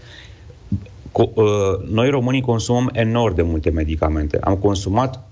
Co- 1.12 1.34
uh, 1.34 1.90
noi 1.92 2.10
românii 2.10 2.42
consumăm 2.42 2.90
enorm 2.94 3.36
de 3.36 3.42
multe 3.42 3.70
medicamente. 3.70 4.40
Am 4.42 4.56
consumat 4.56 5.24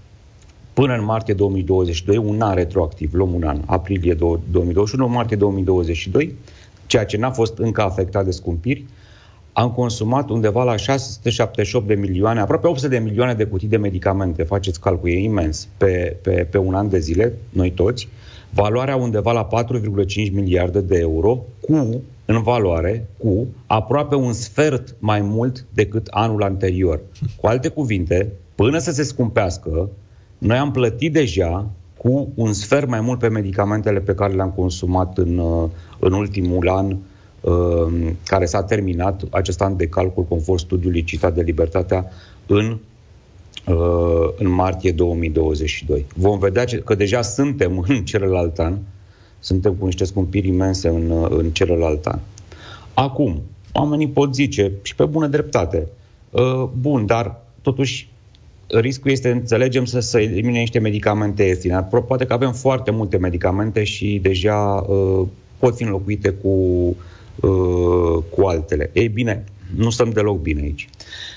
până 0.78 0.94
în 0.94 1.04
martie 1.04 1.34
2022, 1.34 2.16
un 2.16 2.40
an 2.40 2.54
retroactiv, 2.54 3.14
luăm 3.14 3.34
un 3.34 3.42
an, 3.42 3.60
aprilie 3.66 4.14
2021, 4.14 5.08
martie 5.08 5.36
2022, 5.36 6.34
ceea 6.86 7.04
ce 7.04 7.16
n-a 7.16 7.30
fost 7.30 7.58
încă 7.58 7.82
afectat 7.82 8.24
de 8.24 8.30
scumpiri, 8.30 8.84
am 9.52 9.70
consumat 9.70 10.30
undeva 10.30 10.64
la 10.64 10.76
678 10.76 11.86
de 11.86 11.94
milioane, 11.94 12.40
aproape 12.40 12.66
800 12.66 12.94
de 12.94 12.98
milioane 12.98 13.34
de 13.34 13.44
cutii 13.44 13.68
de 13.68 13.76
medicamente, 13.76 14.42
faceți 14.42 14.80
calcul, 14.80 15.08
e 15.08 15.18
imens, 15.18 15.68
pe, 15.76 16.16
pe, 16.22 16.30
pe 16.50 16.58
un 16.58 16.74
an 16.74 16.88
de 16.88 16.98
zile, 16.98 17.38
noi 17.48 17.70
toți, 17.70 18.08
valoarea 18.56 18.96
undeva 18.96 19.32
la 19.32 19.48
4,5 19.64 20.32
miliarde 20.32 20.80
de 20.80 20.98
euro, 20.98 21.42
cu, 21.60 22.02
în 22.24 22.42
valoare, 22.42 23.08
cu 23.18 23.46
aproape 23.66 24.14
un 24.14 24.32
sfert 24.32 24.96
mai 24.98 25.20
mult 25.20 25.66
decât 25.74 26.06
anul 26.10 26.42
anterior. 26.42 27.00
Cu 27.40 27.46
alte 27.46 27.68
cuvinte, 27.68 28.32
până 28.54 28.78
să 28.78 28.90
se 28.90 29.02
scumpească, 29.02 29.88
noi 30.38 30.56
am 30.56 30.70
plătit 30.70 31.12
deja 31.12 31.70
cu 31.96 32.28
un 32.34 32.52
sfert 32.52 32.88
mai 32.88 33.00
mult 33.00 33.18
pe 33.18 33.28
medicamentele 33.28 34.00
pe 34.00 34.14
care 34.14 34.32
le-am 34.32 34.50
consumat 34.50 35.18
în, 35.18 35.38
uh, 35.38 35.68
în 35.98 36.12
ultimul 36.12 36.68
an 36.68 36.96
uh, 37.40 38.12
care 38.24 38.44
s-a 38.44 38.62
terminat 38.62 39.22
acest 39.30 39.60
an 39.60 39.76
de 39.76 39.86
calcul 39.86 40.24
conform 40.24 40.58
studiului 40.58 41.04
citat 41.04 41.34
de 41.34 41.42
Libertatea 41.42 42.06
în, 42.46 42.70
uh, 42.70 42.78
în 44.36 44.48
martie 44.48 44.92
2022. 44.92 46.06
Vom 46.14 46.38
vedea 46.38 46.64
ce- 46.64 46.78
că 46.78 46.94
deja 46.94 47.22
suntem 47.22 47.84
în 47.88 48.04
celălalt 48.04 48.58
an, 48.58 48.78
suntem 49.38 49.74
cu 49.74 49.84
niște 49.84 50.04
scumpiri 50.04 50.46
imense 50.48 50.88
în, 50.88 51.10
uh, 51.10 51.26
în 51.30 51.50
celălalt 51.50 52.06
an. 52.06 52.18
Acum, 52.94 53.42
oamenii 53.72 54.08
pot 54.08 54.34
zice, 54.34 54.72
și 54.82 54.94
pe 54.94 55.04
bună 55.04 55.26
dreptate, 55.26 55.86
uh, 56.30 56.68
bun, 56.80 57.06
dar 57.06 57.40
totuși 57.62 58.08
riscul 58.66 59.10
este, 59.10 59.30
înțelegem, 59.30 59.84
să 59.84 60.00
se 60.00 60.20
elimine 60.20 60.58
niște 60.58 60.78
medicamente 60.78 61.42
ieftine. 61.42 61.86
Pro- 61.90 62.02
Poate 62.02 62.24
că 62.24 62.32
avem 62.32 62.52
foarte 62.52 62.90
multe 62.90 63.16
medicamente 63.16 63.84
și 63.84 64.18
deja 64.22 64.56
uh, 64.88 65.26
pot 65.58 65.76
fi 65.76 65.82
înlocuite 65.82 66.28
cu, 66.30 66.48
uh, 66.48 68.22
cu 68.30 68.42
altele. 68.46 68.90
Ei 68.92 69.08
bine, 69.08 69.44
nu 69.76 69.90
stăm 69.90 70.10
deloc 70.10 70.40
bine 70.40 70.60
aici. 70.60 70.88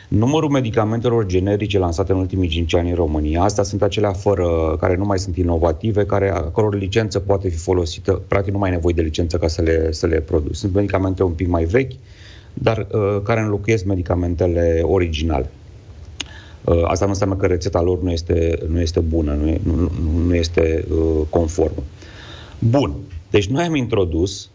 Numărul 0.08 0.50
medicamentelor 0.50 1.26
generice 1.26 1.80
lansate 1.80 2.12
în 2.12 2.18
ultimii 2.18 2.48
5 2.48 2.76
ani 2.76 2.90
în 2.90 2.96
România, 2.96 3.44
astea 3.44 3.64
sunt 3.64 3.82
acelea 3.82 4.12
fără, 4.12 4.78
care 4.80 4.96
nu 4.96 5.06
mai 5.06 5.20
sunt 5.20 5.38
inovative, 5.38 6.06
care, 6.06 6.32
a 6.32 6.42
căror 6.42 6.76
licență 6.76 7.20
poate 7.20 7.50
fi 7.50 7.58
folosită, 7.58 8.22
practic 8.28 8.54
nu 8.54 8.60
mai 8.60 8.70
ai 8.70 8.76
nevoie 8.76 8.94
de 8.94 9.02
licență 9.02 9.38
ca 9.38 9.48
să 9.48 9.62
le, 9.62 9.92
să 9.92 10.08
le 10.08 10.20
produci. 10.20 10.56
Sunt 10.56 10.74
medicamente 10.74 11.24
un 11.24 11.32
pic 11.32 11.48
mai 11.48 11.64
vechi, 11.64 11.92
dar 12.54 12.88
uh, 12.92 13.22
care 13.24 13.42
înlocuiesc 13.42 13.86
medicamentele 13.86 14.82
originale. 14.84 15.50
Uh, 16.64 16.84
Asta 16.84 17.06
nu 17.06 17.12
înseamnă 17.12 17.36
că 17.36 17.46
rețeta 17.46 17.82
lor 17.82 18.02
nu 18.02 18.12
este, 18.12 18.60
nu 18.68 18.80
este 18.80 19.00
bună, 19.00 19.34
nu, 19.34 19.48
e, 19.48 19.60
nu, 19.64 19.92
nu 20.26 20.36
este 20.36 20.86
uh, 20.92 21.26
conformă. 21.30 21.84
Bun. 22.60 22.96
Deci 23.30 23.48
noi 23.48 23.64
am 23.64 23.76
introdus 23.76 24.50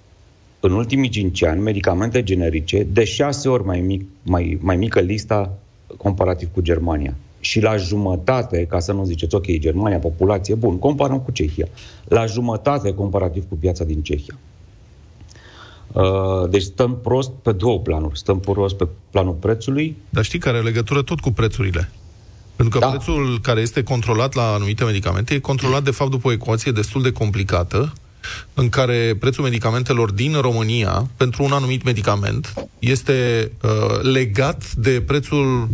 în 0.64 0.72
ultimii 0.72 1.08
5 1.08 1.42
ani 1.42 1.60
medicamente 1.60 2.22
generice 2.22 2.86
de 2.92 3.04
6 3.04 3.48
ori 3.48 3.64
mai, 3.64 3.80
mic, 3.80 4.02
mai, 4.22 4.58
mai 4.60 4.76
mică 4.76 5.00
lista 5.00 5.58
comparativ 5.96 6.48
cu 6.52 6.60
Germania. 6.60 7.14
Și 7.40 7.60
la 7.60 7.76
jumătate, 7.76 8.66
ca 8.68 8.80
să 8.80 8.92
nu 8.92 9.04
ziceți, 9.04 9.34
ok, 9.34 9.58
Germania, 9.58 9.98
populație, 9.98 10.54
bun, 10.54 10.78
comparăm 10.78 11.20
cu 11.20 11.30
Cehia. 11.30 11.66
La 12.04 12.26
jumătate 12.26 12.94
comparativ 12.94 13.48
cu 13.48 13.56
piața 13.56 13.84
din 13.84 14.02
Cehia. 14.02 14.38
Uh, 15.92 16.50
deci 16.50 16.62
stăm 16.62 16.98
prost 17.02 17.30
pe 17.42 17.52
două 17.52 17.78
planuri. 17.78 18.18
Stăm 18.18 18.40
prost 18.40 18.76
pe 18.76 18.88
planul 19.10 19.34
prețului. 19.34 19.96
Dar 20.08 20.24
știi 20.24 20.38
care 20.38 20.56
are 20.56 20.66
legătură 20.66 21.02
tot 21.02 21.20
cu 21.20 21.30
prețurile. 21.30 21.90
Pentru 22.56 22.78
că 22.78 22.84
da. 22.84 22.90
prețul 22.90 23.38
care 23.42 23.60
este 23.60 23.82
controlat 23.82 24.34
la 24.34 24.52
anumite 24.52 24.84
medicamente 24.84 25.34
e 25.34 25.38
controlat, 25.38 25.82
de 25.82 25.90
fapt, 25.90 26.10
după 26.10 26.28
o 26.28 26.32
ecuație 26.32 26.72
destul 26.72 27.02
de 27.02 27.12
complicată, 27.12 27.92
în 28.54 28.68
care 28.68 29.16
prețul 29.20 29.44
medicamentelor 29.44 30.10
din 30.10 30.40
România, 30.40 31.08
pentru 31.16 31.42
un 31.42 31.52
anumit 31.52 31.84
medicament, 31.84 32.54
este 32.78 33.50
uh, 33.62 33.70
legat 34.02 34.72
de 34.72 35.00
prețul 35.00 35.68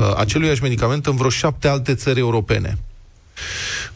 uh, 0.00 0.12
aceluiași 0.16 0.62
medicament 0.62 1.06
în 1.06 1.16
vreo 1.16 1.30
șapte 1.30 1.68
alte 1.68 1.94
țări 1.94 2.18
europene. 2.18 2.78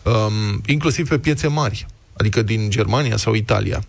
Um, 0.03 0.61
inclusiv 0.67 1.09
pe 1.09 1.19
piețe 1.19 1.47
mari, 1.47 1.87
adică 2.13 2.43
din 2.43 2.71
Germania 2.71 3.17
sau 3.17 3.35
Italia. 3.35 3.85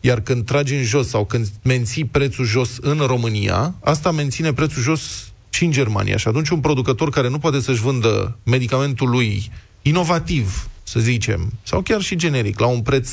Iar 0.00 0.20
când 0.20 0.44
tragi 0.44 0.74
în 0.74 0.82
jos 0.82 1.08
sau 1.08 1.24
când 1.24 1.48
menții 1.62 2.04
prețul 2.04 2.44
jos 2.44 2.76
în 2.80 2.98
România, 2.98 3.74
asta 3.80 4.10
menține 4.10 4.52
prețul 4.52 4.82
jos 4.82 5.32
și 5.48 5.64
în 5.64 5.70
Germania. 5.70 6.16
Și 6.16 6.28
atunci 6.28 6.48
un 6.48 6.60
producător 6.60 7.10
care 7.10 7.28
nu 7.28 7.38
poate 7.38 7.60
să-și 7.60 7.80
vândă 7.80 8.38
medicamentul 8.42 9.08
lui 9.08 9.50
inovativ, 9.82 10.68
să 10.82 11.00
zicem, 11.00 11.52
sau 11.62 11.80
chiar 11.80 12.00
și 12.00 12.16
generic, 12.16 12.58
la 12.58 12.66
un 12.66 12.80
preț 12.80 13.10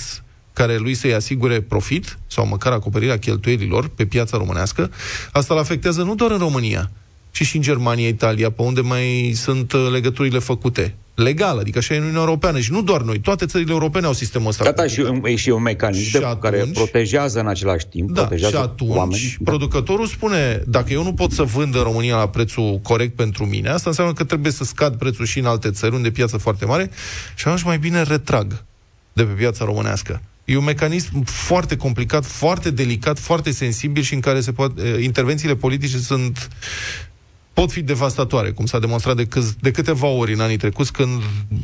care 0.53 0.77
lui 0.77 0.93
să-i 0.93 1.13
asigure 1.13 1.61
profit 1.61 2.17
sau 2.27 2.47
măcar 2.47 2.71
acoperirea 2.71 3.19
cheltuielilor 3.19 3.87
pe 3.87 4.05
piața 4.05 4.37
românească, 4.37 4.91
asta 5.31 5.53
îl 5.53 5.59
afectează 5.59 6.03
nu 6.03 6.15
doar 6.15 6.31
în 6.31 6.37
România, 6.37 6.91
ci 7.31 7.41
și 7.43 7.55
în 7.55 7.61
Germania, 7.61 8.07
Italia, 8.07 8.51
pe 8.51 8.61
unde 8.61 8.81
mai 8.81 9.31
sunt 9.35 9.71
uh, 9.71 9.87
legăturile 9.91 10.39
făcute. 10.39 10.95
Legal, 11.15 11.57
adică 11.57 11.77
așa 11.77 11.93
e 11.93 11.97
în 11.97 12.01
Uniunea 12.03 12.23
Europeană. 12.23 12.59
Și 12.59 12.71
nu 12.71 12.81
doar 12.81 13.01
noi, 13.01 13.19
toate 13.19 13.45
țările 13.45 13.71
europene 13.71 14.05
au 14.05 14.13
sistemul 14.13 14.47
ăsta. 14.47 14.63
Da, 14.63 14.71
da, 14.71 14.87
și, 14.87 14.99
un- 14.99 15.21
e 15.25 15.35
și 15.35 15.49
un 15.49 15.61
mecanism 15.61 16.03
Și 16.03 16.11
de, 16.11 16.37
care 16.41 16.65
protejează 16.73 17.39
în 17.39 17.47
același 17.47 17.87
timp, 17.87 18.11
Da, 18.11 18.21
protejează 18.21 18.55
și 18.55 18.61
atunci 18.61 18.95
oamenii. 18.95 19.37
producătorul 19.43 20.05
spune, 20.07 20.63
dacă 20.67 20.93
eu 20.93 21.03
nu 21.03 21.13
pot 21.13 21.31
să 21.31 21.43
vând 21.43 21.75
în 21.75 21.81
România 21.81 22.15
la 22.17 22.27
prețul 22.29 22.79
corect 22.83 23.15
pentru 23.15 23.45
mine, 23.45 23.69
asta 23.69 23.89
înseamnă 23.89 24.13
că 24.13 24.23
trebuie 24.23 24.51
să 24.51 24.63
scad 24.63 24.95
prețul 24.95 25.25
și 25.25 25.39
în 25.39 25.45
alte 25.45 25.71
țări 25.71 25.95
unde 25.95 26.07
e 26.07 26.11
piață 26.11 26.37
foarte 26.37 26.65
mare 26.65 26.89
și 27.35 27.47
atunci 27.47 27.63
mai 27.63 27.77
bine 27.77 28.01
retrag 28.03 28.63
de 29.13 29.23
pe 29.23 29.31
piața 29.33 29.65
românească. 29.65 30.21
E 30.45 30.57
un 30.57 30.63
mecanism 30.63 31.23
foarte 31.23 31.77
complicat, 31.77 32.25
foarte 32.25 32.71
delicat, 32.71 33.19
foarte 33.19 33.51
sensibil 33.51 34.03
și 34.03 34.13
în 34.13 34.19
care 34.19 34.39
se 34.41 34.51
poate, 34.51 34.99
intervențiile 35.01 35.55
politice 35.55 35.97
sunt 35.97 36.49
pot 37.53 37.71
fi 37.71 37.81
devastatoare, 37.81 38.51
cum 38.51 38.65
s-a 38.65 38.79
demonstrat 38.79 39.15
de, 39.15 39.25
câz, 39.25 39.55
de 39.59 39.71
câteva 39.71 40.07
ori 40.07 40.33
în 40.33 40.39
anii 40.39 40.57
trecuți, 40.57 40.91
când 40.91 41.21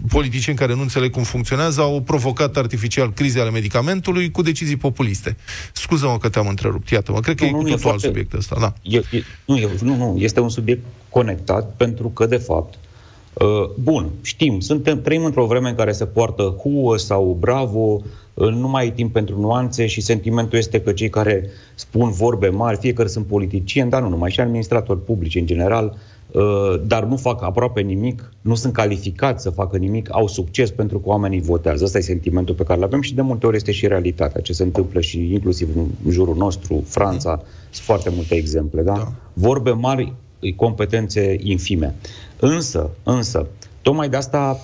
politicieni 0.10 0.58
care 0.58 0.76
nu 0.76 0.82
înțeleg 0.82 1.12
cum 1.12 1.24
funcționează 1.24 1.82
au 1.82 2.02
provocat 2.02 2.58
artificial 2.58 3.14
crize 3.14 3.40
ale 3.40 3.50
medicamentului 3.50 4.32
cu 4.32 4.42
decizii 4.42 4.76
populiste. 4.76 5.38
Scuză-mă 5.74 6.18
că 6.18 6.30
te-am 6.30 6.48
întrerupt, 6.48 6.90
iată-mă, 6.90 7.20
cred 7.20 7.36
că 7.36 7.44
Nu, 7.44 7.50
e 7.50 7.52
nu, 7.52 7.60
cu 7.62 7.68
e 7.68 7.72
totul 7.72 7.90
alt 7.90 8.00
foarte- 8.00 8.08
subiect 8.08 8.34
ăsta, 8.34 8.58
da. 8.60 8.74
E, 8.82 8.98
e, 8.98 9.24
nu, 9.46 9.58
e, 9.58 9.70
nu, 9.82 9.96
nu, 9.96 10.18
este 10.20 10.40
un 10.40 10.50
subiect 10.50 10.86
conectat 11.10 11.74
pentru 11.76 12.08
că, 12.08 12.26
de 12.26 12.38
fapt, 12.38 12.74
uh, 13.34 13.70
bun, 13.80 14.10
știm, 14.22 14.60
suntem, 14.60 15.02
trăim 15.02 15.26
într-o 15.26 15.46
vreme 15.46 15.70
în 15.70 15.76
care 15.76 15.92
se 15.92 16.06
poartă 16.06 16.56
huă 16.62 16.98
sau 16.98 17.38
bravo, 17.40 17.80
uh, 17.80 18.04
nu 18.48 18.68
mai 18.68 18.88
e 18.88 18.92
timp 18.92 19.14
pentru 19.14 19.40
nuanțe 19.40 19.86
și 19.86 20.02
sentimentul 20.02 20.58
este 20.58 20.82
că 20.82 20.92
cei 20.92 21.10
care 21.10 21.50
spun 21.76 22.12
vorbe 22.12 22.48
mari, 22.48 22.78
fie 22.78 22.94
că 22.94 23.06
sunt 23.06 23.26
politicieni, 23.26 23.90
dar 23.90 24.02
nu 24.02 24.10
numai, 24.10 24.32
și 24.32 24.40
administratori 24.40 25.04
publici 25.04 25.36
în 25.36 25.46
general, 25.46 25.98
uh, 26.32 26.82
dar 26.86 27.04
nu 27.04 27.16
fac 27.16 27.44
aproape 27.44 27.82
nimic, 27.82 28.34
nu 28.42 28.56
sunt 28.56 28.74
calificați 28.74 29.44
să 29.44 29.50
facă 29.50 29.78
nimic, 29.78 30.10
au 30.12 30.28
succes 30.28 30.72
pentru 30.72 31.00
că 31.00 31.10
oamenii 31.10 31.42
votează. 31.42 31.84
Asta 31.84 31.98
e 31.98 32.02
sentimentul 32.02 32.56
pe 32.56 32.64
care 32.64 32.80
îl 32.80 32.86
avem 32.86 33.02
și 33.02 33.16
de 33.16 33.22
multe 33.22 33.46
ori 33.46 33.56
este 33.56 33.72
și 33.72 33.88
realitatea, 33.88 34.42
ce 34.42 34.54
se 34.54 34.64
întâmplă 34.64 35.00
și 35.00 35.34
inclusiv 35.34 35.70
în 35.76 36.12
jurul 36.12 36.36
nostru, 36.36 36.84
Franța, 36.86 37.42
sunt 37.70 37.86
foarte 37.86 38.10
multe 38.16 38.36
exemple, 38.36 38.82
da? 38.82 38.94
da. 38.94 39.12
Vorbe 39.34 39.72
mari, 39.72 40.14
competențe 40.56 41.36
infime. 41.40 41.96
Însă, 42.40 42.90
însă, 43.04 43.48
tocmai 43.82 44.10
de 44.10 44.16
asta 44.16 44.60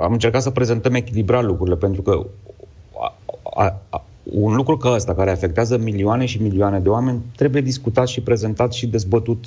am 0.00 0.12
încercat 0.12 0.42
să 0.42 0.50
prezentăm 0.50 0.94
echilibrat 0.94 1.44
lucrurile, 1.44 1.76
pentru 1.76 2.02
că 2.02 2.26
a, 3.56 3.64
a, 3.64 3.80
a, 3.90 4.04
un 4.22 4.54
lucru 4.54 4.76
ca 4.76 4.90
ăsta, 4.90 5.14
care 5.14 5.30
afectează 5.30 5.78
milioane 5.78 6.24
și 6.24 6.42
milioane 6.42 6.78
de 6.78 6.88
oameni, 6.88 7.20
trebuie 7.36 7.62
discutat 7.62 8.08
și 8.08 8.20
prezentat 8.20 8.72
și 8.72 8.86
dezbătut 8.86 9.44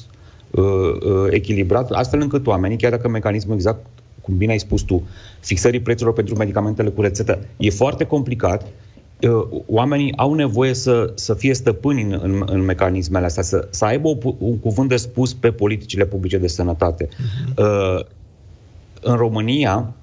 uh, 0.51 0.63
uh, 0.63 1.27
echilibrat, 1.29 1.91
astfel 1.91 2.21
încât 2.21 2.47
oamenii, 2.47 2.77
chiar 2.77 2.91
dacă 2.91 3.07
mecanismul 3.07 3.55
exact, 3.55 3.85
cum 4.21 4.37
bine 4.37 4.51
ai 4.51 4.59
spus 4.59 4.81
tu, 4.81 5.03
fixării 5.39 5.79
prețurilor 5.79 6.13
pentru 6.13 6.35
medicamentele 6.35 6.89
cu 6.89 7.01
rețetă 7.01 7.39
e 7.57 7.69
foarte 7.69 8.03
complicat, 8.03 8.67
uh, 9.21 9.61
oamenii 9.65 10.17
au 10.17 10.33
nevoie 10.33 10.73
să, 10.73 11.11
să 11.15 11.33
fie 11.33 11.53
stăpâni 11.53 12.01
în, 12.01 12.19
în, 12.23 12.43
în 12.45 12.61
mecanismele 12.61 13.25
astea, 13.25 13.43
să, 13.43 13.67
să 13.69 13.85
aibă 13.85 14.07
o, 14.07 14.15
pu- 14.15 14.35
un 14.39 14.59
cuvânt 14.59 14.89
de 14.89 14.95
spus 14.95 15.33
pe 15.33 15.51
politicile 15.51 16.05
publice 16.05 16.37
de 16.37 16.47
sănătate. 16.47 17.07
Uh, 17.57 18.05
în 19.01 19.15
România, 19.15 19.93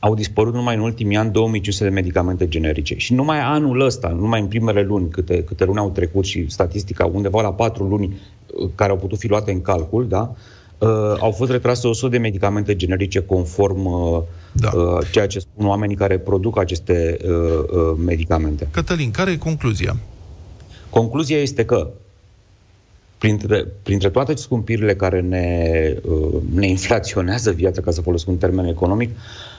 au 0.00 0.14
dispărut 0.14 0.54
numai 0.54 0.74
în 0.74 0.80
ultimii 0.80 1.16
ani 1.16 1.30
2500 1.30 1.84
de 1.84 1.90
medicamente 1.90 2.48
generice. 2.48 2.94
Și 2.96 3.12
numai 3.12 3.38
anul 3.40 3.80
ăsta, 3.80 4.08
numai 4.08 4.40
în 4.40 4.46
primele 4.46 4.82
luni, 4.82 5.08
câte, 5.08 5.44
câte 5.44 5.64
luni 5.64 5.78
au 5.78 5.90
trecut 5.90 6.24
și 6.24 6.48
statistica 6.48 7.06
undeva 7.06 7.42
la 7.42 7.52
patru 7.52 7.84
luni 7.84 8.20
uh, 8.46 8.68
care 8.74 8.90
au 8.90 8.96
putut 8.96 9.18
fi 9.18 9.28
luate 9.28 9.50
în 9.50 9.62
calcul, 9.62 10.08
da, 10.08 10.34
uh, 10.78 10.88
au 11.18 11.30
fost 11.30 11.50
retrase 11.50 11.86
100 11.86 12.10
de 12.10 12.18
medicamente 12.18 12.76
generice 12.76 13.20
conform 13.20 13.84
uh, 13.84 14.22
da. 14.52 14.70
uh, 14.74 15.06
ceea 15.12 15.26
ce 15.26 15.38
spun 15.38 15.66
oamenii 15.66 15.96
care 15.96 16.18
produc 16.18 16.58
aceste 16.58 17.16
uh, 17.24 17.30
uh, 17.30 17.96
medicamente. 18.04 18.68
Cătălin, 18.70 19.10
care 19.10 19.30
e 19.30 19.36
concluzia? 19.36 19.96
Concluzia 20.90 21.38
este 21.38 21.64
că 21.64 21.90
printre, 23.18 23.66
printre 23.82 24.10
toate 24.10 24.34
scumpirile 24.34 24.94
care 24.94 25.20
ne, 25.20 25.94
uh, 26.02 26.40
ne 26.54 26.66
inflaționează 26.66 27.50
viața, 27.50 27.80
ca 27.80 27.90
să 27.90 28.00
folosesc 28.00 28.28
un 28.28 28.36
termen 28.36 28.64
economic, 28.64 29.10
uh, 29.10 29.49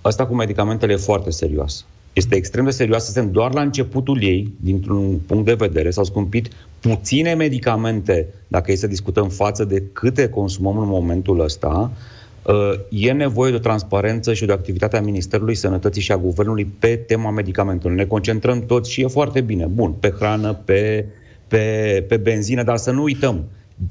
asta 0.00 0.26
cu 0.26 0.34
medicamentele 0.34 0.92
e 0.92 0.96
foarte 0.96 1.30
serios. 1.30 1.84
Este 2.12 2.34
extrem 2.34 2.64
de 2.64 2.70
serioasă, 2.70 3.10
suntem 3.10 3.32
doar 3.32 3.54
la 3.54 3.60
începutul 3.60 4.22
ei, 4.22 4.52
dintr-un 4.60 5.18
punct 5.26 5.44
de 5.44 5.54
vedere, 5.54 5.90
s-au 5.90 6.04
scumpit 6.04 6.48
puține 6.80 7.34
medicamente, 7.34 8.28
dacă 8.48 8.72
e 8.72 8.74
să 8.74 8.86
discutăm 8.86 9.28
față 9.28 9.64
de 9.64 9.82
câte 9.92 10.28
consumăm 10.28 10.78
în 10.78 10.88
momentul 10.88 11.40
ăsta, 11.40 11.90
uh, 12.42 12.72
e 12.88 13.12
nevoie 13.12 13.50
de 13.50 13.56
o 13.56 13.60
transparență 13.60 14.34
și 14.34 14.44
de 14.44 14.52
o 14.52 14.54
activitate 14.54 14.96
a 14.96 15.00
Ministerului 15.00 15.54
Sănătății 15.54 16.02
și 16.02 16.12
a 16.12 16.16
Guvernului 16.16 16.64
pe 16.78 16.96
tema 16.96 17.30
medicamentelor. 17.30 17.96
Ne 17.96 18.04
concentrăm 18.04 18.66
toți 18.66 18.90
și 18.90 19.02
e 19.02 19.06
foarte 19.06 19.40
bine, 19.40 19.66
bun, 19.66 19.92
pe 19.92 20.10
hrană, 20.18 20.54
pe, 20.64 21.06
pe, 21.48 22.04
pe 22.08 22.16
benzină, 22.16 22.62
dar 22.62 22.76
să 22.76 22.90
nu 22.90 23.02
uităm, 23.02 23.44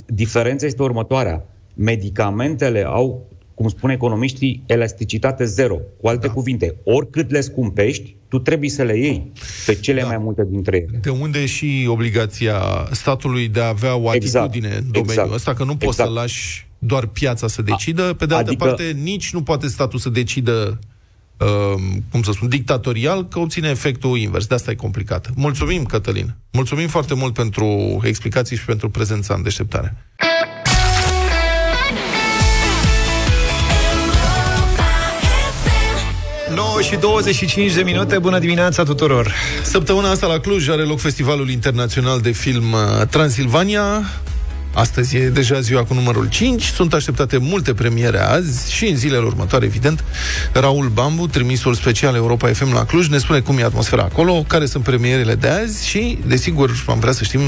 diferența 0.06 0.66
este 0.66 0.84
următoarea. 0.84 1.46
Medicamentele 1.74 2.84
au, 2.86 3.26
cum 3.56 3.68
spun 3.68 3.90
economiștii, 3.90 4.64
elasticitate 4.66 5.46
zero. 5.46 5.78
Cu 6.02 6.08
alte 6.08 6.28
da. 6.28 6.34
cuvinte, 6.34 6.76
oricât 6.84 7.32
le 7.32 7.42
scumpești, 7.42 8.16
tu 8.28 8.40
trebuie 8.40 8.70
să 8.70 8.84
le 8.84 8.98
iei 8.98 9.32
pe 9.66 9.74
cele 9.76 10.02
da. 10.02 10.08
mai 10.08 10.18
multe 10.18 10.48
dintre 10.50 10.78
ele. 10.78 11.00
De 11.02 11.10
unde 11.10 11.46
și 11.46 11.86
obligația 11.90 12.88
statului 12.92 13.48
de 13.48 13.62
a 13.62 13.68
avea 13.68 13.96
o 13.96 14.14
Exact, 14.14 14.46
atitudine 14.46 14.76
în 14.76 14.84
domeniul 14.92 15.10
exact, 15.10 15.34
ăsta, 15.34 15.54
că 15.54 15.64
nu 15.64 15.76
poți 15.76 15.86
exact. 15.86 16.10
să 16.10 16.16
lași 16.16 16.68
doar 16.78 17.06
piața 17.06 17.48
să 17.48 17.62
decidă, 17.62 18.14
pe 18.14 18.26
de 18.26 18.34
altă 18.36 18.50
adică- 18.50 18.66
parte 18.66 18.98
nici 19.02 19.34
nu 19.34 19.44
poate 19.44 19.68
statul 19.68 20.00
să 20.00 20.10
decidă 20.10 20.80
uh, 21.40 21.82
cum 22.12 22.24
să 22.24 22.32
spun, 22.32 22.50
dictatorial, 22.50 23.28
că 23.28 23.40
obține 23.40 23.70
efectul 23.70 24.18
invers. 24.18 24.46
De 24.46 24.56
asta 24.56 24.72
e 24.72 24.76
complicat. 24.76 25.30
Mulțumim, 25.36 25.84
Cătălin. 25.84 26.36
Mulțumim 26.52 26.88
foarte 26.88 27.14
mult 27.14 27.34
pentru 27.34 28.00
explicații 28.04 28.58
și 28.58 28.66
pentru 28.66 28.90
prezența 28.90 29.34
în 29.34 29.44
deșteptare. 29.44 29.96
9 36.56 36.82
și 36.82 36.96
25 36.96 37.74
de 37.74 37.82
minute, 37.82 38.20
bună 38.20 38.40
dimineața 38.40 38.84
tuturor! 38.84 39.34
Săptămâna 39.64 40.10
asta 40.10 40.28
la 40.28 40.40
Cluj 40.40 40.70
are 40.70 40.82
loc 40.82 41.00
Festivalul 41.00 41.50
Internațional 41.50 42.22
de 42.22 42.32
Film 42.32 42.72
uh, 42.72 43.08
Transilvania. 43.10 44.04
Astăzi 44.74 45.16
e 45.16 45.30
deja 45.30 45.60
ziua 45.60 45.84
cu 45.84 45.94
numărul 45.94 46.30
5. 46.30 46.64
Sunt 46.64 46.94
așteptate 46.94 47.38
multe 47.38 47.74
premiere 47.74 48.20
azi 48.20 48.74
și 48.74 48.86
în 48.86 48.96
zilele 48.96 49.26
următoare, 49.26 49.66
evident. 49.66 50.04
Raul 50.54 50.88
Bambu, 50.88 51.28
trimisul 51.28 51.74
special 51.74 52.16
Europa 52.16 52.48
FM 52.48 52.74
la 52.74 52.86
Cluj, 52.86 53.08
ne 53.08 53.18
spune 53.18 53.40
cum 53.40 53.58
e 53.58 53.64
atmosfera 53.64 54.04
acolo, 54.04 54.44
care 54.48 54.66
sunt 54.66 54.84
premierele 54.84 55.36
de 55.36 55.48
azi 55.48 55.88
și, 55.88 56.20
desigur, 56.26 56.84
am 56.88 57.00
vrea 57.00 57.14
să 57.14 57.24
știm, 57.24 57.42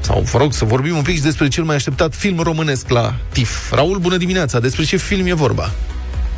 sau 0.00 0.20
vă 0.20 0.38
rog 0.38 0.52
să 0.52 0.64
vorbim 0.64 0.96
un 0.96 1.02
pic 1.02 1.14
și 1.14 1.22
despre 1.22 1.48
cel 1.48 1.64
mai 1.64 1.74
așteptat 1.74 2.14
film 2.14 2.38
românesc 2.38 2.88
la 2.88 3.14
TIF. 3.32 3.72
Raul, 3.72 3.98
bună 3.98 4.16
dimineața! 4.16 4.60
Despre 4.60 4.84
ce 4.84 4.96
film 4.96 5.26
e 5.26 5.34
vorba? 5.34 5.72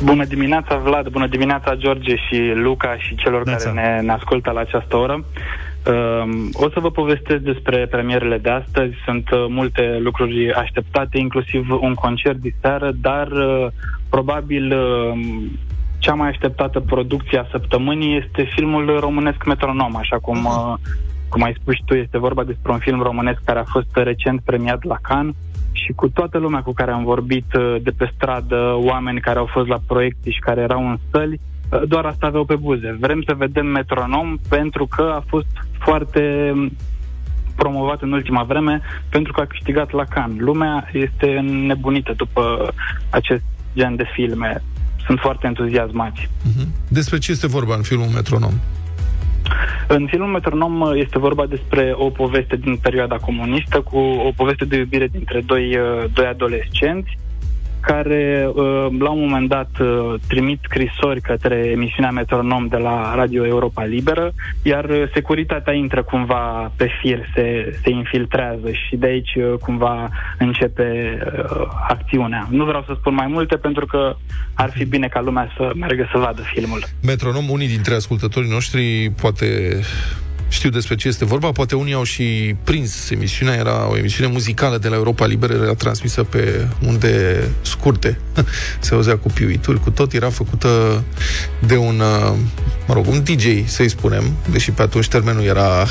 Bună 0.03 0.25
dimineața, 0.25 0.77
Vlad, 0.77 1.07
bună 1.07 1.27
dimineața, 1.27 1.75
George 1.75 2.15
și 2.15 2.51
Luca 2.55 2.97
și 2.97 3.15
celor 3.15 3.43
care 3.43 3.71
ne, 3.71 3.99
ne 4.01 4.11
ascultă 4.11 4.51
la 4.51 4.59
această 4.59 4.95
oră. 4.95 5.13
Um, 5.13 6.49
o 6.53 6.69
să 6.69 6.79
vă 6.79 6.91
povestesc 6.91 7.41
despre 7.41 7.87
premierele 7.87 8.37
de 8.37 8.49
astăzi. 8.49 8.93
Sunt 9.05 9.29
uh, 9.31 9.45
multe 9.49 9.97
lucruri 9.99 10.53
așteptate, 10.53 11.17
inclusiv 11.17 11.67
un 11.81 11.93
concert 11.93 12.37
de 12.37 12.53
seară, 12.61 12.91
dar 13.01 13.27
uh, 13.27 13.67
probabil 14.09 14.71
uh, 14.71 15.19
cea 15.97 16.13
mai 16.13 16.29
așteptată 16.29 16.79
producție 16.79 17.39
a 17.39 17.47
săptămânii 17.51 18.17
este 18.17 18.51
filmul 18.55 18.99
românesc 18.99 19.45
Metronom, 19.45 19.95
așa 19.95 20.17
cum, 20.19 20.45
uh, 20.45 20.73
cum 21.29 21.43
ai 21.43 21.55
spus 21.61 21.73
și 21.73 21.83
tu, 21.85 21.93
este 21.93 22.17
vorba 22.17 22.43
despre 22.43 22.71
un 22.71 22.79
film 22.79 23.01
românesc 23.01 23.39
care 23.43 23.59
a 23.59 23.71
fost 23.71 23.89
recent 23.93 24.41
premiat 24.45 24.83
la 24.83 24.97
Cannes 25.01 25.35
și 25.85 25.91
cu 25.95 26.09
toată 26.09 26.37
lumea 26.37 26.61
cu 26.61 26.73
care 26.73 26.91
am 26.91 27.03
vorbit 27.03 27.53
uh, 27.53 27.75
de 27.81 27.91
pe 27.91 28.11
stradă, 28.15 28.73
oameni 28.75 29.19
care 29.19 29.39
au 29.39 29.45
fost 29.45 29.67
la 29.67 29.79
proiecții 29.87 30.31
și 30.31 30.39
care 30.39 30.61
erau 30.61 30.89
în 30.89 30.97
săli, 31.11 31.39
uh, 31.69 31.81
doar 31.87 32.05
asta 32.05 32.25
aveau 32.25 32.45
pe 32.45 32.55
buze. 32.55 32.97
Vrem 32.99 33.23
să 33.27 33.33
vedem 33.33 33.65
metronom 33.65 34.37
pentru 34.49 34.87
că 34.95 35.13
a 35.15 35.23
fost 35.27 35.53
foarte 35.79 36.51
um, 36.53 36.71
promovat 37.55 38.01
în 38.01 38.11
ultima 38.11 38.43
vreme 38.43 38.81
pentru 39.09 39.33
că 39.33 39.41
a 39.41 39.45
câștigat 39.45 39.91
la 39.91 40.03
Cannes. 40.03 40.39
Lumea 40.39 40.89
este 40.93 41.27
nebunită 41.67 42.13
după 42.17 42.73
acest 43.09 43.43
gen 43.75 43.95
de 43.95 44.05
filme. 44.13 44.63
Sunt 45.05 45.19
foarte 45.19 45.47
entuziasmați. 45.47 46.29
Despre 46.87 47.17
ce 47.17 47.31
este 47.31 47.47
vorba 47.47 47.75
în 47.75 47.81
filmul 47.81 48.07
Metronom? 48.07 48.53
În 49.87 50.07
filmul 50.07 50.29
Metronom 50.29 50.81
uh, 50.81 50.91
este 50.93 51.19
vorba 51.19 51.45
despre 51.45 51.93
o 51.95 52.09
poveste 52.09 52.55
din 52.55 52.77
perioada 52.77 53.15
comunistă 53.15 53.81
cu 53.81 53.97
o 53.97 54.31
poveste 54.35 54.65
de 54.65 54.77
iubire 54.77 55.07
dintre 55.07 55.41
doi, 55.41 55.77
uh, 55.77 56.03
doi 56.13 56.25
adolescenți 56.25 57.17
care 57.79 58.49
uh, 58.53 58.87
la 58.99 59.09
un 59.09 59.19
moment 59.19 59.49
dat 59.49 59.69
uh, 59.79 60.13
trimit 60.27 60.59
scrisori 60.63 61.21
către 61.21 61.55
emisiunea 61.55 62.11
Metronom 62.11 62.67
de 62.67 62.77
la 62.77 63.15
Radio 63.15 63.45
Europa 63.45 63.83
Liberă, 63.83 64.33
iar 64.61 64.85
uh, 64.89 65.03
securitatea 65.13 65.73
intră 65.73 66.03
cumva 66.03 66.71
pe 66.75 66.89
fir, 67.01 67.29
se, 67.35 67.77
se 67.83 67.89
infiltrează 67.89 68.71
și 68.71 68.95
de 68.95 69.07
aici 69.07 69.35
uh, 69.35 69.53
cumva 69.59 70.09
începe 70.37 71.19
uh, 71.25 71.61
acțiunea. 71.87 72.47
Nu 72.49 72.65
vreau 72.65 72.83
să 72.87 72.93
spun 72.99 73.13
mai 73.13 73.27
multe 73.27 73.55
pentru 73.55 73.85
că 73.85 74.15
ar 74.53 74.71
fi 74.71 74.85
bine 74.85 75.07
ca 75.07 75.21
lumea 75.21 75.53
să 75.57 75.71
meargă 75.75 76.07
să 76.11 76.17
vadă 76.17 76.41
filmul. 76.53 76.83
Metronom, 77.01 77.49
unii 77.49 77.67
dintre 77.67 77.93
ascultătorii 77.93 78.49
noștri 78.49 79.11
poate 79.21 79.79
știu 80.47 80.69
despre 80.69 80.95
ce 80.95 81.07
este 81.07 81.25
vorba, 81.25 81.51
poate 81.51 81.75
unii 81.75 81.93
au 81.93 82.03
și 82.03 82.55
prins 82.63 83.09
emisiunea, 83.09 83.55
era 83.55 83.89
o 83.89 83.97
emisiune 83.97 84.31
muzicală 84.31 84.77
de 84.77 84.87
la 84.87 84.95
Europa 84.95 85.25
Liberă, 85.25 85.53
era 85.53 85.73
transmisă 85.73 86.23
pe 86.23 86.67
unde 86.85 87.43
scurte, 87.61 88.19
se 88.79 88.93
auzea 88.93 89.17
cu 89.17 89.27
piuituri, 89.27 89.79
cu 89.79 89.89
tot, 89.89 90.13
era 90.13 90.29
făcută 90.29 91.03
de 91.59 91.75
un, 91.75 91.99
uh, 91.99 92.33
mă 92.87 92.93
rog, 92.93 93.07
un 93.07 93.23
DJ, 93.23 93.45
să-i 93.65 93.89
spunem, 93.89 94.23
deși 94.51 94.71
pe 94.71 94.81
atunci 94.81 95.07
termenul 95.07 95.43
era 95.43 95.87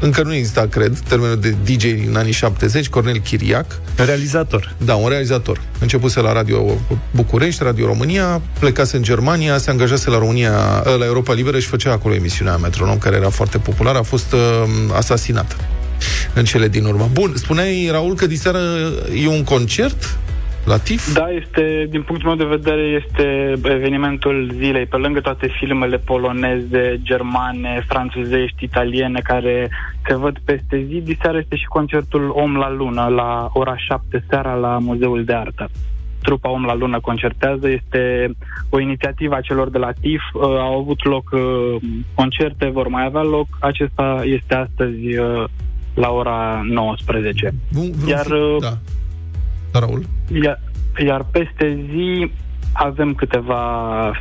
încă 0.00 0.22
nu 0.22 0.34
exista, 0.34 0.66
cred, 0.66 0.98
termenul 1.08 1.40
de 1.40 1.54
DJ 1.64 1.84
în 2.06 2.16
anii 2.16 2.32
70, 2.32 2.88
Cornel 2.88 3.18
Chiriac. 3.18 3.80
Realizator. 3.96 4.74
Da, 4.84 4.94
un 4.94 5.08
realizator. 5.08 5.60
Începuse 5.78 6.20
la 6.20 6.32
Radio 6.32 6.78
București, 7.10 7.62
Radio 7.62 7.86
România, 7.86 8.42
plecase 8.58 8.96
în 8.96 9.02
Germania, 9.02 9.58
se 9.58 9.70
angajase 9.70 10.10
la 10.10 10.18
România, 10.18 10.82
la 10.98 11.04
Europa 11.04 11.32
Liberă 11.32 11.58
și 11.58 11.66
făcea 11.66 11.92
acolo 11.92 12.14
emisiunea 12.14 12.56
Metronom, 12.56 12.98
care 12.98 13.16
era 13.16 13.30
foarte 13.30 13.58
populară, 13.58 13.98
a 13.98 14.02
fost 14.02 14.32
uh, 14.32 14.40
asasinat 14.96 15.56
în 16.34 16.44
cele 16.44 16.68
din 16.68 16.84
urmă. 16.84 17.08
Bun, 17.12 17.32
spuneai, 17.36 17.88
Raul, 17.90 18.14
că 18.14 18.26
diseară 18.26 18.60
e 19.22 19.28
un 19.28 19.44
concert 19.44 20.18
la 20.64 20.78
TIF? 20.78 21.12
Da, 21.12 21.28
este, 21.28 21.86
din 21.90 22.02
punctul 22.02 22.28
meu 22.28 22.36
de 22.36 22.56
vedere, 22.56 22.80
este 22.80 23.52
evenimentul 23.62 24.50
zilei. 24.54 24.86
Pe 24.86 24.96
lângă 24.96 25.20
toate 25.20 25.46
filmele 25.58 25.96
poloneze, 25.96 27.00
germane, 27.02 27.84
franțuzești, 27.88 28.64
italiene, 28.64 29.20
care 29.20 29.70
se 30.06 30.14
văd 30.14 30.38
peste 30.44 30.84
zi, 30.88 31.00
diseară 31.00 31.38
este 31.38 31.56
și 31.56 31.64
concertul 31.64 32.30
Om 32.34 32.56
la 32.56 32.70
Lună, 32.70 33.06
la 33.06 33.50
ora 33.52 33.76
7 33.76 34.24
seara 34.28 34.54
la 34.54 34.78
Muzeul 34.78 35.24
de 35.24 35.34
Artă. 35.34 35.68
Trupa 36.22 36.50
Om 36.50 36.64
la 36.64 36.74
Lună 36.74 37.00
concertează, 37.00 37.68
este 37.68 38.30
o 38.68 38.80
inițiativă 38.80 39.34
a 39.34 39.40
celor 39.40 39.70
de 39.70 39.78
la 39.78 39.92
TIF, 40.00 40.22
uh, 40.34 40.42
au 40.42 40.78
avut 40.78 41.04
loc 41.04 41.30
uh, 41.32 41.40
concerte, 42.14 42.70
vor 42.72 42.88
mai 42.88 43.04
avea 43.04 43.22
loc, 43.22 43.46
acesta 43.60 44.20
este 44.24 44.54
astăzi 44.54 45.16
uh, 45.16 45.44
la 45.94 46.10
ora 46.10 46.62
19. 46.64 47.54
Bun, 47.72 47.90
Iar 48.06 48.26
uh, 48.26 48.56
Da. 48.60 48.78
Da, 49.72 49.78
Raul? 49.78 50.04
iar, 50.42 50.60
iar 51.04 51.26
peste 51.32 51.86
zi 51.90 52.30
avem 52.72 53.14
câteva 53.14 53.62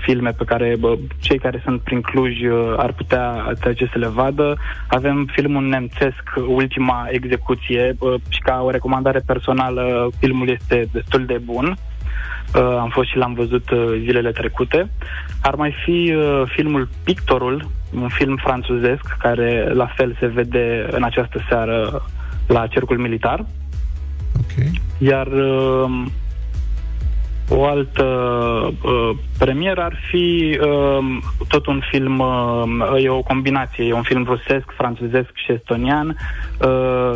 filme 0.02 0.32
pe 0.32 0.44
care 0.44 0.76
bă, 0.80 0.98
cei 1.20 1.40
care 1.40 1.62
sunt 1.64 1.82
prin 1.82 2.02
Cluj 2.02 2.42
uh, 2.42 2.74
ar 2.78 2.94
putea 2.94 3.54
trece 3.60 3.90
să 3.92 3.98
le 3.98 4.08
vadă. 4.08 4.58
Avem 4.88 5.30
filmul 5.32 5.64
nemțesc 5.64 6.24
Ultima 6.48 7.08
execuție 7.10 7.96
bă, 7.98 8.16
și 8.30 8.40
ca 8.40 8.62
o 8.64 8.70
recomandare 8.70 9.22
personală 9.26 10.10
filmul 10.20 10.50
este 10.50 10.88
destul 10.92 11.26
de 11.26 11.42
bun. 11.46 11.78
Uh, 12.56 12.78
am 12.80 12.90
fost 12.90 13.10
și 13.10 13.18
l-am 13.18 13.34
văzut 13.34 13.70
uh, 13.70 14.02
zilele 14.04 14.32
trecute. 14.32 14.90
Ar 15.42 15.56
mai 15.56 15.76
fi 15.86 16.14
uh, 16.16 16.44
filmul 16.46 16.90
Pictorul, 17.04 17.70
un 17.94 18.08
film 18.08 18.36
franțuzesc 18.36 19.18
care 19.20 19.72
la 19.74 19.92
fel 19.96 20.16
se 20.20 20.26
vede 20.26 20.88
în 20.92 21.04
această 21.04 21.46
seară 21.50 22.06
la 22.48 22.68
Cercul 22.68 22.98
Militar. 22.98 23.46
Ok. 24.50 24.66
Iar 25.06 25.30
uh, 25.30 26.10
O 27.52 27.66
altă 27.66 28.04
uh, 28.82 29.18
premieră 29.38 29.82
ar 29.82 29.98
fi 30.10 30.58
uh, 30.62 30.98
tot 31.48 31.66
un 31.66 31.82
film, 31.92 32.20
uh, 32.20 33.04
e 33.04 33.10
o 33.10 33.22
combinație, 33.22 33.86
e 33.86 33.94
un 33.94 34.02
film 34.04 34.24
rusesc, 34.24 34.66
franțuzesc 34.78 35.30
și 35.46 35.52
estonian. 35.52 36.08
Uh, 36.58 36.70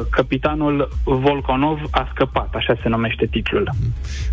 Capitanul 0.09 0.89
Volkonov 1.03 1.79
a 1.91 2.09
scăpat, 2.13 2.49
așa 2.53 2.77
se 2.81 2.89
numește 2.89 3.25
titlul. 3.31 3.69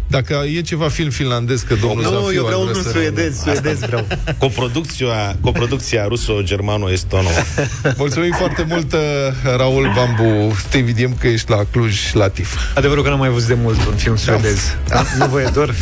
Dacă 0.07 0.43
e 0.57 0.61
ceva 0.61 0.89
film 0.89 1.11
finlandez, 1.11 1.61
că 1.63 1.75
domnul 1.75 2.03
Nu, 2.03 2.09
Zafiu 2.09 2.33
eu 2.35 2.41
ar 2.41 2.47
vreau 2.47 2.61
vrea 2.61 2.71
unul 2.71 2.75
să- 2.83 2.89
suedez, 2.91 3.39
suedez 3.43 3.79
vreau. 3.81 4.07
Coproducția, 4.39 5.37
coproducția 5.41 6.07
ruso-germano-estono. 6.07 7.29
Mulțumim 8.03 8.33
foarte 8.33 8.65
mult, 8.69 8.93
uh, 8.93 9.01
Raul 9.57 9.93
Bambu. 9.95 10.53
Te 10.71 10.79
evidiem 10.79 11.17
că 11.21 11.29
ești 11.29 11.51
la 11.51 11.57
Cluj, 11.71 12.13
la 12.13 12.29
TIF. 12.29 12.57
Adevărul 12.75 13.03
că 13.03 13.09
n-am 13.09 13.19
mai 13.19 13.29
văzut 13.29 13.49
de 13.49 13.59
mult 13.63 13.87
un 13.87 13.95
film 13.97 14.17
suedez. 14.17 14.77
Da? 14.89 15.03
Nu 15.19 15.27
vă 15.27 15.41
e 15.41 15.51
dor 15.55 15.67
de 15.67 15.73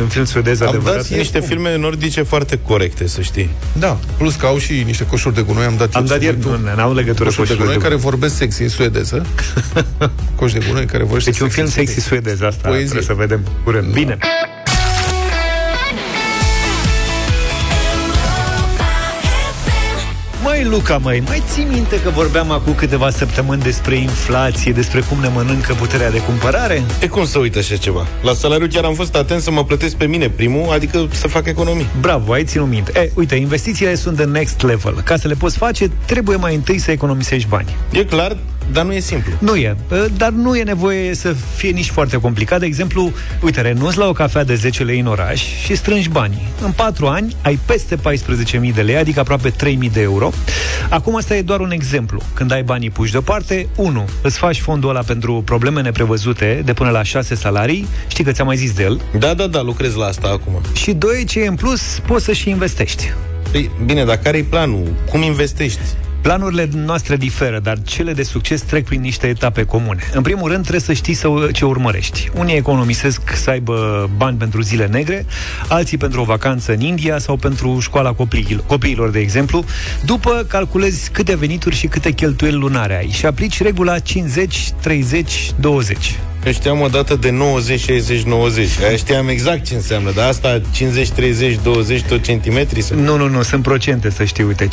un 0.00 0.06
film 0.08 0.24
suedez 0.24 0.60
Am 0.60 0.68
adevărat? 0.68 1.08
dat 1.08 1.18
niște 1.18 1.40
filme 1.40 1.76
nordice 1.76 2.22
foarte 2.22 2.58
corecte, 2.66 3.06
să 3.08 3.20
știi. 3.20 3.50
Da, 3.72 3.98
plus 4.16 4.34
că 4.34 4.46
au 4.46 4.58
și 4.58 4.72
niște 4.86 5.06
coșuri 5.06 5.34
de 5.34 5.40
gunoi. 5.40 5.64
Am 5.64 5.74
dat, 5.76 5.94
Am 5.94 6.02
eu 6.02 6.08
dat 6.08 6.22
ieri, 6.22 6.36
subiectul. 6.40 6.68
nu, 6.68 6.74
n-au 6.76 6.94
legătură 6.94 7.24
coșuri 7.24 7.48
de 7.48 7.52
coșurile 7.54 7.64
gunoi 7.64 7.76
de 7.76 7.82
care 7.82 7.94
vorbesc 7.94 8.36
sexy 8.36 8.62
în 8.62 8.68
suedeză. 8.68 9.26
Coș 10.36 10.52
de 10.52 10.58
gunoi 10.68 10.84
care 10.86 11.02
vorbește 11.02 11.30
Deci 11.30 11.40
un 11.40 11.48
film 11.48 11.68
sexy 11.68 12.00
suedez, 12.00 12.40
asta 12.40 12.68
Poezie. 12.68 12.84
trebuie 12.84 13.06
să 13.06 13.14
vedem 13.14 13.40
curând. 13.64 13.92
Bine. 13.92 14.18
Măi, 20.60 20.68
Luca, 20.68 20.98
măi, 20.98 21.22
mai 21.26 21.42
ții 21.46 21.64
minte 21.64 22.00
că 22.00 22.10
vorbeam 22.10 22.50
acum 22.50 22.74
câteva 22.74 23.10
săptămâni 23.10 23.62
despre 23.62 23.94
inflație, 23.94 24.72
despre 24.72 25.00
cum 25.00 25.20
ne 25.20 25.28
mănâncă 25.28 25.74
puterea 25.74 26.10
de 26.10 26.22
cumpărare? 26.22 26.82
E 27.00 27.06
cum 27.06 27.24
să 27.24 27.38
uit 27.38 27.56
așa 27.56 27.76
ceva? 27.76 28.06
La 28.22 28.32
salariu 28.32 28.66
chiar 28.66 28.84
am 28.84 28.94
fost 28.94 29.14
atent 29.16 29.40
să 29.42 29.50
mă 29.50 29.64
plătesc 29.64 29.96
pe 29.96 30.06
mine 30.06 30.28
primul, 30.28 30.72
adică 30.72 31.08
să 31.10 31.28
fac 31.28 31.46
economii. 31.46 31.86
Bravo, 32.00 32.32
ai 32.32 32.44
ținut 32.44 32.68
minte. 32.68 32.92
E, 33.00 33.10
uite, 33.14 33.34
investițiile 33.34 33.94
sunt 33.94 34.16
de 34.16 34.24
next 34.24 34.62
level. 34.62 35.00
Ca 35.04 35.16
să 35.16 35.28
le 35.28 35.34
poți 35.34 35.56
face, 35.56 35.90
trebuie 36.06 36.36
mai 36.36 36.54
întâi 36.54 36.78
să 36.78 36.90
economisești 36.90 37.48
bani. 37.48 37.76
E 37.92 38.04
clar, 38.04 38.36
dar 38.72 38.84
nu 38.84 38.92
e 38.92 39.00
simplu. 39.00 39.32
Nu 39.38 39.56
e, 39.56 39.76
uh, 39.90 40.04
dar 40.16 40.30
nu 40.30 40.56
e 40.56 40.62
nevoie 40.62 41.14
să 41.14 41.34
fie 41.56 41.70
nici 41.70 41.90
foarte 41.90 42.16
complicat. 42.16 42.60
De 42.60 42.66
exemplu, 42.66 43.12
uite, 43.42 43.60
renunți 43.60 43.98
la 43.98 44.08
o 44.08 44.12
cafea 44.12 44.44
de 44.44 44.54
10 44.54 44.84
lei 44.84 45.00
în 45.00 45.06
oraș 45.06 45.42
și 45.64 45.76
strângi 45.76 46.08
banii. 46.08 46.46
În 46.62 46.72
4 46.72 47.06
ani 47.06 47.36
ai 47.42 47.58
peste 47.66 47.96
14.000 47.96 48.74
de 48.74 48.82
lei, 48.82 48.96
adică 48.96 49.20
aproape 49.20 49.50
3.000 49.50 49.92
de 49.92 50.00
euro. 50.00 50.30
Acum 50.88 51.16
asta 51.16 51.36
e 51.36 51.42
doar 51.42 51.60
un 51.60 51.70
exemplu. 51.70 52.22
Când 52.34 52.52
ai 52.52 52.62
banii 52.62 52.90
puși 52.90 53.12
deoparte, 53.12 53.68
1. 53.76 54.08
Îți 54.22 54.38
faci 54.38 54.60
fondul 54.60 54.88
ăla 54.88 55.00
pentru 55.00 55.42
probleme 55.44 55.80
neprevăzute 55.80 56.62
de 56.64 56.72
până 56.72 56.90
la 56.90 57.02
6 57.02 57.34
salarii. 57.34 57.86
Știi 58.08 58.24
că 58.24 58.32
ți-am 58.32 58.46
mai 58.46 58.56
zis 58.56 58.72
de 58.72 58.82
el. 58.82 59.00
Da, 59.18 59.34
da, 59.34 59.46
da, 59.46 59.60
lucrez 59.60 59.94
la 59.94 60.04
asta 60.06 60.28
acum. 60.28 60.60
Și 60.72 60.92
2. 60.92 61.24
Ce 61.24 61.40
e 61.40 61.46
în 61.46 61.54
plus, 61.54 62.00
poți 62.06 62.24
să 62.24 62.32
și 62.32 62.50
investești. 62.50 63.12
Păi, 63.50 63.70
bine, 63.84 64.04
dar 64.04 64.16
care 64.16 64.38
e 64.38 64.42
planul? 64.42 64.94
Cum 65.10 65.22
investești? 65.22 65.80
Planurile 66.20 66.68
noastre 66.74 67.16
diferă, 67.16 67.58
dar 67.58 67.82
cele 67.82 68.12
de 68.12 68.22
succes 68.22 68.60
trec 68.60 68.84
prin 68.84 69.00
niște 69.00 69.26
etape 69.26 69.64
comune. 69.64 70.02
În 70.14 70.22
primul 70.22 70.48
rând, 70.48 70.60
trebuie 70.60 70.80
să 70.80 70.92
știi 70.92 71.14
să, 71.14 71.28
ce 71.52 71.64
urmărești. 71.64 72.30
Unii 72.34 72.56
economisesc 72.56 73.34
să 73.34 73.50
aibă 73.50 74.10
bani 74.16 74.36
pentru 74.36 74.60
zile 74.60 74.86
negre, 74.86 75.26
alții 75.68 75.96
pentru 75.96 76.20
o 76.20 76.24
vacanță 76.24 76.72
în 76.72 76.80
India 76.80 77.18
sau 77.18 77.36
pentru 77.36 77.78
școala 77.80 78.12
copiilor, 78.12 78.64
copiilor 78.66 79.10
de 79.10 79.18
exemplu. 79.18 79.64
După, 80.04 80.44
calculezi 80.48 81.10
câte 81.10 81.36
venituri 81.36 81.74
și 81.74 81.86
câte 81.86 82.10
cheltuieli 82.10 82.56
lunare 82.56 82.96
ai 82.96 83.08
și 83.08 83.26
aplici 83.26 83.62
regula 83.62 83.98
50, 83.98 84.70
30, 84.80 85.50
20. 85.60 86.18
Eu 86.44 86.52
știam 86.52 86.80
o 86.80 86.88
dată 86.88 87.16
de 87.16 87.30
90, 87.30 87.80
60, 87.80 88.22
90. 88.22 88.68
Aia 88.78 88.96
știam 88.96 89.28
exact 89.28 89.64
ce 89.64 89.74
înseamnă, 89.74 90.10
dar 90.10 90.28
asta 90.28 90.60
50, 90.72 91.10
30, 91.10 91.58
20, 91.62 92.02
tot 92.02 92.22
centimetri? 92.22 92.80
Sau? 92.80 92.98
Nu, 92.98 93.16
nu, 93.16 93.28
nu, 93.28 93.42
sunt 93.42 93.62
procente, 93.62 94.10
să 94.10 94.24
știi. 94.24 94.44
Uite, 94.44 94.68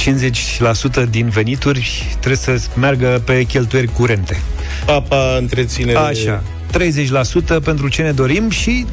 50% 1.05 1.09
din 1.09 1.29
venituri 1.29 2.03
trebuie 2.09 2.35
să 2.35 2.61
meargă 2.79 3.21
pe 3.25 3.43
cheltuieli 3.43 3.87
curente. 3.87 4.41
Papa, 4.85 5.35
întreținere... 5.37 5.97
Așa. 5.97 6.43
30% 7.59 7.63
pentru 7.63 7.87
ce 7.87 8.01
ne 8.01 8.11
dorim 8.11 8.49
și 8.49 8.85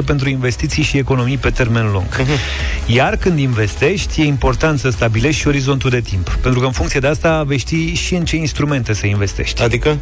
20% 0.00 0.04
pentru 0.04 0.28
investiții 0.28 0.82
și 0.82 0.96
economii 0.96 1.36
pe 1.36 1.50
termen 1.50 1.90
lung. 1.92 2.06
Iar 2.86 3.16
când 3.16 3.38
investești, 3.38 4.20
e 4.20 4.24
important 4.24 4.78
să 4.78 4.90
stabilești 4.90 5.40
și 5.40 5.46
orizontul 5.46 5.90
de 5.90 6.00
timp. 6.00 6.28
Pentru 6.28 6.60
că 6.60 6.66
în 6.66 6.72
funcție 6.72 7.00
de 7.00 7.06
asta 7.06 7.42
vei 7.42 7.58
ști 7.58 7.92
și 7.94 8.14
în 8.14 8.24
ce 8.24 8.36
instrumente 8.36 8.92
să 8.92 9.06
investești. 9.06 9.62
Adică? 9.62 9.98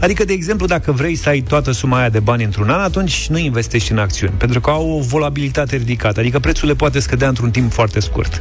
Adică, 0.00 0.24
de 0.24 0.32
exemplu, 0.32 0.66
dacă 0.66 0.92
vrei 0.92 1.14
să 1.14 1.28
ai 1.28 1.40
toată 1.40 1.72
suma 1.72 1.98
aia 1.98 2.08
de 2.08 2.20
bani 2.20 2.44
într-un 2.44 2.70
an, 2.70 2.80
atunci 2.80 3.26
nu 3.28 3.38
investești 3.38 3.92
în 3.92 3.98
acțiuni, 3.98 4.34
pentru 4.36 4.60
că 4.60 4.70
au 4.70 4.90
o 4.90 5.00
volabilitate 5.00 5.76
ridicată, 5.76 6.20
adică 6.20 6.38
prețul 6.38 6.68
le 6.68 6.74
poate 6.74 6.98
scădea 7.00 7.28
într-un 7.28 7.50
timp 7.50 7.72
foarte 7.72 8.00
scurt. 8.00 8.40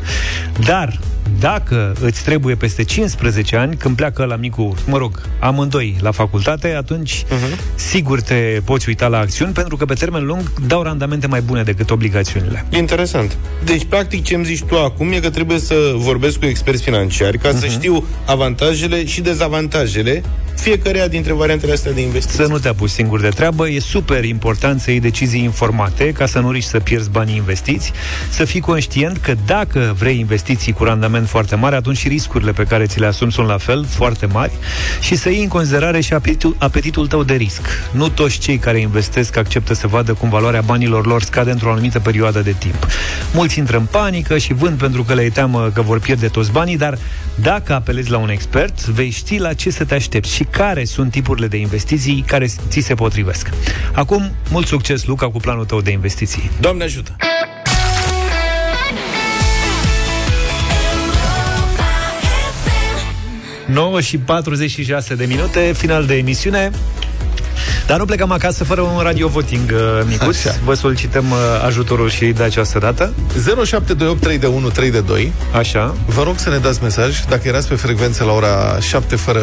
Dar, 0.65 0.99
dacă 1.39 1.95
îți 2.01 2.23
trebuie 2.23 2.55
peste 2.55 2.83
15 2.83 3.55
ani, 3.55 3.75
când 3.75 3.95
pleacă 3.95 4.25
la 4.25 4.35
micul, 4.35 4.75
mă 4.87 4.97
rog, 4.97 5.21
amândoi 5.39 5.95
la 5.99 6.11
facultate, 6.11 6.73
atunci 6.73 7.23
uh-huh. 7.23 7.59
Sigur 7.93 8.21
te 8.21 8.61
poți 8.63 8.87
uita 8.87 9.07
la 9.07 9.17
acțiuni, 9.17 9.51
pentru 9.51 9.77
că 9.77 9.85
pe 9.85 9.93
termen 9.93 10.25
lung 10.25 10.53
dau 10.67 10.81
randamente 10.81 11.27
mai 11.27 11.41
bune 11.41 11.63
decât 11.63 11.89
obligațiunile. 11.89 12.65
E 12.69 12.77
interesant. 12.77 13.37
Deci, 13.63 13.83
practic, 13.83 14.23
ce 14.23 14.35
îmi 14.35 14.45
zici 14.45 14.63
tu 14.63 14.77
acum 14.77 15.11
e 15.11 15.19
că 15.19 15.29
trebuie 15.29 15.59
să 15.59 15.75
vorbesc 15.95 16.39
cu 16.39 16.45
experți 16.45 16.83
financiari 16.83 17.37
ca 17.37 17.49
uh-huh. 17.49 17.59
să 17.59 17.65
știu 17.65 18.05
avantajele 18.25 19.05
și 19.05 19.21
dezavantajele 19.21 20.23
fiecarea 20.55 21.07
dintre 21.07 21.33
variantele 21.33 21.71
astea 21.71 21.91
de 21.91 22.01
investiții. 22.01 22.43
Să 22.43 22.49
nu 22.49 22.59
te 22.59 22.67
apuci 22.67 22.89
singur 22.89 23.21
de 23.21 23.29
treabă, 23.29 23.69
e 23.69 23.79
super 23.79 24.23
important 24.23 24.81
să 24.81 24.91
iei 24.91 24.99
decizii 24.99 25.43
informate 25.43 26.11
ca 26.11 26.25
să 26.25 26.39
nu 26.39 26.51
riști 26.51 26.69
să 26.69 26.79
pierzi 26.79 27.09
banii 27.09 27.35
investiți, 27.35 27.91
să 28.29 28.45
fii 28.45 28.59
conștient 28.59 29.17
că 29.17 29.33
dacă 29.45 29.95
vrei 29.97 30.19
investiții 30.19 30.73
cu 30.73 30.83
randament 30.83 31.27
foarte 31.27 31.55
mare, 31.55 31.75
atunci 31.75 31.97
și 31.97 32.07
riscurile 32.07 32.51
pe 32.51 32.63
care 32.63 32.85
ți 32.85 32.99
le 32.99 33.05
asumi 33.05 33.31
sunt 33.31 33.47
la 33.47 33.57
fel, 33.57 33.85
foarte 33.85 34.25
mari, 34.25 34.51
și 35.01 35.15
să 35.15 35.29
iei 35.29 35.41
în 35.41 35.47
considerare 35.47 36.01
și 36.01 36.13
apetitul, 36.13 36.55
apetitul 36.59 37.07
tău 37.07 37.23
de 37.23 37.33
risc. 37.33 37.61
Nu 37.91 38.09
toți 38.09 38.37
cei 38.37 38.57
care 38.57 38.79
investesc 38.79 39.37
acceptă 39.37 39.73
să 39.73 39.87
vadă 39.87 40.13
cum 40.13 40.29
valoarea 40.29 40.61
banilor 40.61 41.05
lor 41.05 41.21
scade 41.23 41.51
într-o 41.51 41.71
anumită 41.71 41.99
perioadă 41.99 42.41
de 42.41 42.55
timp. 42.57 42.87
Mulți 43.33 43.57
intră 43.57 43.77
în 43.77 43.85
panică 43.85 44.37
și 44.37 44.53
vând 44.53 44.77
pentru 44.77 45.03
că 45.03 45.13
le 45.13 45.21
e 45.21 45.29
teamă 45.29 45.71
că 45.73 45.81
vor 45.81 45.99
pierde 45.99 46.27
toți 46.27 46.51
banii, 46.51 46.77
dar 46.77 46.97
dacă 47.35 47.73
apelezi 47.73 48.09
la 48.09 48.17
un 48.17 48.29
expert, 48.29 48.85
vei 48.85 49.09
ști 49.09 49.37
la 49.37 49.53
ce 49.53 49.69
să 49.69 49.85
te 49.85 49.93
aștepți 49.93 50.33
și 50.33 50.43
care 50.43 50.85
sunt 50.85 51.11
tipurile 51.11 51.47
de 51.47 51.57
investiții 51.57 52.23
care 52.27 52.47
ți 52.67 52.79
se 52.79 52.93
potrivesc. 52.93 53.49
Acum, 53.91 54.31
mult 54.49 54.67
succes, 54.67 55.05
Luca, 55.05 55.29
cu 55.29 55.37
planul 55.37 55.65
tău 55.65 55.81
de 55.81 55.91
investiții. 55.91 56.51
Doamne 56.59 56.83
ajută! 56.83 57.15
9 63.65 64.01
și 64.01 64.17
46 64.17 65.15
de 65.15 65.25
minute, 65.25 65.73
final 65.77 66.05
de 66.05 66.15
emisiune. 66.17 66.71
Dar 67.87 67.97
nu 67.97 68.05
plecăm 68.05 68.31
acasă 68.31 68.63
fără 68.63 68.81
un 68.81 68.99
radio 69.01 69.27
voting, 69.27 69.71
uh, 69.73 70.01
micuț. 70.07 70.45
Așa. 70.45 70.55
Vă 70.63 70.73
solicităm 70.73 71.31
uh, 71.31 71.37
ajutorul 71.65 72.09
și 72.09 72.25
de 72.25 72.43
această 72.43 72.79
dată. 72.79 73.13
0728 73.27 74.19
3 74.21 74.37
de 74.37 74.47
1 74.47 74.69
3 74.69 74.91
de 74.91 74.99
2 74.99 75.31
Așa. 75.55 75.95
Vă 76.05 76.23
rog 76.23 76.37
să 76.37 76.49
ne 76.49 76.57
dați 76.57 76.83
mesaj 76.83 77.19
dacă 77.29 77.47
erați 77.47 77.67
pe 77.67 77.75
frecvență 77.75 78.23
la 78.23 78.31
ora 78.31 78.79
7 78.79 79.15
fără 79.15 79.41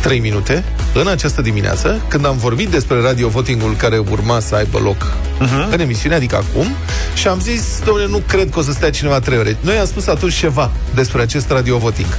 3 0.00 0.18
minute 0.18 0.64
în 0.94 1.06
această 1.06 1.42
dimineață, 1.42 2.00
când 2.08 2.26
am 2.26 2.36
vorbit 2.36 2.68
despre 2.68 3.00
radio 3.00 3.28
votingul 3.28 3.74
care 3.76 3.98
urma 3.98 4.40
să 4.40 4.54
aibă 4.54 4.78
loc 4.78 5.06
uh-huh. 5.06 5.72
în 5.72 5.80
emisiune, 5.80 6.14
adică 6.14 6.36
acum, 6.36 6.66
și 7.14 7.28
am 7.28 7.40
zis, 7.40 7.80
domnule, 7.84 8.08
nu 8.08 8.22
cred 8.26 8.50
că 8.50 8.58
o 8.58 8.62
să 8.62 8.72
stea 8.72 8.90
cineva 8.90 9.18
3 9.20 9.38
ore. 9.38 9.56
Noi 9.60 9.76
am 9.76 9.86
spus 9.86 10.06
atunci 10.06 10.34
ceva 10.34 10.70
despre 10.94 11.22
acest 11.22 11.50
radio 11.50 11.78
voting. 11.78 12.18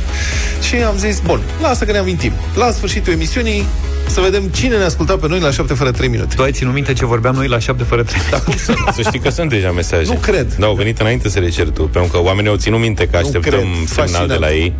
Și 0.67 0.75
am 0.75 0.97
zis, 0.97 1.19
bun, 1.19 1.41
lasă 1.61 1.85
că 1.85 1.91
ne 1.91 1.97
amintim. 1.97 2.33
La 2.55 2.71
sfârșitul 2.71 3.13
emisiunii 3.13 3.65
să 4.07 4.21
vedem 4.21 4.43
cine 4.43 4.77
ne 4.77 4.83
asculta 4.83 5.17
pe 5.17 5.27
noi 5.27 5.39
la 5.39 5.51
7 5.51 5.73
fără 5.73 5.91
3 5.91 6.07
minute. 6.07 6.35
Tu 6.35 6.41
ai 6.41 6.51
ținut 6.51 6.73
minte 6.73 6.93
ce 6.93 7.05
vorbeam 7.05 7.35
noi 7.35 7.47
la 7.47 7.59
7 7.59 7.83
fără 7.83 8.03
3 8.03 8.21
Dar 8.29 8.43
cum 8.43 8.53
să 8.57 8.73
Să 8.93 9.01
știi 9.01 9.19
că 9.19 9.29
sunt 9.29 9.49
deja 9.49 9.71
mesaje. 9.71 10.11
Nu 10.13 10.19
cred. 10.19 10.53
Da, 10.53 10.65
au 10.65 10.75
venit 10.75 10.99
înainte 10.99 11.29
să 11.29 11.39
le 11.39 11.49
cer 11.49 11.69
tu, 11.69 11.83
pentru 11.83 12.11
că 12.11 12.19
oamenii 12.23 12.49
au 12.49 12.55
ținut 12.55 12.79
minte 12.79 13.07
că 13.07 13.17
așteptăm 13.17 13.41
cred. 13.41 13.59
semnal 13.61 13.85
Fascinant. 13.85 14.27
de 14.27 14.35
la 14.35 14.51
ei. 14.53 14.73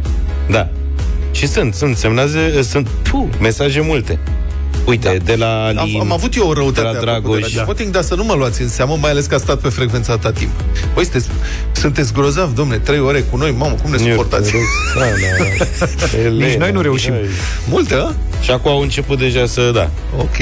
Da. 0.50 0.70
Și 1.32 1.48
sunt, 1.48 1.74
sunt 1.74 1.98
semnaze, 1.98 2.62
sunt 2.62 2.88
puh, 3.12 3.28
mesaje 3.40 3.82
multe. 3.82 4.20
Uite, 4.86 5.08
da. 5.18 5.24
de 5.32 5.36
la 5.36 5.66
Am, 5.68 5.78
Alin, 5.78 6.00
am 6.00 6.12
avut 6.12 6.36
eu 6.36 6.48
o 6.50 6.54
de 6.54 6.60
răutate 6.60 6.82
la 6.82 6.88
apropo 6.90 7.06
Dragoș. 7.12 7.36
de 7.40 7.46
radio 7.48 7.64
voting, 7.66 7.92
dar 7.94 8.04
să 8.04 8.16
nu 8.16 8.24
mă 8.24 8.34
luați 8.34 8.62
în 8.62 8.70
seamă, 8.70 8.98
mai 9.02 9.12
ales 9.12 9.26
că 9.26 9.36
a 9.36 9.38
stat 9.38 9.60
pe 9.60 9.70
frecvența 9.70 10.18
ta 10.18 10.32
timp. 10.32 10.50
Voi 10.94 11.04
sunteți, 11.04 11.28
sunteți 11.72 12.14
grozav, 12.14 12.54
domne, 12.56 12.78
trei 12.78 13.00
ore 13.00 13.20
cu 13.22 13.38
noi, 13.38 13.52
mamă, 13.58 13.76
cum 13.82 13.92
ne 13.92 13.98
suportați? 13.98 14.52
Da, 14.52 14.58
da. 15.00 15.06
Elena, 16.26 16.46
Nici 16.46 16.58
noi 16.58 16.72
nu 16.72 16.82
reușim. 16.82 17.12
hai. 17.12 17.22
Multe, 17.70 17.94
a? 17.94 18.12
Și 18.42 18.52
acum 18.52 18.72
au 18.72 18.82
început 18.82 19.18
deja 19.20 19.46
să, 19.46 19.72
da, 19.74 19.90
Ok. 20.18 20.38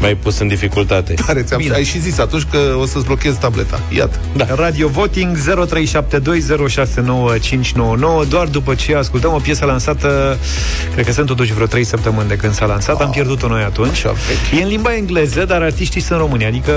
mai 0.00 0.14
pus 0.14 0.38
în 0.38 0.48
dificultate. 0.48 1.14
Tare, 1.26 1.42
ți-am, 1.42 1.58
Bine. 1.60 1.74
ai 1.74 1.84
și 1.84 2.00
zis 2.00 2.18
atunci 2.18 2.42
că 2.50 2.58
o 2.80 2.86
să-ți 2.86 3.04
blochezi 3.04 3.38
tableta. 3.38 3.80
Iată. 3.96 4.18
Da. 4.36 4.46
Radio 4.54 4.88
Voting 4.88 5.36
0372069599 5.36 8.28
Doar 8.28 8.46
după 8.46 8.74
ce 8.74 8.94
ascultăm 8.94 9.32
o 9.32 9.38
piesă 9.38 9.64
lansată 9.64 10.38
Cred 10.92 11.04
că 11.06 11.12
sunt 11.12 11.26
totuși 11.26 11.52
vreo 11.52 11.66
3 11.66 11.84
săptămâni 11.84 12.28
de 12.28 12.36
când 12.36 12.54
s-a 12.54 12.66
lansat 12.66 13.00
Am 13.00 13.10
pierdut-o 13.10 13.48
noi 13.48 13.62
atunci 13.74 13.84
atunci. 13.84 14.04
Așa, 14.04 14.14
vechi. 14.50 14.60
E 14.60 14.62
în 14.62 14.68
limba 14.68 14.94
engleză, 14.94 15.44
dar 15.44 15.62
artiștii 15.62 16.00
sunt 16.00 16.18
români, 16.18 16.44
adică... 16.44 16.72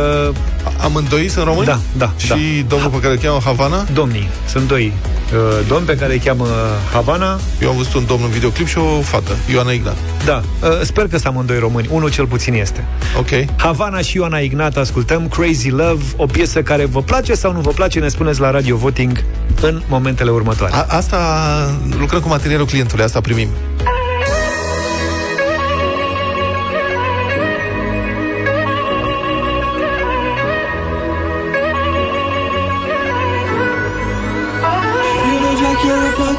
Amândoi 0.77 1.29
sunt 1.29 1.45
români? 1.45 1.65
Da, 1.65 1.79
da. 1.97 2.11
Și 2.17 2.27
da. 2.27 2.65
domnul 2.67 2.89
pe 2.89 2.99
care 2.99 3.13
îl 3.13 3.19
cheamă 3.19 3.39
Havana? 3.43 3.85
Domnii, 3.93 4.29
sunt 4.47 4.67
doi 4.67 4.93
uh, 5.33 5.65
domni 5.67 5.85
pe 5.85 5.95
care 5.95 6.13
îi 6.13 6.19
cheamă 6.19 6.45
Havana. 6.91 7.39
Eu 7.61 7.69
am 7.69 7.75
văzut 7.75 7.93
un 7.93 8.05
domn 8.05 8.23
în 8.23 8.29
videoclip 8.29 8.67
și 8.67 8.77
o 8.77 9.01
fată, 9.01 9.31
Ioana 9.51 9.71
Ignat. 9.71 9.97
Da, 10.25 10.41
uh, 10.61 10.69
sper 10.81 11.03
că 11.03 11.17
sunt 11.17 11.25
amândoi 11.25 11.59
români. 11.59 11.87
Unul 11.91 12.11
cel 12.11 12.25
puțin 12.25 12.53
este. 12.53 12.83
Ok. 13.17 13.57
Havana 13.57 14.01
și 14.01 14.17
Ioana 14.17 14.37
Ignat 14.37 14.77
ascultăm 14.77 15.27
Crazy 15.27 15.69
Love, 15.69 16.03
o 16.15 16.25
piesă 16.25 16.61
care 16.61 16.85
vă 16.85 17.01
place 17.01 17.33
sau 17.33 17.51
nu 17.51 17.59
vă 17.59 17.69
place, 17.69 17.99
ne 17.99 18.07
spuneți 18.07 18.39
la 18.39 18.51
Radio 18.51 18.75
Voting 18.75 19.23
în 19.61 19.81
momentele 19.87 20.29
următoare. 20.29 20.73
A, 20.73 20.85
asta 20.87 21.17
lucrăm 21.99 22.19
cu 22.21 22.27
materialul 22.27 22.65
clientului, 22.65 23.03
asta 23.03 23.21
primim. 23.21 23.49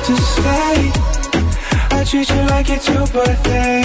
To 0.08 0.16
stay. 0.16 0.78
I 1.98 2.04
treat 2.08 2.28
you 2.30 2.42
like 2.54 2.70
it's 2.70 2.88
your 2.88 3.06
birthday. 3.08 3.82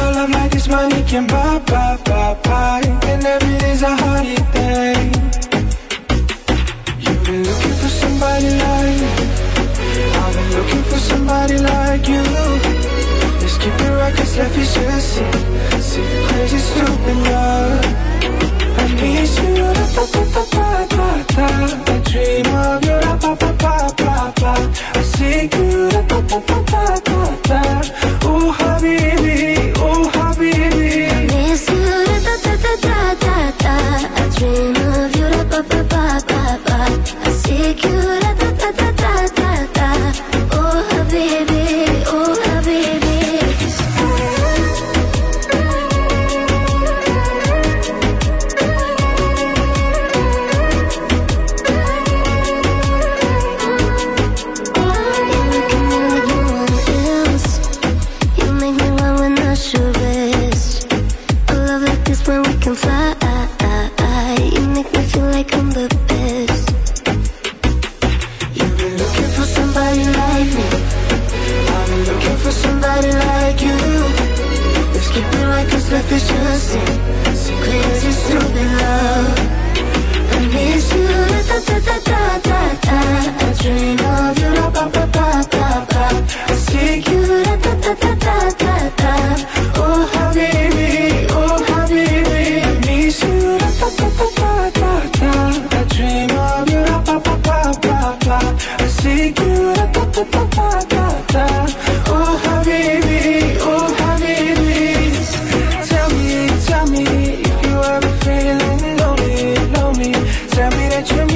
A 0.00 0.02
love 0.16 0.30
like 0.30 0.50
this 0.50 0.66
money 0.66 1.02
can 1.02 1.26
buy, 1.26 1.58
buy, 1.70 1.98
buy, 2.06 2.34
buy. 2.42 2.80
And 3.10 3.22
every 3.34 3.56
day's 3.58 3.82
a 3.82 3.94
holiday. 4.02 4.96
You've 7.04 7.22
been 7.26 7.42
looking 7.50 7.76
for 7.82 7.90
somebody 8.02 8.50
like 8.64 8.96
me. 9.02 9.12
I've 10.20 10.34
been 10.36 10.50
looking 10.56 10.84
for 10.90 11.00
somebody 11.10 11.58
like 11.58 12.08
you. 12.08 12.24
Let's 13.40 13.56
keep 13.62 13.76
it 13.86 13.92
right, 14.00 14.14
cause 14.16 14.38
life 14.38 14.56
is 14.56 14.74
just 14.74 15.08
see, 15.88 16.06
crazy, 16.28 16.60
stupid 16.70 17.18
love. 17.28 17.84
I 18.80 18.84
miss 19.00 19.36
you, 19.42 19.54
da 19.54 19.70
da 19.96 20.04
da 20.14 20.22
da 20.34 20.42
da 20.54 21.12
da. 21.36 21.46
I 21.92 21.98
dream 22.08 22.46
of 22.64 22.84
you, 22.88 22.93
I 25.46 26.73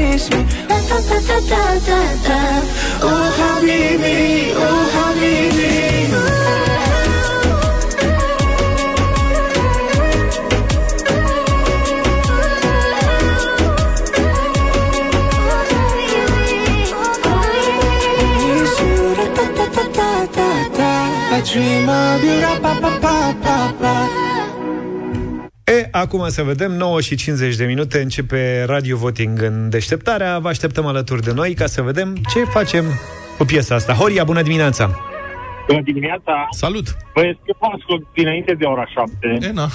that 0.09 0.31
you 0.31 0.31
miss 0.31 0.31
me. 0.31 0.43
Da 0.69 0.79
da 0.89 0.99
da 1.01 1.19
da 1.21 1.39
da 1.41 1.79
da 1.87 2.01
da. 2.27 2.41
Oh 3.03 3.27
habibi, 3.39 4.53
oh 4.57 4.91
habibi. 4.95 5.69
Miss 17.49 18.81
you, 18.81 19.15
da 19.17 19.27
da 19.37 19.45
da 19.57 19.67
da 19.77 19.85
da 19.99 20.27
da 20.37 20.49
da. 20.79 20.91
I 21.37 21.41
dream 21.49 21.89
of 21.89 22.25
you, 22.25 22.41
da 22.41 22.53
ba 22.61 22.73
ba 22.81 22.91
ba 22.91 22.93
ba 23.03 23.17
ba. 23.33 23.38
E, 23.38 23.38
acum 25.91 26.29
să 26.29 26.43
vedem, 26.43 26.73
9 26.73 27.01
și 27.01 27.17
50 27.17 27.57
de 27.57 27.65
minute 27.65 28.01
începe 28.01 28.65
Radio 28.67 28.97
Voting 28.97 29.43
în 29.43 29.71
deșteptarea. 29.71 30.39
Vă 30.39 30.49
așteptăm 30.49 30.87
alături 30.87 31.23
de 31.23 31.33
noi 31.33 31.55
ca 31.55 31.67
să 31.67 31.83
vedem 31.83 32.17
ce 32.35 32.45
facem 32.45 32.85
cu 33.39 33.45
piesa 33.45 33.75
asta. 33.75 33.93
Horia, 33.93 34.25
bună 34.25 34.43
dimineața! 34.43 34.91
Bună 35.67 35.81
dimineața! 35.81 36.47
Salut! 36.51 36.97
Băi, 37.15 37.39
eu 37.45 37.57
vă 37.59 37.67
ascult 37.77 38.07
dinainte 38.15 38.55
de 38.55 38.65
ora 38.65 38.87
7. 38.87 39.47
E, 39.47 39.53
na. 39.53 39.69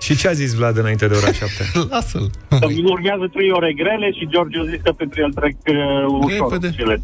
Și 0.00 0.16
ce 0.16 0.28
a 0.28 0.32
zis 0.32 0.52
Vlad 0.54 0.76
înainte 0.76 1.06
de 1.06 1.14
ora 1.14 1.32
7? 1.32 1.46
Lasă-l. 1.90 2.30
Urmează 2.84 3.28
trei 3.32 3.50
ore 3.50 3.72
grele 3.72 4.10
și 4.18 4.28
George 4.30 4.58
a 4.58 4.64
zis 4.70 4.80
că 4.84 4.92
pentru 4.92 5.20
el 5.20 5.32
trec 5.32 5.56
uh, 5.66 5.76
ușor. 6.20 6.52
Repede. 6.52 6.74
Cele. 6.76 7.02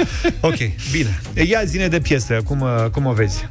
ok, 0.50 0.58
bine. 0.92 1.20
Ia 1.50 1.64
zine 1.64 1.88
de 1.88 2.00
piesă, 2.00 2.34
cum, 2.44 2.60
uh, 2.60 2.90
cum 2.92 3.06
o 3.06 3.12
vezi? 3.12 3.48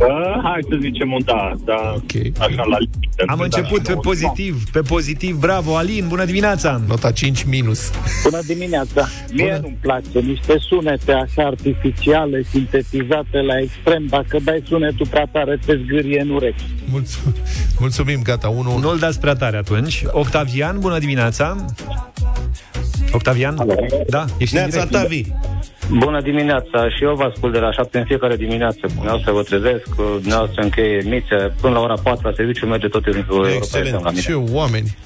Uh, 0.00 0.40
hai 0.42 0.60
să 0.70 0.76
zicem 0.80 1.12
un 1.12 1.20
da, 1.24 1.52
da 1.64 1.92
Ok. 1.94 2.38
așa 2.38 2.62
la 2.64 2.78
limită. 2.78 3.24
Am 3.26 3.38
Da, 3.38 3.44
început 3.44 3.82
pe 3.82 3.92
un 3.92 4.00
pozitiv, 4.00 4.62
pe 4.72 4.80
pozitiv. 4.80 5.36
Bravo, 5.36 5.76
Alin, 5.76 6.04
bună 6.08 6.24
dimineața! 6.24 6.80
Nota 6.88 7.10
5 7.12 7.42
minus. 7.42 7.90
Bună 8.22 8.40
dimineața! 8.46 9.08
Mie 9.32 9.58
nu-mi 9.62 9.78
place 9.80 10.18
niște 10.26 10.54
sunete 10.58 11.12
așa 11.12 11.42
artificiale, 11.46 12.42
sintetizate 12.50 13.38
la 13.40 13.58
extrem. 13.60 14.06
Dacă 14.06 14.38
dai 14.44 14.62
sunetul 14.68 15.06
prea 15.06 15.28
tare, 15.32 15.58
te 15.66 15.80
zgârie 15.84 16.20
în 16.20 16.30
urechi. 16.30 16.64
Mulțumim, 16.90 17.34
Mulțumim 17.78 18.22
gata, 18.26 18.48
1 18.48 18.78
Nu-l 18.78 18.98
dați 18.98 19.20
prea 19.20 19.34
tare 19.34 19.56
atunci. 19.56 20.04
Octavian, 20.10 20.78
bună 20.78 20.98
dimineața! 20.98 21.64
Octavian? 23.12 23.66
Da, 24.06 24.24
ești 24.38 24.56
în 24.56 24.60
Neața 24.60 24.84
direct. 24.84 25.02
Tavi. 25.02 25.22
Bună 25.90 26.20
dimineața! 26.20 26.88
Și 26.88 27.02
eu 27.04 27.14
vă 27.14 27.22
ascult 27.22 27.52
de 27.52 27.58
la 27.58 27.72
7 27.72 27.98
în 27.98 28.04
fiecare 28.04 28.36
dimineață. 28.36 28.78
Dumneavoastră 28.94 29.32
vă 29.32 29.42
trezesc, 29.42 29.94
dumneavoastră 29.96 30.62
încheie 30.62 31.02
mițe. 31.04 31.52
Până 31.60 31.74
la 31.74 31.80
ora 31.80 31.94
4 32.02 32.28
la 32.28 32.32
serviciu 32.36 32.66
merge 32.66 32.88
tot 32.88 33.02
timpul 33.02 33.36
Europa 33.36 33.64
FM 33.66 33.72
la 33.74 33.78
Excelent. 33.78 34.04
mine. 34.10 34.20
Ce 34.20 34.32
oameni. 34.54 34.96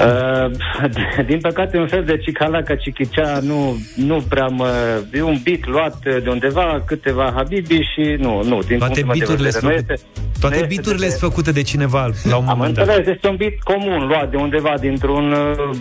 Uh, 0.00 0.50
din 1.30 1.38
păcate, 1.40 1.78
un 1.78 1.86
fel 1.86 2.04
de 2.04 2.16
cicalaca, 2.18 2.74
cicicea, 2.74 3.38
nu, 3.42 3.78
nu 3.96 4.24
prea 4.28 4.46
mă... 4.46 4.68
E 5.12 5.22
un 5.22 5.38
beat 5.44 5.66
luat 5.66 5.98
de 6.22 6.28
undeva, 6.30 6.82
câteva 6.86 7.32
habibi 7.36 7.74
și 7.74 8.16
nu, 8.18 8.42
nu. 8.44 8.58
Din 8.66 8.78
Toate 8.78 9.00
punctul 9.00 9.04
meu 9.04 9.12
de 9.14 9.18
biturile 9.18 9.36
vedere, 9.36 9.50
sunt 9.50 9.62
nu 9.62 9.70
făcute, 9.70 9.92
este, 9.92 10.06
toate 10.40 10.54
nu 10.56 10.62
este 10.62 10.74
biturile 10.76 11.04
de- 11.04 11.10
sunt 11.10 11.20
făcute 11.30 11.50
de 11.52 11.62
cineva 11.62 12.10
la 12.30 12.36
un 12.36 12.46
Am 12.46 12.56
moment 12.56 12.74
dat. 12.74 12.86
înțeles, 12.86 13.06
este 13.14 13.28
un 13.28 13.36
bit 13.36 13.62
comun 13.62 14.06
luat 14.06 14.30
de 14.30 14.36
undeva, 14.36 14.74
dintr-un, 14.80 15.32
uh, 15.32 15.76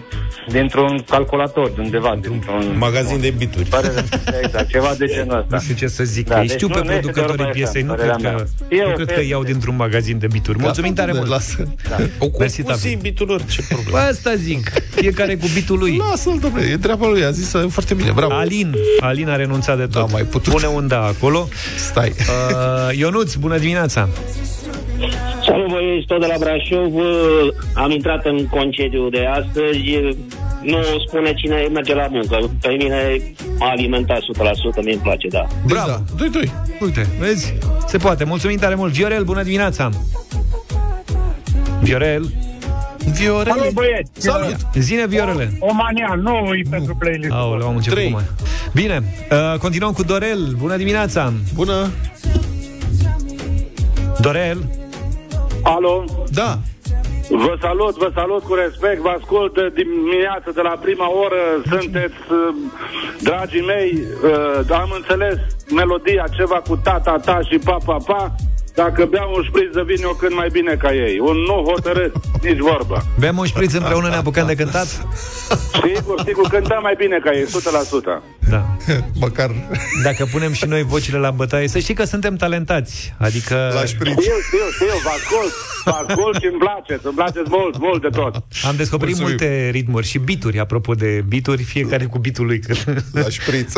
dintr-un 0.48 1.04
calculator, 1.10 1.70
de 1.76 1.82
undeva, 1.82 2.18
dintr-un... 2.22 2.76
Magazin 2.78 3.20
de 3.22 3.34
bituri. 3.38 3.70
Părere, 3.70 4.04
exact, 4.44 4.68
ceva 4.70 4.94
de 4.98 5.06
genul 5.06 5.38
ăsta. 5.38 5.56
Nu 5.56 5.60
știu 5.60 5.76
ce 5.76 5.88
să 5.88 6.04
zic. 6.04 6.28
Da, 6.28 6.34
Da, 6.34 6.40
Îi 6.42 6.48
deci 6.48 6.56
știu 6.56 6.68
nu- 6.68 6.74
pe 6.74 6.80
nu 6.86 6.92
este 6.92 7.06
de 7.06 7.12
producătorii 7.12 7.40
Europa 7.42 7.58
piesei, 7.58 7.82
FM, 7.82 7.88
nu 7.88 7.94
părerea 7.94 8.16
cred 8.16 8.32
că, 8.32 8.46
mea. 8.70 8.80
E 8.80 8.84
nu 8.84 8.90
o 8.90 8.94
cred 8.94 9.08
că 9.08 9.14
piesă 9.14 9.30
iau 9.30 9.44
de- 9.44 9.52
dintr-un 9.52 9.76
magazin 9.76 10.18
de 10.20 10.28
bituri. 10.32 10.58
Mulțumim 10.60 10.94
tare 10.94 11.12
mult. 11.14 11.28
Lasă. 11.28 11.68
O 12.20 12.28
Mersi, 12.40 12.62
compozi 12.62 12.62
Tavi. 12.64 12.96
biturilor, 12.96 13.42
ce 13.46 13.62
problemă. 13.70 13.92
Bă, 13.92 13.98
asta 13.98 14.36
zic. 14.36 14.70
Fiecare 14.96 15.36
cu 15.36 15.46
bitul 15.54 15.78
lui. 15.78 16.02
Lasă-l, 16.10 16.38
domnule, 16.42 16.66
e 16.66 16.78
treaba 16.78 17.08
lui, 17.08 17.24
a 17.24 17.32
zis 17.32 17.54
uh, 17.54 17.66
foarte 17.70 17.94
bine, 17.94 18.12
bravo. 18.12 18.34
Alin. 18.34 18.76
Alin 19.00 19.30
a 19.30 19.36
renunțat 19.36 19.78
de 19.78 19.84
tot. 19.84 19.94
Da, 19.94 20.06
mai 20.12 20.24
putut. 20.24 20.54
Pune 20.54 20.68
un 20.68 20.88
da 20.88 21.04
acolo. 21.06 21.48
Stai. 21.78 22.10
Uh, 22.10 22.98
Ionuț, 22.98 23.34
bună 23.34 23.58
dimineața. 23.58 24.10
Salut 25.46 25.68
băieți, 25.70 26.06
tot 26.06 26.20
de 26.20 26.26
la 26.26 26.36
Brașov. 26.40 26.96
Uh, 26.96 27.04
Am 27.74 27.92
intrat 27.92 28.26
în 28.26 28.48
concediu 28.48 29.10
de 29.10 29.26
astăzi. 29.26 29.80
Nu 30.62 30.78
spune 31.08 31.34
cine 31.34 31.68
merge 31.74 31.94
la 31.94 32.08
muncă. 32.10 32.38
Pe 32.62 32.70
mine 32.78 33.22
m-a 33.60 33.70
alimentat 33.70 34.20
100%, 34.20 34.22
mie 34.84 34.94
îmi 34.94 35.02
place, 35.02 35.28
da. 35.28 35.48
Bravo. 35.66 36.04
Doi, 36.18 36.30
doi. 36.30 36.52
Uite, 36.80 37.08
vezi? 37.20 37.54
Se 37.88 37.98
poate. 37.98 38.24
Mulțumim 38.24 38.58
tare 38.58 38.76
mult. 38.76 38.94
Viorel, 38.94 39.24
bună 39.24 39.44
dimineața. 39.44 39.90
Viorel. 41.82 42.34
Viorel. 43.14 43.54
Salut, 43.58 43.74
băieți! 43.74 44.12
Salut! 44.14 44.56
Zine, 44.74 45.08
Viorele. 45.08 45.58
O 45.60 45.74
mania, 45.74 46.14
nu 46.22 46.54
e 46.54 46.62
pentru 46.70 46.96
playlist. 46.96 47.32
Aoleu, 47.32 47.68
am 47.68 47.76
început 47.76 47.98
Trei. 47.98 48.12
cu 48.12 48.16
mai. 48.16 48.24
Bine, 48.74 49.04
uh, 49.32 49.60
continuăm 49.60 49.92
cu 49.92 50.04
Dorel. 50.04 50.56
Bună 50.58 50.78
dimineața! 50.78 51.34
Bună! 51.54 51.90
Dorel? 54.22 54.70
Alo? 55.64 56.04
Da. 56.32 56.60
Vă 57.30 57.58
salut, 57.62 57.96
vă 57.98 58.12
salut 58.14 58.44
cu 58.44 58.54
respect, 58.54 59.02
vă 59.02 59.10
ascult 59.10 59.54
de 59.54 59.72
dimineață 59.74 60.52
de 60.52 60.62
la 60.62 60.76
prima 60.82 61.10
oră, 61.26 61.42
sunteți 61.70 62.16
uh, 62.32 62.56
dragii 63.20 63.66
mei, 63.66 64.04
uh, 64.24 64.72
am 64.72 64.92
înțeles 64.96 65.38
melodia 65.76 66.26
ceva 66.38 66.62
cu 66.68 66.76
tata 66.84 67.16
ta 67.26 67.40
și 67.50 67.58
pa 67.58 67.78
pa 67.86 67.98
pa, 68.06 68.36
dacă 68.76 69.06
beau 69.06 69.34
un 69.36 69.44
șpriț 69.44 69.74
de 69.74 69.82
vin 69.86 70.02
eu 70.04 70.14
cât 70.20 70.34
mai 70.36 70.48
bine 70.52 70.76
ca 70.76 70.94
ei, 70.94 71.20
un 71.20 71.36
nu 71.48 71.64
hotărât, 71.72 72.14
nici 72.42 72.58
vorbă. 72.58 73.06
Bem 73.20 73.38
un 73.38 73.46
șpriț 73.46 73.74
împreună, 73.74 74.08
ne 74.10 74.16
apucăm 74.16 74.48
de 74.48 74.56
cântat? 74.56 74.88
Sigur, 75.74 76.22
sigur, 76.26 76.48
cântăm 76.48 76.80
mai 76.82 76.94
bine 76.98 77.20
ca 77.24 77.32
ei, 77.34 77.46
100%. 77.46 77.50
Da. 78.50 78.66
Măcar... 79.26 79.52
Dacă 80.04 80.28
punem 80.32 80.52
și 80.54 80.66
noi 80.66 80.84
vocile 80.84 81.18
la 81.18 81.32
bătaie, 81.32 81.68
să 81.68 81.80
știi 81.80 81.94
că 81.94 82.04
suntem 82.04 82.36
talentați. 82.36 83.14
Adică... 83.18 83.72
La 83.74 83.86
șpriț. 83.86 84.12
Știu, 84.20 84.34
știu, 84.48 84.66
știu, 84.74 84.86
vă 85.04 85.10
ascult, 85.10 85.54
vă 85.86 86.06
ascult 86.08 86.40
și 86.42 86.46
îmi 86.52 86.58
place, 86.60 87.00
îmi 87.04 87.14
place 87.16 87.42
mult, 87.50 87.78
mult 87.80 88.02
de 88.02 88.08
tot. 88.08 88.36
Am 88.68 88.76
descoperit 88.76 89.18
Mulțumim. 89.18 89.38
multe 89.48 89.70
ritmuri 89.70 90.08
și 90.08 90.18
bituri, 90.18 90.60
apropo 90.60 90.94
de 90.94 91.24
bituri, 91.28 91.64
fiecare 91.64 92.06
cu 92.06 92.18
bitul 92.18 92.46
lui. 92.46 92.60
Când, 92.60 93.04
La 93.12 93.30
șpriț. 93.30 93.74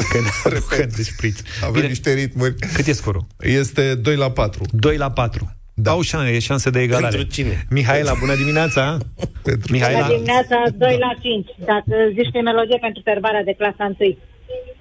când 0.70 0.94
de 0.96 1.04
șpriț. 1.04 1.40
Avem 1.62 1.74
Bine, 1.74 1.88
niște 1.88 2.14
ritmuri. 2.14 2.56
cât 2.74 2.86
e 2.88 2.92
scorul? 2.94 3.26
Este 3.40 3.96
2 3.96 4.16
la 4.16 4.32
4. 4.32 4.64
2 4.72 4.91
la 4.98 5.12
4. 5.12 5.52
Da. 5.74 5.92
Au 5.92 6.02
șanse, 6.02 6.32
e 6.36 6.40
șanse 6.40 6.70
de 6.70 6.80
egalare. 6.82 7.16
Pentru 7.16 7.34
cine? 7.34 7.66
Mihaela, 7.70 8.14
bună 8.20 8.36
dimineața! 8.36 8.98
Pentru 9.50 9.72
Mihaela? 9.72 10.06
Bună 10.06 10.14
dimineața, 10.14 10.64
2 10.78 10.98
la 11.00 11.12
5. 11.22 11.48
Dacă 11.66 11.94
zici 12.14 12.32
că 12.32 12.38
e 12.38 12.42
melodie 12.42 12.78
pentru 12.82 13.02
serbarea 13.06 13.44
de 13.44 13.54
clasa 13.58 13.84
1. 14.00 14.18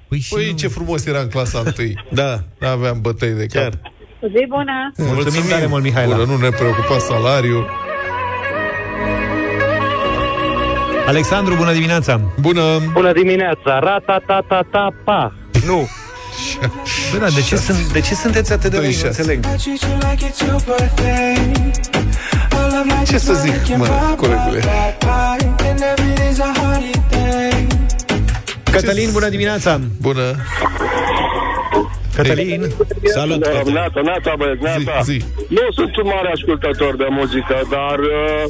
Păi, 0.08 0.26
Păi 0.30 0.54
ce 0.54 0.68
frumos 0.68 1.06
era 1.06 1.20
în 1.20 1.28
clasa 1.28 1.58
1. 1.58 1.92
Da. 2.20 2.38
Aveam 2.60 3.00
bătăi 3.00 3.30
de 3.30 3.46
cap. 3.46 3.62
Chiar. 3.62 3.92
Zi 4.28 4.46
bună! 4.48 4.92
Mulțumim 4.96 5.48
tare 5.48 5.66
mult, 5.66 5.82
Mihaela. 5.82 6.16
Bună, 6.16 6.26
nu 6.30 6.36
ne 6.36 6.48
preocupa 6.48 6.98
salariul. 6.98 7.70
Alexandru, 11.06 11.54
bună 11.54 11.72
dimineața! 11.72 12.20
Bună! 12.40 12.62
Bună 12.92 13.12
dimineața, 13.12 13.78
rata-ta-ta-ta-pa. 13.78 15.34
Nu. 15.66 15.88
Bă, 17.12 17.18
da, 17.18 17.28
de 17.28 17.40
ce, 17.40 17.56
sunt, 17.56 17.92
de 17.92 18.00
ce 18.00 18.14
sunteți 18.14 18.52
atât 18.52 18.70
de 18.70 18.76
Doi 18.76 18.80
răi? 18.80 18.94
Nu 18.94 18.96
șase. 18.96 19.06
înțeleg. 19.06 19.44
Ce 23.06 23.18
să 23.18 23.32
zic, 23.32 23.76
mă, 23.76 23.86
colegule? 24.16 24.62
Cătălin, 28.70 29.08
bună 29.12 29.28
dimineața! 29.28 29.80
Bună! 30.00 30.34
Cătălin! 32.14 32.62
Salut! 33.04 33.46
Neața, 33.64 34.00
neața, 34.00 34.34
băieți, 34.38 34.62
neața. 34.62 35.00
Zi, 35.02 35.10
zi. 35.10 35.24
Nu 35.48 35.64
sunt 35.74 35.96
un 35.96 36.06
mare 36.14 36.30
ascultător 36.34 36.96
de 36.96 37.06
muzică, 37.10 37.56
dar 37.70 37.98
uh, 37.98 38.44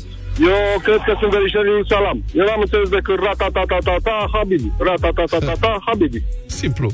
eu 0.53 0.81
cred 0.83 1.01
că 1.07 1.13
sunt 1.21 1.31
verișorii 1.33 1.73
lui 1.73 1.87
Salam. 1.89 2.19
Eu 2.39 2.45
n-am 2.47 2.61
înțeles 2.61 2.89
decât 2.89 3.19
rata-ta-ta-ta-ta, 3.27 4.17
Habibi. 4.33 4.71
Rata-ta-ta-ta-ta, 4.79 5.73
Habibi. 5.87 6.21
Simplu. 6.47 6.89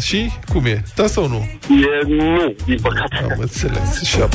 Și 0.00 0.30
cum 0.52 0.64
e? 0.64 0.82
Da 0.94 1.06
sau 1.06 1.28
nu? 1.28 1.48
E 1.68 2.06
nu, 2.06 2.54
din 2.64 2.78
păcate. 2.82 3.16
Am 3.22 3.38
înțeles. 3.38 4.16
7-2. 4.16 4.28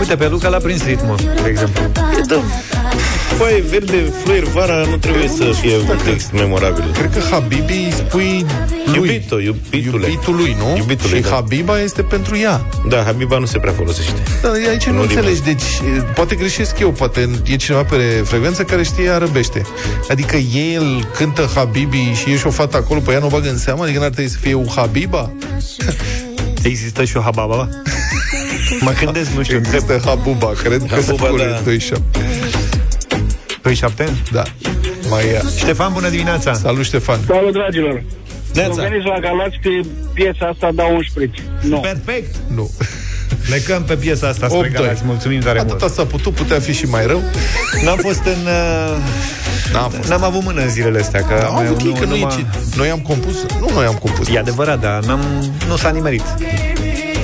Uite, 0.00 0.16
pe 0.16 0.28
Luca 0.28 0.48
l-a 0.48 0.58
prins 0.58 0.84
ritmul, 0.84 1.16
de 1.16 1.48
exemplu. 1.48 1.82
Foaie 3.36 3.60
verde, 3.60 4.12
fluier, 4.22 4.44
vara 4.44 4.84
nu 4.90 4.96
trebuie 4.96 5.28
să 5.28 5.44
fie 5.60 5.76
un 5.76 5.96
text 6.04 6.32
memorabil. 6.32 6.84
Cred 6.92 7.12
că 7.12 7.20
Habibi 7.30 7.72
îi 7.72 7.92
spui 7.96 8.46
lui. 8.84 8.94
Iubito, 8.94 9.40
iubitule. 9.40 10.06
Iubitul 10.06 10.34
lui, 10.36 10.56
nu? 10.58 10.76
Iubitule, 10.76 11.16
și 11.16 11.22
da. 11.22 11.28
Habiba 11.28 11.80
este 11.80 12.02
pentru 12.02 12.36
ea. 12.36 12.66
Da, 12.88 13.02
Habiba 13.02 13.38
nu 13.38 13.46
se 13.46 13.58
prea 13.58 13.72
folosește. 13.72 14.22
Da, 14.42 14.50
aici 14.68 14.84
nu, 14.84 14.92
Nu 14.92 15.00
înțelegi, 15.00 15.42
deci 15.42 15.62
e, 15.96 16.00
poate 16.00 16.34
greșesc 16.34 16.78
eu, 16.78 16.90
poate 16.90 17.28
e 17.44 17.56
cineva 17.56 17.82
pe 17.84 17.96
frecvență 18.24 18.62
care 18.62 18.82
știe 18.82 19.10
arăbește. 19.10 19.62
Adică 20.08 20.36
el 20.36 21.08
cântă 21.16 21.50
Habibi 21.54 22.12
și 22.14 22.30
e 22.30 22.36
și 22.36 22.46
o 22.46 22.50
fată 22.50 22.76
acolo, 22.76 23.00
pe 23.00 23.12
ea 23.12 23.18
nu 23.18 23.26
o 23.26 23.28
bagă 23.28 23.48
în 23.48 23.58
seamă, 23.58 23.82
adică 23.82 23.98
n-ar 23.98 24.10
trebui 24.10 24.30
să 24.30 24.38
fie 24.40 24.54
un 24.54 24.66
Habiba? 24.74 25.30
Există 26.62 27.04
și 27.04 27.16
o 27.16 27.20
hababa? 27.20 27.68
Mă 28.80 28.92
gândesc, 29.04 29.30
nu 29.30 29.42
știu, 29.42 29.56
întreb. 29.56 29.74
Există 29.74 30.08
Habuba, 30.08 30.52
cred 30.62 30.82
că 30.88 30.94
Habuba, 30.94 31.26
acolo 31.26 31.42
da. 31.42 31.70
e 31.72 31.76
2-7. 31.76 32.57
27? 33.74 34.16
Da, 34.32 34.42
mai 35.10 35.24
ia. 35.32 35.42
Ștefan, 35.56 35.92
bună 35.92 36.08
dimineața! 36.08 36.52
Salut, 36.54 36.84
Ștefan! 36.84 37.18
Salut, 37.26 37.52
dragilor! 37.52 38.02
Neața. 38.54 38.72
Sunt 38.72 38.86
veniți 38.88 39.06
la 39.06 39.18
Galați 39.18 39.58
că 39.62 39.68
piesa 40.14 40.46
asta 40.46 40.70
dau 40.74 40.94
un 40.94 41.02
șpriț. 41.02 41.30
Nu. 41.62 41.78
Perfect! 41.78 42.34
Nu. 42.54 42.70
Plecăm 43.48 43.82
pe 43.82 43.94
piesa 43.94 44.28
asta 44.28 44.48
spre 44.48 44.68
8-2. 44.68 44.72
Galați. 44.72 45.02
Mulțumim 45.04 45.40
tare 45.40 45.58
mult. 45.58 45.70
Atâta 45.70 45.88
s-a 45.92 46.04
putut, 46.04 46.32
putea 46.34 46.58
fi 46.60 46.72
și 46.72 46.84
mai 46.84 47.06
rău. 47.06 47.22
N-am 47.84 47.96
fost 47.96 48.22
în... 48.24 48.46
Uh, 48.46 48.96
N-am 49.72 49.90
fost. 49.90 50.08
N-am 50.08 50.22
avut 50.24 50.42
mână 50.44 50.60
în 50.60 50.68
zilele 50.68 50.98
astea, 50.98 51.20
că 51.22 51.44
Am 51.46 51.56
avut 51.56 51.80
ei, 51.80 51.92
că 51.92 52.04
nu, 52.04 52.10
noi, 52.10 52.20
m-a- 52.20 52.30
ci- 52.30 52.76
noi 52.76 52.90
am 52.90 52.98
compus. 52.98 53.34
Nu 53.60 53.70
noi 53.74 53.84
am 53.84 53.94
compus. 53.94 54.28
E 54.28 54.38
adevărat, 54.38 54.80
dar 54.80 55.04
n-am, 55.04 55.20
nu 55.68 55.76
s-a 55.76 55.90
nimerit. 55.90 56.22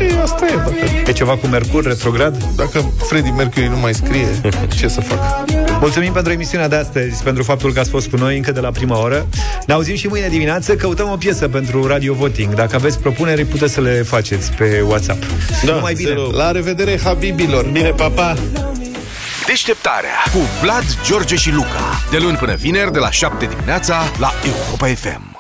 E, 0.01 0.21
asta 0.23 0.47
e, 0.47 0.55
dacă, 0.57 0.75
E 1.07 1.13
ceva 1.13 1.37
cu 1.37 1.47
Mercur, 1.47 1.85
retrograd? 1.85 2.45
dacă 2.57 2.93
Freddie 3.09 3.33
Mercury 3.33 3.69
nu 3.69 3.77
mai 3.77 3.95
scrie, 3.95 4.27
ce 4.79 4.89
să 4.89 5.01
fac? 5.01 5.19
Mulțumim 5.81 6.13
pentru 6.13 6.33
emisiunea 6.33 6.69
de 6.69 6.77
astăzi, 6.77 7.23
pentru 7.23 7.43
faptul 7.43 7.73
că 7.73 7.81
ați 7.81 7.91
fost 7.91 8.09
cu 8.09 8.17
noi 8.17 8.37
încă 8.37 8.53
de 8.53 8.61
la 8.61 8.71
prima 8.71 8.99
oră. 9.01 9.27
Ne 9.67 9.75
auzim 9.75 9.95
și 9.97 10.07
mâine 10.07 10.29
dimineață, 10.29 10.75
căutăm 10.75 11.11
o 11.11 11.17
piesă 11.17 11.49
pentru 11.49 11.87
Radio 11.87 12.15
Voting. 12.15 12.55
Dacă 12.55 12.75
aveți 12.77 12.99
propuneri, 12.99 13.45
puteți 13.45 13.73
să 13.73 13.81
le 13.81 14.03
faceți 14.03 14.53
pe 14.53 14.85
WhatsApp. 14.89 15.25
Da, 15.65 15.75
Numai 15.75 15.93
bine! 15.95 16.09
zero. 16.09 16.31
La 16.31 16.51
revedere, 16.51 17.01
Habibilor! 17.05 17.65
Bine, 17.65 17.91
papa! 17.91 18.37
Deșteptarea 19.47 20.11
cu 20.33 20.39
Vlad, 20.63 20.85
George 21.07 21.37
și 21.37 21.51
Luca. 21.53 22.01
De 22.11 22.19
luni 22.19 22.37
până 22.37 22.55
vineri, 22.55 22.93
de 22.93 22.99
la 22.99 23.11
7 23.11 23.47
dimineața, 23.47 24.03
la 24.19 24.33
Europa 24.45 24.87
FM. 24.87 25.34